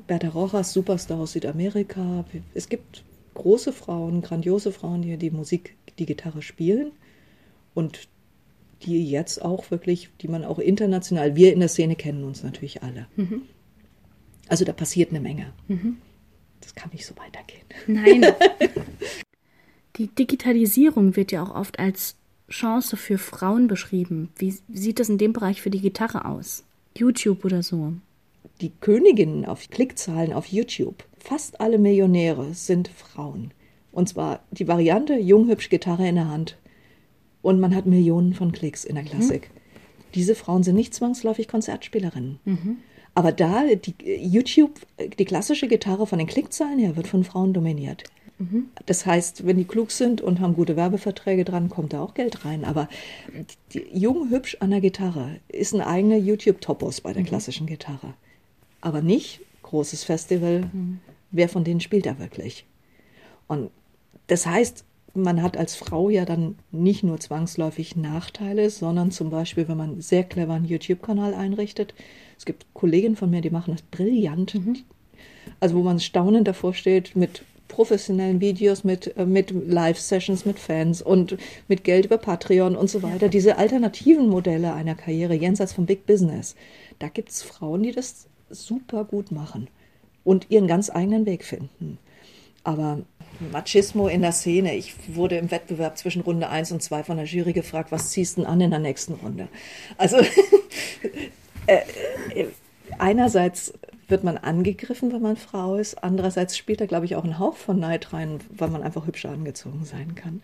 Berta 0.08 0.30
Rojas, 0.30 0.74
Superstar 0.74 1.20
aus 1.20 1.34
Südamerika. 1.34 2.26
Es 2.54 2.68
gibt 2.68 3.04
große 3.36 3.72
Frauen, 3.72 4.22
grandiose 4.22 4.72
Frauen, 4.72 5.02
die 5.02 5.18
die 5.18 5.30
Musik, 5.30 5.76
die 6.00 6.06
Gitarre 6.06 6.42
spielen 6.42 6.92
und 7.74 8.08
die 8.82 9.08
jetzt 9.08 9.42
auch 9.42 9.72
wirklich, 9.72 10.10
die 10.22 10.28
man 10.28 10.44
auch 10.44 10.60
international, 10.60 11.36
wir 11.36 11.54
in 11.54 11.60
der 11.60 11.70
Szene 11.70 11.96
kennen 11.96 12.24
uns 12.24 12.44
natürlich 12.44 12.84
alle. 12.84 13.08
Mhm. 13.16 13.44
Also 14.48 14.66
da 14.66 14.74
passiert 14.74 15.12
eine 15.12 15.20
Menge. 15.20 15.54
Mhm. 15.68 15.98
das 16.62 16.76
kann 16.76 16.90
nicht 16.92 17.06
so 17.06 17.16
weitergehen. 17.18 17.66
Nein. 17.88 18.26
Die 19.98 20.08
Digitalisierung 20.08 21.16
wird 21.16 21.32
ja 21.32 21.42
auch 21.42 21.56
oft 21.56 21.80
als 21.80 22.18
Chance 22.50 22.98
für 22.98 23.18
Frauen 23.18 23.68
beschrieben. 23.68 24.30
Wie 24.38 24.56
sieht 24.72 25.00
das 25.00 25.10
in 25.10 25.18
dem 25.18 25.34
Bereich 25.34 25.62
für 25.62 25.70
die 25.70 25.82
Gitarre 25.82 26.26
aus? 26.26 26.64
YouTube 26.98 27.44
oder 27.44 27.64
so? 27.64 27.94
Die 28.62 28.72
Königinnen 28.80 29.46
auf 29.46 29.70
Klickzahlen 29.70 30.32
auf 30.32 30.46
YouTube, 30.46 31.04
fast 31.18 31.60
alle 31.60 31.78
Millionäre 31.78 32.54
sind 32.54 32.88
Frauen. 32.88 33.52
Und 33.92 34.10
zwar 34.10 34.42
die 34.52 34.68
Variante 34.68 35.16
jung, 35.16 35.48
hübsch, 35.50 35.70
Gitarre 35.70 36.08
in 36.08 36.16
der 36.16 36.30
Hand. 36.30 36.58
Und 37.42 37.60
man 37.60 37.76
hat 37.76 37.86
Millionen 37.86 38.34
von 38.34 38.52
Klicks 38.52 38.86
in 38.86 38.96
der 38.96 39.04
mhm. 39.04 39.10
Klassik. 39.10 39.50
Mhm. 39.54 39.60
Diese 40.16 40.36
Frauen 40.36 40.64
sind 40.64 40.76
nicht 40.76 40.94
zwangsläufig 40.94 41.48
Konzertspielerinnen. 41.48 42.40
Mhm. 42.46 42.78
Aber 43.14 43.32
da, 43.32 43.64
die 43.76 43.96
YouTube, 44.06 44.80
die 45.18 45.26
klassische 45.26 45.68
Gitarre 45.68 46.08
von 46.08 46.20
den 46.20 46.28
Klickzahlen 46.28 46.80
her, 46.80 46.96
wird 46.96 47.08
von 47.08 47.24
Frauen 47.24 47.54
dominiert. 47.54 48.04
Mhm. 48.38 48.70
Das 48.86 49.06
heißt, 49.06 49.46
wenn 49.46 49.58
die 49.58 49.66
klug 49.66 49.92
sind 49.92 50.22
und 50.22 50.40
haben 50.40 50.56
gute 50.56 50.76
Werbeverträge 50.76 51.46
dran, 51.46 51.70
kommt 51.70 51.94
da 51.94 52.02
auch 52.02 52.14
Geld 52.14 52.46
rein. 52.46 52.66
Aber 52.66 52.90
die, 53.74 53.86
jung, 53.94 54.30
hübsch 54.30 54.58
an 54.60 54.72
der 54.72 54.82
Gitarre 54.82 55.40
ist 55.48 55.74
ein 55.74 55.82
eigener 55.82 56.18
YouTube-Topos 56.18 57.02
bei 57.02 57.14
der 57.14 57.24
mhm. 57.24 57.28
klassischen 57.28 57.68
Gitarre. 57.68 58.14
Aber 58.82 59.02
nicht 59.02 59.42
großes 59.64 60.04
Festival. 60.04 60.70
Mhm. 60.72 61.00
Wer 61.32 61.50
von 61.50 61.64
denen 61.64 61.82
spielt 61.82 62.06
da 62.06 62.20
wirklich? 62.20 62.66
Und 63.48 63.70
das 64.28 64.46
heißt, 64.46 64.86
man 65.14 65.42
hat 65.42 65.56
als 65.58 65.76
Frau 65.76 66.10
ja 66.10 66.26
dann 66.26 66.58
nicht 66.72 67.04
nur 67.04 67.20
zwangsläufig 67.20 67.96
Nachteile, 67.96 68.70
sondern 68.70 69.12
zum 69.12 69.30
Beispiel, 69.30 69.68
wenn 69.68 69.78
man 69.78 70.02
sehr 70.02 70.24
clever 70.24 70.54
einen 70.54 70.66
YouTube-Kanal 70.66 71.34
einrichtet. 71.34 71.94
Es 72.38 72.46
gibt 72.46 72.66
Kolleginnen 72.74 73.16
von 73.16 73.30
mir, 73.30 73.42
die 73.42 73.50
machen 73.50 73.72
das 73.74 73.82
brillant. 73.82 74.56
Mhm. 74.56 74.78
Also 75.60 75.76
wo 75.76 75.84
man 75.84 76.00
staunend 76.00 76.48
davor 76.48 76.74
steht 76.74 77.16
mit 77.16 77.44
professionellen 77.68 78.42
Videos, 78.42 78.84
mit, 78.84 79.16
äh, 79.18 79.26
mit 79.26 79.52
Live-Sessions 79.52 80.46
mit 80.46 80.60
Fans 80.60 81.02
und 81.02 81.38
mit 81.68 81.84
Geld 81.84 82.06
über 82.06 82.18
Patreon 82.18 82.76
und 82.76 82.90
so 82.90 83.04
weiter. 83.04 83.30
Diese 83.30 83.58
alternativen 83.58 84.30
Modelle 84.30 84.74
einer 84.74 84.96
Karriere 84.96 85.34
jenseits 85.34 85.74
vom 85.74 85.86
Big 85.86 86.06
Business. 86.06 86.56
Da 87.00 87.08
gibt 87.08 87.30
es 87.30 87.42
Frauen, 87.44 87.84
die 87.84 87.92
das 87.92 88.28
super 88.50 89.04
gut 89.04 89.32
machen 89.32 89.68
und 90.24 90.48
ihren 90.50 90.68
ganz 90.68 90.90
eigenen 90.90 91.26
Weg 91.26 91.44
finden. 91.44 91.98
Aber 92.64 93.00
Machismo 93.52 94.08
in 94.08 94.22
der 94.22 94.32
Szene. 94.32 94.76
Ich 94.76 94.94
wurde 95.16 95.38
im 95.38 95.52
Wettbewerb 95.52 95.98
zwischen 95.98 96.22
Runde 96.22 96.50
1 96.50 96.72
und 96.72 96.82
2 96.82 97.04
von 97.04 97.18
der 97.18 97.26
Jury 97.26 97.54
gefragt, 97.54 97.92
was 97.92 98.12
ziehst 98.12 98.38
du 98.38 98.42
denn 98.42 98.50
an 98.50 98.62
in 98.62 98.72
der 98.72 98.80
nächsten 98.80 99.14
Runde? 99.14 99.48
Also 99.98 100.18
äh, 101.68 101.80
äh, 102.34 102.48
einerseits 102.98 103.74
wird 104.08 104.24
man 104.24 104.38
angegriffen, 104.38 105.12
wenn 105.12 105.22
man 105.22 105.36
Frau 105.36 105.76
ist. 105.76 106.04
Andererseits 106.04 106.58
spielt 106.58 106.82
da, 106.82 106.86
glaube 106.86 107.06
ich, 107.06 107.16
auch 107.16 107.24
ein 107.24 107.40
Hauch 107.40 107.56
von 107.56 107.80
Neid 107.80 108.14
rein, 108.14 108.40
weil 108.50 108.70
man 108.70 108.84
einfach 108.84 109.08
hübscher 109.08 109.30
angezogen 109.30 109.84
sein 109.84 110.16
kann. 110.16 110.42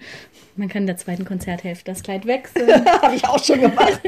Man 0.56 0.68
kann 0.68 0.84
in 0.84 0.88
der 0.88 0.98
zweiten 0.98 1.26
Konzerthälfte 1.26 1.92
das 1.92 2.04
Kleid 2.04 2.26
wechseln. 2.26 2.70
habe 3.02 3.16
ich 3.16 3.26
auch 3.26 3.44
schon 3.44 3.62
gemacht. 3.62 4.02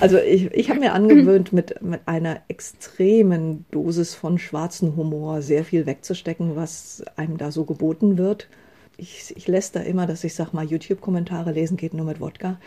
also 0.00 0.18
ich, 0.18 0.52
ich 0.52 0.70
habe 0.70 0.80
mir 0.80 0.92
angewöhnt, 0.92 1.52
mit, 1.52 1.82
mit 1.82 2.06
einer 2.06 2.40
extremen 2.48 3.64
Dosis 3.70 4.14
von 4.14 4.38
schwarzen 4.38 4.96
Humor 4.96 5.42
sehr 5.42 5.64
viel 5.64 5.86
wegzustecken, 5.86 6.56
was 6.56 7.02
einem 7.16 7.36
da 7.36 7.50
so 7.50 7.64
geboten 7.64 8.16
wird. 8.16 8.48
Ich, 8.96 9.34
ich 9.36 9.48
lässt 9.48 9.76
da 9.76 9.80
immer, 9.80 10.06
dass 10.06 10.24
ich 10.24 10.34
sage 10.34 10.50
mal, 10.52 10.66
YouTube-Kommentare 10.66 11.52
lesen 11.52 11.76
geht 11.76 11.94
nur 11.94 12.06
mit 12.06 12.20
Wodka. 12.20 12.60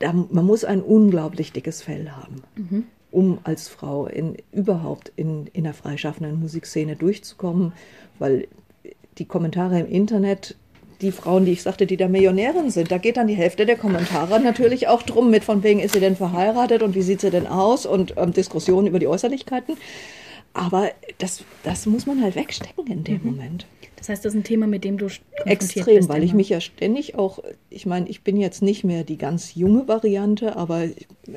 Da, 0.00 0.12
man 0.12 0.44
muss 0.44 0.64
ein 0.64 0.82
unglaublich 0.82 1.52
dickes 1.52 1.82
Fell 1.82 2.10
haben. 2.10 2.42
Mhm 2.56 2.86
um 3.10 3.38
als 3.44 3.68
Frau 3.68 4.06
in, 4.06 4.36
überhaupt 4.52 5.12
in, 5.16 5.46
in 5.52 5.64
der 5.64 5.74
freischaffenden 5.74 6.38
Musikszene 6.38 6.96
durchzukommen, 6.96 7.72
weil 8.18 8.48
die 9.18 9.24
Kommentare 9.24 9.80
im 9.80 9.88
Internet, 9.88 10.56
die 11.00 11.12
Frauen, 11.12 11.44
die 11.44 11.52
ich 11.52 11.62
sagte, 11.62 11.86
die 11.86 11.96
da 11.96 12.08
Millionärin 12.08 12.70
sind, 12.70 12.90
da 12.90 12.98
geht 12.98 13.16
dann 13.16 13.28
die 13.28 13.34
Hälfte 13.34 13.66
der 13.66 13.76
Kommentare 13.76 14.40
natürlich 14.40 14.88
auch 14.88 15.02
drum 15.02 15.30
mit, 15.30 15.44
von 15.44 15.62
wegen, 15.62 15.80
ist 15.80 15.94
sie 15.94 16.00
denn 16.00 16.16
verheiratet 16.16 16.82
und 16.82 16.94
wie 16.94 17.02
sieht 17.02 17.20
sie 17.20 17.30
denn 17.30 17.46
aus 17.46 17.86
und 17.86 18.14
ähm, 18.16 18.32
Diskussionen 18.32 18.86
über 18.86 18.98
die 18.98 19.06
Äußerlichkeiten. 19.06 19.76
Aber 20.54 20.90
das, 21.18 21.44
das 21.62 21.86
muss 21.86 22.06
man 22.06 22.22
halt 22.22 22.34
wegstecken 22.34 22.86
in 22.88 23.04
dem 23.04 23.22
mhm. 23.22 23.30
Moment. 23.30 23.66
Das 23.98 24.08
heißt, 24.08 24.24
das 24.24 24.32
ist 24.32 24.40
ein 24.40 24.44
Thema, 24.44 24.66
mit 24.66 24.84
dem 24.84 24.96
du 24.96 25.08
extrem, 25.44 25.96
bist 25.96 26.08
weil 26.08 26.16
immer. 26.16 26.24
ich 26.24 26.34
mich 26.34 26.48
ja 26.48 26.60
ständig 26.60 27.16
auch, 27.16 27.40
ich 27.68 27.84
meine, 27.84 28.08
ich 28.08 28.22
bin 28.22 28.36
jetzt 28.36 28.62
nicht 28.62 28.84
mehr 28.84 29.04
die 29.04 29.18
ganz 29.18 29.54
junge 29.54 29.88
Variante, 29.88 30.56
aber 30.56 30.84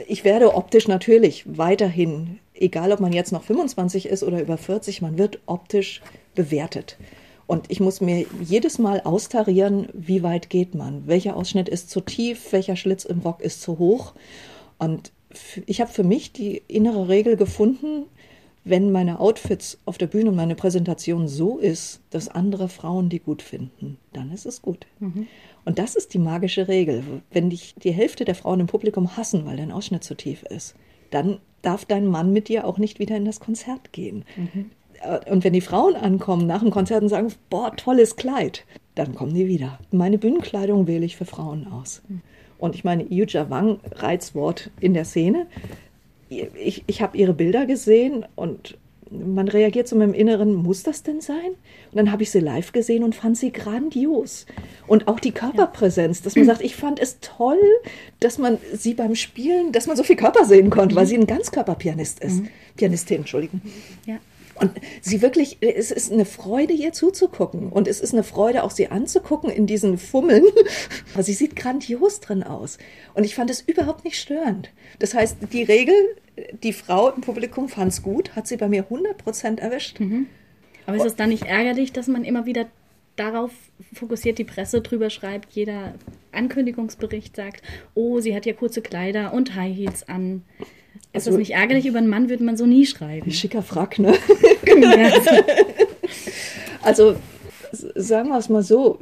ich 0.07 0.23
werde 0.23 0.53
optisch 0.55 0.87
natürlich 0.87 1.43
weiterhin, 1.57 2.39
egal 2.53 2.91
ob 2.91 2.99
man 2.99 3.13
jetzt 3.13 3.31
noch 3.31 3.43
25 3.43 4.05
ist 4.07 4.23
oder 4.23 4.41
über 4.41 4.57
40, 4.57 5.01
man 5.01 5.17
wird 5.17 5.39
optisch 5.47 6.01
bewertet. 6.35 6.97
Und 7.47 7.69
ich 7.69 7.81
muss 7.81 7.99
mir 7.99 8.25
jedes 8.41 8.79
Mal 8.79 9.01
austarieren, 9.01 9.89
wie 9.93 10.23
weit 10.23 10.49
geht 10.49 10.73
man, 10.73 11.07
welcher 11.07 11.35
Ausschnitt 11.35 11.67
ist 11.67 11.89
zu 11.89 11.99
tief, 11.99 12.53
welcher 12.53 12.77
Schlitz 12.77 13.03
im 13.03 13.19
Rock 13.19 13.41
ist 13.41 13.61
zu 13.61 13.77
hoch. 13.77 14.13
Und 14.77 15.11
ich 15.65 15.81
habe 15.81 15.91
für 15.91 16.03
mich 16.03 16.31
die 16.31 16.61
innere 16.67 17.09
Regel 17.09 17.35
gefunden, 17.35 18.05
wenn 18.63 18.91
meine 18.91 19.19
Outfits 19.19 19.79
auf 19.85 19.97
der 19.97 20.07
Bühne 20.07 20.29
und 20.29 20.35
meine 20.35 20.55
Präsentation 20.55 21.27
so 21.27 21.57
ist, 21.57 22.01
dass 22.11 22.29
andere 22.29 22.69
Frauen 22.69 23.09
die 23.09 23.19
gut 23.19 23.41
finden, 23.41 23.97
dann 24.13 24.31
ist 24.31 24.45
es 24.45 24.61
gut. 24.61 24.85
Mhm. 24.99 25.27
Und 25.65 25.79
das 25.79 25.95
ist 25.95 26.13
die 26.13 26.19
magische 26.19 26.67
Regel. 26.67 27.03
Wenn 27.31 27.49
dich 27.49 27.73
die 27.75 27.91
Hälfte 27.91 28.25
der 28.25 28.35
Frauen 28.35 28.59
im 28.59 28.67
Publikum 28.67 29.17
hassen, 29.17 29.45
weil 29.45 29.57
dein 29.57 29.71
Ausschnitt 29.71 30.03
zu 30.03 30.15
tief 30.15 30.43
ist, 30.43 30.75
dann 31.09 31.39
darf 31.61 31.85
dein 31.85 32.05
Mann 32.07 32.33
mit 32.33 32.49
dir 32.49 32.65
auch 32.65 32.77
nicht 32.77 32.99
wieder 32.99 33.17
in 33.17 33.25
das 33.25 33.39
Konzert 33.39 33.93
gehen. 33.93 34.25
Mhm. 34.35 34.71
Und 35.29 35.43
wenn 35.43 35.53
die 35.53 35.61
Frauen 35.61 35.95
ankommen 35.95 36.45
nach 36.45 36.61
dem 36.61 36.69
Konzert 36.69 37.01
und 37.01 37.09
sagen, 37.09 37.33
boah, 37.49 37.75
tolles 37.75 38.15
Kleid, 38.15 38.65
dann 38.93 39.15
kommen 39.15 39.33
die 39.33 39.47
wieder. 39.47 39.79
Meine 39.91 40.19
Bühnenkleidung 40.19 40.85
wähle 40.85 41.05
ich 41.05 41.17
für 41.17 41.25
Frauen 41.25 41.67
aus. 41.67 42.03
Mhm. 42.07 42.21
Und 42.59 42.75
ich 42.75 42.83
meine, 42.83 43.11
Yuja 43.11 43.49
Wang, 43.49 43.79
Reizwort 43.91 44.69
in 44.79 44.93
der 44.93 45.05
Szene, 45.05 45.47
ich, 46.31 46.83
ich 46.87 47.01
habe 47.01 47.17
ihre 47.17 47.33
Bilder 47.33 47.65
gesehen 47.65 48.25
und 48.35 48.77
man 49.11 49.49
reagiert 49.49 49.89
so 49.89 49.97
mit 49.97 50.07
dem 50.07 50.13
Inneren, 50.13 50.53
muss 50.53 50.83
das 50.83 51.03
denn 51.03 51.19
sein? 51.19 51.49
Und 51.91 51.97
dann 51.97 52.11
habe 52.13 52.23
ich 52.23 52.31
sie 52.31 52.39
live 52.39 52.71
gesehen 52.71 53.03
und 53.03 53.13
fand 53.13 53.37
sie 53.37 53.51
grandios. 53.51 54.45
Und 54.87 55.09
auch 55.09 55.19
die 55.19 55.33
Körperpräsenz, 55.33 56.21
dass 56.21 56.37
man 56.37 56.45
sagt, 56.45 56.61
ich 56.61 56.77
fand 56.77 56.97
es 56.99 57.19
toll, 57.19 57.59
dass 58.21 58.37
man 58.37 58.57
sie 58.73 58.93
beim 58.93 59.15
Spielen, 59.15 59.73
dass 59.73 59.87
man 59.87 59.97
so 59.97 60.03
viel 60.03 60.15
Körper 60.15 60.45
sehen 60.45 60.69
konnte, 60.69 60.95
weil 60.95 61.05
sie 61.05 61.17
ein 61.17 61.27
Ganzkörperpianist 61.27 62.21
ist. 62.23 62.41
Mhm. 62.41 62.47
Pianistin, 62.77 63.17
Entschuldigung. 63.17 63.59
Ja. 64.05 64.19
Und 64.55 64.71
sie 65.01 65.21
wirklich, 65.21 65.57
es 65.61 65.91
ist 65.91 66.11
eine 66.11 66.25
Freude, 66.25 66.73
ihr 66.73 66.93
zuzugucken. 66.93 67.69
Und 67.69 67.87
es 67.87 67.99
ist 67.99 68.13
eine 68.13 68.23
Freude, 68.23 68.63
auch 68.63 68.71
sie 68.71 68.87
anzugucken 68.87 69.49
in 69.49 69.67
diesen 69.67 69.97
Fummeln. 69.97 70.43
Aber 71.13 71.23
sie 71.23 71.33
sieht 71.33 71.55
grandios 71.55 72.19
drin 72.19 72.43
aus. 72.43 72.77
Und 73.13 73.23
ich 73.23 73.35
fand 73.35 73.49
es 73.49 73.61
überhaupt 73.61 74.03
nicht 74.05 74.19
störend. 74.19 74.71
Das 74.99 75.13
heißt, 75.13 75.37
die 75.51 75.63
Regel, 75.63 75.95
die 76.63 76.73
Frau 76.73 77.09
im 77.09 77.21
Publikum 77.21 77.69
fand 77.69 77.91
es 77.91 78.01
gut, 78.01 78.35
hat 78.35 78.47
sie 78.47 78.57
bei 78.57 78.67
mir 78.67 78.85
100% 78.85 79.59
erwischt. 79.59 79.99
Mhm. 79.99 80.27
Aber 80.85 80.97
ist 80.97 81.05
es 81.05 81.15
dann 81.15 81.29
nicht 81.29 81.45
ärgerlich, 81.45 81.93
dass 81.93 82.07
man 82.07 82.23
immer 82.23 82.45
wieder 82.45 82.67
darauf 83.15 83.51
fokussiert, 83.93 84.39
die 84.39 84.43
Presse 84.43 84.81
drüber 84.81 85.09
schreibt, 85.09 85.53
jeder 85.53 85.93
Ankündigungsbericht 86.31 87.35
sagt, 87.35 87.61
oh, 87.93 88.19
sie 88.19 88.35
hat 88.35 88.45
ja 88.45 88.53
kurze 88.53 88.81
Kleider 88.81 89.33
und 89.33 89.55
High 89.55 89.75
Heels 89.75 90.07
an. 90.07 90.43
Ist 91.13 91.27
also, 91.27 91.31
das 91.31 91.39
nicht 91.39 91.53
ärgerlich? 91.53 91.85
Über 91.85 91.97
einen 91.97 92.07
Mann 92.07 92.29
würde 92.29 92.43
man 92.43 92.57
so 92.57 92.65
nie 92.65 92.85
schreiben. 92.85 93.31
Schicker 93.31 93.61
Frack, 93.61 93.99
ne? 93.99 94.13
also, 96.81 97.15
sagen 97.71 98.29
wir 98.29 98.37
es 98.37 98.49
mal 98.49 98.63
so, 98.63 98.99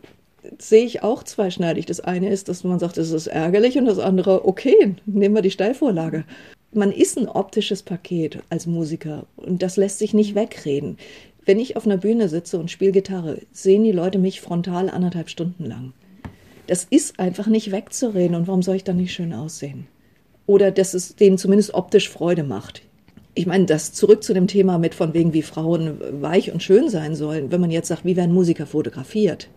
sehe 0.57 0.85
ich 0.85 1.03
auch 1.03 1.23
zweischneidig. 1.23 1.85
Das 1.85 1.99
eine 1.99 2.29
ist, 2.29 2.49
dass 2.49 2.63
man 2.63 2.79
sagt, 2.79 2.97
es 2.97 3.11
ist 3.11 3.27
ärgerlich 3.27 3.77
und 3.77 3.85
das 3.85 3.99
andere, 3.99 4.47
okay, 4.47 4.95
nehmen 5.05 5.35
wir 5.35 5.41
die 5.41 5.51
Steilvorlage. 5.51 6.25
Man 6.71 6.91
ist 6.91 7.17
ein 7.17 7.27
optisches 7.27 7.83
Paket 7.83 8.39
als 8.49 8.67
Musiker 8.67 9.25
und 9.35 9.61
das 9.61 9.77
lässt 9.77 9.99
sich 9.99 10.13
nicht 10.13 10.35
wegreden. 10.35 10.97
Wenn 11.45 11.59
ich 11.59 11.75
auf 11.75 11.85
einer 11.85 11.97
Bühne 11.97 12.29
sitze 12.29 12.59
und 12.59 12.69
spiele 12.69 12.91
Gitarre, 12.91 13.39
sehen 13.51 13.83
die 13.83 13.91
Leute 13.91 14.19
mich 14.19 14.41
frontal 14.41 14.89
anderthalb 14.89 15.29
Stunden 15.29 15.65
lang. 15.65 15.93
Das 16.67 16.83
ist 16.83 17.19
einfach 17.19 17.47
nicht 17.47 17.71
wegzureden 17.71 18.35
und 18.35 18.47
warum 18.47 18.61
soll 18.61 18.75
ich 18.75 18.83
dann 18.83 18.97
nicht 18.97 19.13
schön 19.13 19.33
aussehen? 19.33 19.87
Oder 20.49 20.71
dass 20.71 20.95
es 20.95 21.15
denen 21.15 21.37
zumindest 21.37 21.75
optisch 21.75 22.09
Freude 22.09 22.41
macht. 22.41 22.81
Ich 23.35 23.45
meine, 23.45 23.65
das 23.65 23.93
zurück 23.93 24.23
zu 24.23 24.33
dem 24.33 24.47
Thema 24.47 24.79
mit 24.79 24.95
von 24.95 25.13
wegen, 25.13 25.31
wie 25.31 25.43
Frauen 25.43 25.99
weich 26.21 26.51
und 26.51 26.63
schön 26.63 26.89
sein 26.89 27.13
sollen. 27.13 27.51
Wenn 27.51 27.61
man 27.61 27.69
jetzt 27.69 27.87
sagt, 27.87 28.03
wie 28.03 28.15
werden 28.15 28.33
Musiker 28.33 28.65
fotografiert? 28.65 29.47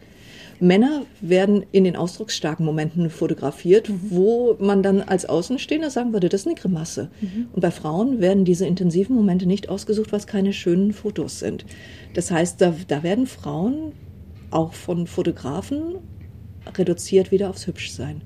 Männer 0.61 1.07
werden 1.23 1.65
in 1.73 1.85
den 1.85 1.97
ausdrucksstarken 1.97 2.65
Momenten 2.67 3.09
fotografiert, 3.09 3.89
mhm. 3.89 4.01
wo 4.11 4.57
man 4.61 4.83
dann 4.83 5.01
als 5.01 5.25
Außenstehender 5.25 5.89
sagen 5.89 6.13
würde, 6.13 6.29
das 6.29 6.43
ist 6.43 6.47
eine 6.47 6.57
Grimasse. 6.57 7.09
Mhm. 7.23 7.47
Und 7.55 7.63
bei 7.63 7.71
Frauen 7.71 8.21
werden 8.21 8.45
diese 8.45 8.67
intensiven 8.67 9.17
Momente 9.17 9.47
nicht 9.47 9.71
ausgesucht, 9.71 10.13
weil 10.13 10.21
es 10.21 10.27
keine 10.27 10.53
schönen 10.53 10.93
Fotos 10.93 11.39
sind. 11.39 11.65
Das 12.13 12.31
heißt, 12.31 12.61
da, 12.61 12.75
da 12.87 13.03
werden 13.03 13.27
Frauen 13.27 13.93
auch 14.51 14.75
von 14.75 15.07
Fotografen 15.07 15.95
reduziert 16.77 17.31
wieder 17.31 17.49
aufs 17.49 17.67
Hübschsein. 17.67 18.21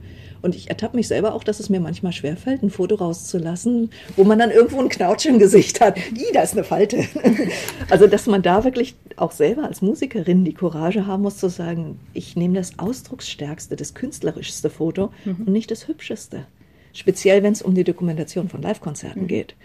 Und 0.46 0.54
ich 0.54 0.70
ertappe 0.70 0.94
mich 0.94 1.08
selber 1.08 1.34
auch, 1.34 1.42
dass 1.42 1.58
es 1.58 1.70
mir 1.70 1.80
manchmal 1.80 2.12
schwerfällt, 2.12 2.62
ein 2.62 2.70
Foto 2.70 2.94
rauszulassen, 2.94 3.90
wo 4.14 4.22
man 4.22 4.38
dann 4.38 4.52
irgendwo 4.52 4.80
ein 4.80 4.88
Knautsch 4.88 5.26
im 5.26 5.40
Gesicht 5.40 5.80
hat. 5.80 5.98
Ih, 5.98 6.30
da 6.32 6.42
ist 6.42 6.52
eine 6.52 6.62
Falte. 6.62 7.04
Also, 7.90 8.06
dass 8.06 8.26
man 8.26 8.42
da 8.42 8.62
wirklich 8.62 8.94
auch 9.16 9.32
selber 9.32 9.64
als 9.64 9.82
Musikerin 9.82 10.44
die 10.44 10.54
Courage 10.54 11.06
haben 11.06 11.22
muss 11.22 11.38
zu 11.38 11.48
sagen, 11.48 11.98
ich 12.14 12.36
nehme 12.36 12.54
das 12.54 12.78
ausdrucksstärkste, 12.78 13.74
das 13.74 13.94
künstlerischste 13.94 14.70
Foto 14.70 15.10
mhm. 15.24 15.46
und 15.46 15.52
nicht 15.52 15.72
das 15.72 15.88
hübscheste. 15.88 16.46
Speziell, 16.92 17.42
wenn 17.42 17.52
es 17.52 17.62
um 17.62 17.74
die 17.74 17.84
Dokumentation 17.84 18.48
von 18.48 18.62
Live-Konzerten 18.62 19.22
mhm. 19.22 19.28
geht. 19.28 19.56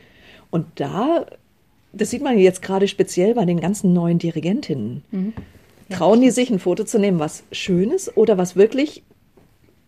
Und 0.50 0.66
da, 0.76 1.28
das 1.94 2.10
sieht 2.10 2.24
man 2.24 2.40
jetzt 2.40 2.64
gerade 2.64 2.88
speziell 2.88 3.36
bei 3.36 3.46
den 3.46 3.60
ganzen 3.60 3.94
neuen 3.94 4.18
Dirigentinnen. 4.18 5.04
Mhm. 5.12 5.34
Trauen 5.92 6.22
die 6.22 6.32
sich, 6.32 6.50
ein 6.50 6.60
Foto 6.60 6.86
zu 6.86 6.98
nehmen, 6.98 7.20
was 7.20 7.44
schön 7.52 7.92
ist 7.92 8.18
oder 8.18 8.40
was 8.40 8.56
wirklich 8.56 9.04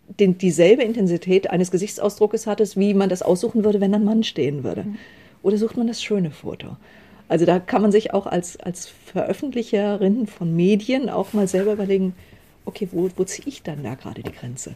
den, 0.08 0.38
dieselbe 0.38 0.84
Intensität 0.84 1.50
eines 1.50 1.72
Gesichtsausdrucks 1.72 2.48
hat, 2.48 2.60
wie 2.78 2.94
man 2.94 3.10
das 3.10 3.22
aussuchen 3.22 3.64
würde, 3.64 3.82
wenn 3.82 3.94
ein 3.94 4.04
Mann 4.04 4.24
stehen 4.24 4.64
würde? 4.64 4.84
Mhm. 4.84 4.98
Oder 5.42 5.58
sucht 5.58 5.78
man 5.78 5.88
das 5.88 6.02
schöne 6.02 6.32
Foto? 6.32 6.78
Also 7.28 7.46
da 7.46 7.60
kann 7.60 7.82
man 7.82 7.92
sich 7.92 8.14
auch 8.14 8.28
als, 8.28 8.58
als 8.60 8.88
Veröffentlicherin 8.88 10.28
von 10.28 10.56
Medien 10.56 11.10
auch 11.10 11.34
mal 11.34 11.48
selber 11.48 11.74
überlegen, 11.74 12.16
okay, 12.66 12.88
wo, 12.92 13.10
wo 13.16 13.24
ziehe 13.24 13.48
ich 13.48 13.64
dann 13.64 13.84
da 13.84 13.96
gerade 13.96 14.24
die 14.24 14.32
Grenze? 14.32 14.76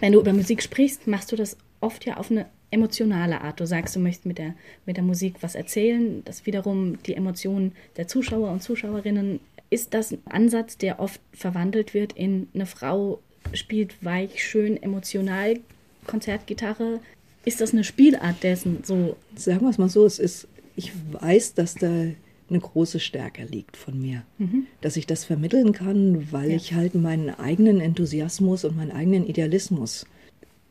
Wenn 0.00 0.12
du 0.12 0.20
über 0.20 0.32
Musik 0.32 0.62
sprichst, 0.62 1.06
machst 1.06 1.32
du 1.32 1.36
das 1.36 1.56
oft 1.80 2.06
ja 2.06 2.16
auf 2.16 2.30
eine 2.30 2.46
emotionale 2.70 3.42
Art. 3.42 3.60
Du 3.60 3.66
sagst, 3.66 3.94
du 3.94 4.00
möchtest 4.00 4.26
mit 4.26 4.38
der, 4.38 4.54
mit 4.86 4.96
der 4.96 5.04
Musik 5.04 5.36
was 5.40 5.54
erzählen, 5.54 6.22
das 6.24 6.46
wiederum 6.46 7.02
die 7.02 7.14
Emotionen 7.14 7.72
der 7.96 8.08
Zuschauer 8.08 8.50
und 8.50 8.62
Zuschauerinnen 8.62 9.40
ist 9.68 9.94
das 9.94 10.12
ein 10.12 10.22
Ansatz, 10.26 10.76
der 10.76 11.00
oft 11.00 11.20
verwandelt 11.32 11.94
wird 11.94 12.12
in 12.12 12.48
eine 12.54 12.66
Frau 12.66 13.20
spielt 13.54 14.04
weich, 14.04 14.42
schön, 14.42 14.82
emotional 14.82 15.60
Konzertgitarre. 16.06 17.00
Ist 17.44 17.60
das 17.60 17.72
eine 17.72 17.84
Spielart 17.84 18.42
dessen 18.42 18.84
so? 18.84 19.16
Sagen 19.34 19.62
wir 19.62 19.70
es 19.70 19.78
mal 19.78 19.88
so, 19.88 20.04
es 20.04 20.18
ist, 20.18 20.48
ich 20.76 20.92
weiß, 21.12 21.54
dass 21.54 21.74
da 21.74 22.06
eine 22.52 22.60
große 22.60 23.00
Stärke 23.00 23.44
liegt 23.44 23.76
von 23.76 24.00
mir. 24.00 24.22
Mhm. 24.38 24.66
Dass 24.80 24.96
ich 24.96 25.06
das 25.06 25.24
vermitteln 25.24 25.72
kann, 25.72 26.30
weil 26.32 26.50
ja. 26.50 26.56
ich 26.56 26.74
halt 26.74 26.94
meinen 26.94 27.30
eigenen 27.30 27.80
Enthusiasmus 27.80 28.64
und 28.64 28.76
meinen 28.76 28.92
eigenen 28.92 29.26
Idealismus 29.26 30.06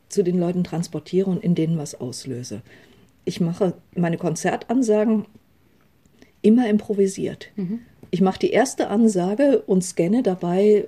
zu 0.08 0.22
den 0.22 0.38
Leuten 0.38 0.64
transportiere 0.64 1.28
und 1.30 1.42
in 1.42 1.54
denen 1.54 1.78
was 1.78 1.94
auslöse. 1.94 2.62
Ich 3.24 3.40
mache 3.40 3.74
meine 3.94 4.18
Konzertansagen 4.18 5.26
immer 6.42 6.68
improvisiert. 6.68 7.48
Mhm. 7.56 7.80
Ich 8.10 8.20
mache 8.20 8.38
die 8.38 8.50
erste 8.50 8.88
Ansage 8.88 9.62
und 9.62 9.82
scanne 9.82 10.22
dabei, 10.22 10.86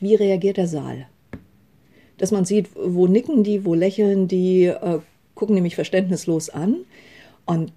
wie 0.00 0.14
reagiert 0.14 0.58
der 0.58 0.68
Saal. 0.68 1.06
Dass 2.22 2.30
man 2.30 2.44
sieht, 2.44 2.68
wo 2.76 3.08
nicken 3.08 3.42
die, 3.42 3.64
wo 3.64 3.74
lächeln 3.74 4.28
die, 4.28 4.66
äh, 4.66 5.00
gucken 5.34 5.56
nämlich 5.56 5.74
verständnislos 5.74 6.50
an. 6.50 6.76
Und 7.46 7.72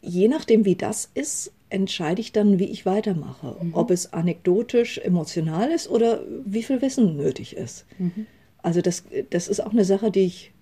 je 0.00 0.28
nachdem, 0.28 0.64
wie 0.64 0.76
das 0.76 1.10
ist, 1.14 1.50
entscheide 1.68 2.20
ich 2.20 2.30
dann, 2.30 2.60
wie 2.60 2.66
ich 2.66 2.86
weitermache. 2.86 3.56
Mhm. 3.60 3.74
Ob 3.74 3.90
es 3.90 4.12
anekdotisch, 4.12 4.98
emotional 4.98 5.68
ist 5.72 5.90
oder 5.90 6.20
wie 6.44 6.62
viel 6.62 6.80
Wissen 6.80 7.16
nötig 7.16 7.56
ist. 7.56 7.84
Mhm. 7.98 8.26
Also 8.62 8.82
das, 8.82 9.02
das 9.30 9.48
ist 9.48 9.58
auch 9.58 9.72
eine 9.72 9.84
Sache, 9.84 10.12
die 10.12 10.26
ich 10.26 10.52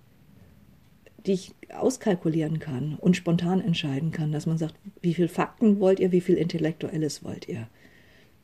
die 1.27 1.33
ich 1.33 1.53
auskalkulieren 1.71 2.57
kann 2.57 2.97
und 2.99 3.15
spontan 3.15 3.61
entscheiden 3.61 4.09
kann, 4.09 4.31
dass 4.31 4.47
man 4.47 4.57
sagt, 4.57 4.73
wie 5.03 5.13
viel 5.13 5.27
Fakten 5.27 5.79
wollt 5.79 5.99
ihr, 5.99 6.11
wie 6.11 6.21
viel 6.21 6.33
Intellektuelles 6.33 7.23
wollt 7.23 7.47
ihr. 7.47 7.67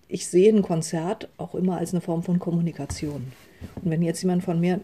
Ich 0.09 0.27
sehe 0.27 0.53
ein 0.53 0.61
Konzert 0.61 1.29
auch 1.37 1.53
immer 1.53 1.77
als 1.77 1.91
eine 1.93 2.01
Form 2.01 2.23
von 2.23 2.39
Kommunikation. 2.39 3.31
Und 3.75 3.89
wenn 3.91 4.01
jetzt 4.01 4.21
jemand 4.21 4.43
von 4.43 4.59
mir 4.59 4.79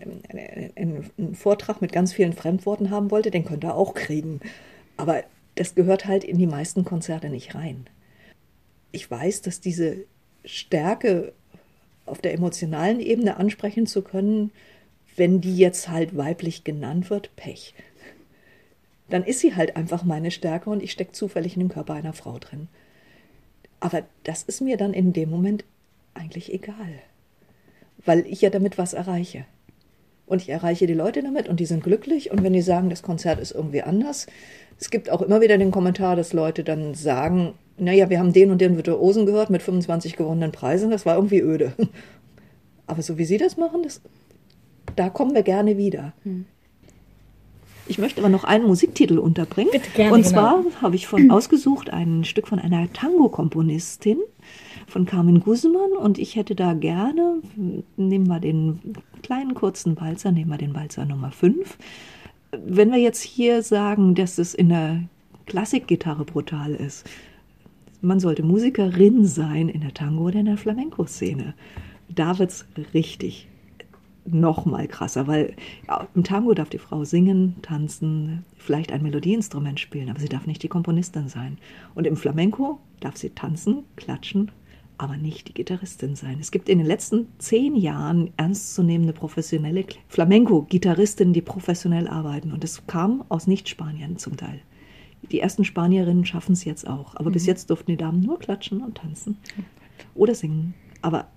einen 0.75 1.35
Vortrag 1.35 1.81
mit 1.81 1.91
ganz 1.91 2.13
vielen 2.13 2.33
Fremdworten 2.33 2.89
haben 2.89 3.11
wollte, 3.11 3.31
den 3.31 3.45
könnte 3.45 3.67
er 3.67 3.75
auch 3.75 3.93
kriegen. 3.93 4.41
Aber 4.97 5.23
das 5.55 5.75
gehört 5.75 6.05
halt 6.05 6.23
in 6.23 6.37
die 6.37 6.47
meisten 6.47 6.83
Konzerte 6.83 7.29
nicht 7.29 7.55
rein. 7.55 7.87
Ich 8.91 9.09
weiß, 9.09 9.41
dass 9.41 9.61
diese 9.61 10.05
Stärke 10.43 11.33
auf 12.05 12.19
der 12.19 12.33
emotionalen 12.33 12.99
Ebene 12.99 13.37
ansprechen 13.37 13.87
zu 13.87 14.01
können, 14.01 14.51
wenn 15.15 15.41
die 15.41 15.57
jetzt 15.57 15.89
halt 15.89 16.17
weiblich 16.17 16.63
genannt 16.63 17.09
wird, 17.09 17.35
Pech. 17.35 17.73
Dann 19.09 19.23
ist 19.23 19.39
sie 19.39 19.55
halt 19.55 19.75
einfach 19.75 20.03
meine 20.03 20.31
Stärke 20.31 20.69
und 20.69 20.81
ich 20.81 20.91
stecke 20.91 21.11
zufällig 21.11 21.55
in 21.55 21.59
dem 21.59 21.69
Körper 21.69 21.93
einer 21.93 22.13
Frau 22.13 22.39
drin. 22.39 22.67
Aber 23.83 24.03
das 24.23 24.43
ist 24.43 24.61
mir 24.61 24.77
dann 24.77 24.93
in 24.93 25.11
dem 25.11 25.29
Moment 25.29 25.65
eigentlich 26.13 26.53
egal, 26.53 27.01
weil 28.05 28.25
ich 28.25 28.39
ja 28.39 28.49
damit 28.49 28.77
was 28.77 28.93
erreiche. 28.93 29.43
Und 30.25 30.41
ich 30.41 30.47
erreiche 30.47 30.87
die 30.87 30.93
Leute 30.93 31.21
damit 31.21 31.49
und 31.49 31.59
die 31.59 31.65
sind 31.65 31.83
glücklich. 31.83 32.31
Und 32.31 32.43
wenn 32.43 32.53
die 32.53 32.61
sagen, 32.61 32.89
das 32.89 33.01
Konzert 33.01 33.41
ist 33.41 33.51
irgendwie 33.51 33.81
anders, 33.81 34.27
es 34.79 34.89
gibt 34.89 35.09
auch 35.09 35.21
immer 35.21 35.41
wieder 35.41 35.57
den 35.57 35.71
Kommentar, 35.71 36.15
dass 36.15 36.31
Leute 36.31 36.63
dann 36.63 36.95
sagen, 36.95 37.55
naja, 37.77 38.09
wir 38.09 38.19
haben 38.19 38.31
den 38.31 38.51
und 38.51 38.61
den 38.61 38.77
Virtuosen 38.77 39.25
gehört 39.25 39.49
mit 39.49 39.61
25 39.61 40.15
gewonnenen 40.15 40.53
Preisen, 40.53 40.89
das 40.89 41.05
war 41.05 41.17
irgendwie 41.17 41.41
öde. 41.41 41.73
Aber 42.87 43.01
so 43.01 43.17
wie 43.17 43.25
Sie 43.25 43.37
das 43.37 43.57
machen, 43.57 43.83
das 43.83 43.99
da 44.95 45.09
kommen 45.09 45.35
wir 45.35 45.43
gerne 45.43 45.77
wieder. 45.77 46.13
Hm. 46.23 46.45
Ich 47.87 47.97
möchte 47.97 48.21
aber 48.21 48.29
noch 48.29 48.43
einen 48.43 48.65
Musiktitel 48.65 49.17
unterbringen. 49.17 49.71
Bitte 49.71 49.89
gerne, 49.93 50.13
Und 50.13 50.25
zwar 50.25 50.61
genau. 50.61 50.75
habe 50.81 50.95
ich 50.95 51.07
von 51.07 51.29
ausgesucht 51.31 51.89
ein 51.89 52.23
Stück 52.23 52.47
von 52.47 52.59
einer 52.59 52.91
Tango-Komponistin 52.93 54.19
von 54.87 55.05
Carmen 55.05 55.41
Guzman 55.41 55.91
und 55.99 56.17
ich 56.17 56.35
hätte 56.35 56.55
da 56.55 56.73
gerne, 56.73 57.41
nehmen 57.97 58.27
wir 58.27 58.39
den 58.39 58.79
kleinen 59.21 59.53
kurzen 59.53 59.99
Walzer, 59.99 60.31
nehmen 60.31 60.49
wir 60.49 60.57
den 60.57 60.73
Walzer 60.73 61.05
Nummer 61.05 61.31
5. 61.31 61.77
Wenn 62.51 62.91
wir 62.91 62.99
jetzt 62.99 63.21
hier 63.21 63.63
sagen, 63.63 64.15
dass 64.15 64.37
es 64.37 64.53
in 64.53 64.69
der 64.69 65.03
Klassikgitarre 65.45 66.25
brutal 66.25 66.73
ist, 66.73 67.05
man 68.01 68.19
sollte 68.19 68.43
Musikerin 68.43 69.25
sein 69.25 69.69
in 69.69 69.81
der 69.81 69.93
Tango- 69.93 70.25
oder 70.25 70.39
in 70.39 70.45
der 70.45 70.57
Flamenco-Szene. 70.57 71.53
Da 72.09 72.37
wird 72.37 72.51
es 72.51 72.65
richtig 72.93 73.47
noch 74.25 74.65
mal 74.65 74.87
krasser, 74.87 75.27
weil 75.27 75.55
im 76.15 76.23
Tango 76.23 76.53
darf 76.53 76.69
die 76.69 76.77
Frau 76.77 77.03
singen, 77.03 77.55
tanzen, 77.61 78.45
vielleicht 78.57 78.91
ein 78.91 79.03
Melodieinstrument 79.03 79.79
spielen, 79.79 80.09
aber 80.09 80.19
sie 80.19 80.29
darf 80.29 80.47
nicht 80.47 80.63
die 80.63 80.69
Komponistin 80.69 81.27
sein. 81.27 81.57
Und 81.95 82.07
im 82.07 82.15
Flamenco 82.15 82.79
darf 82.99 83.17
sie 83.17 83.31
tanzen, 83.31 83.83
klatschen, 83.95 84.51
aber 84.97 85.17
nicht 85.17 85.49
die 85.49 85.53
Gitarristin 85.53 86.15
sein. 86.15 86.37
Es 86.39 86.51
gibt 86.51 86.69
in 86.69 86.77
den 86.77 86.87
letzten 86.87 87.27
zehn 87.39 87.75
Jahren 87.75 88.31
ernstzunehmende 88.37 89.13
professionelle 89.13 89.85
Flamenco-Gitarristinnen, 90.07 91.33
die 91.33 91.41
professionell 91.41 92.07
arbeiten. 92.07 92.51
Und 92.53 92.63
das 92.63 92.85
kam 92.87 93.25
aus 93.29 93.47
Nicht-Spanien 93.47 94.17
zum 94.17 94.37
Teil. 94.37 94.61
Die 95.31 95.39
ersten 95.39 95.65
Spanierinnen 95.65 96.25
schaffen 96.25 96.53
es 96.53 96.63
jetzt 96.63 96.87
auch. 96.87 97.15
Aber 97.15 97.29
mhm. 97.29 97.33
bis 97.33 97.45
jetzt 97.45 97.69
durften 97.69 97.91
die 97.91 97.97
Damen 97.97 98.21
nur 98.21 98.39
klatschen 98.39 98.81
und 98.81 98.97
tanzen 98.97 99.37
oder 100.15 100.35
singen. 100.35 100.73
Aber 101.01 101.27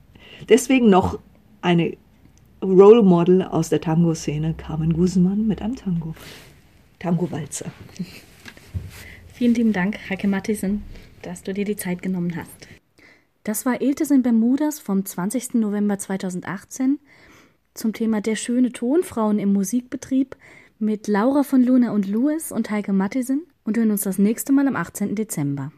deswegen 0.48 0.90
noch 0.90 1.18
eine 1.62 1.96
Role 2.62 3.02
Model 3.02 3.42
aus 3.42 3.68
der 3.68 3.80
Tango-Szene, 3.80 4.54
Carmen 4.54 4.92
Guzman, 4.94 5.46
mit 5.46 5.60
einem 5.62 5.76
Tango. 5.76 6.14
Tango-Walzer. 6.98 7.70
Vielen 9.32 9.54
lieben 9.54 9.72
Dank, 9.72 9.98
Heike 10.08 10.28
Mattisen, 10.28 10.82
dass 11.22 11.42
du 11.42 11.52
dir 11.52 11.64
die 11.64 11.76
Zeit 11.76 12.00
genommen 12.00 12.34
hast. 12.36 12.68
Das 13.44 13.66
war 13.66 13.80
Iltes 13.80 14.10
in 14.10 14.22
Bermudas 14.22 14.80
vom 14.80 15.04
20. 15.04 15.54
November 15.54 15.98
2018 15.98 16.98
zum 17.74 17.92
Thema 17.92 18.20
Der 18.20 18.36
schöne 18.36 18.72
Ton, 18.72 19.02
Frauen 19.02 19.38
im 19.38 19.52
Musikbetrieb 19.52 20.36
mit 20.78 21.06
Laura 21.08 21.42
von 21.42 21.62
Luna 21.62 21.92
und 21.92 22.08
Louis 22.08 22.50
und 22.50 22.70
Heike 22.70 22.92
Mattisen 22.92 23.42
und 23.64 23.76
hören 23.76 23.90
uns 23.90 24.02
das 24.02 24.18
nächste 24.18 24.52
Mal 24.52 24.66
am 24.66 24.76
18. 24.76 25.14
Dezember. 25.14 25.72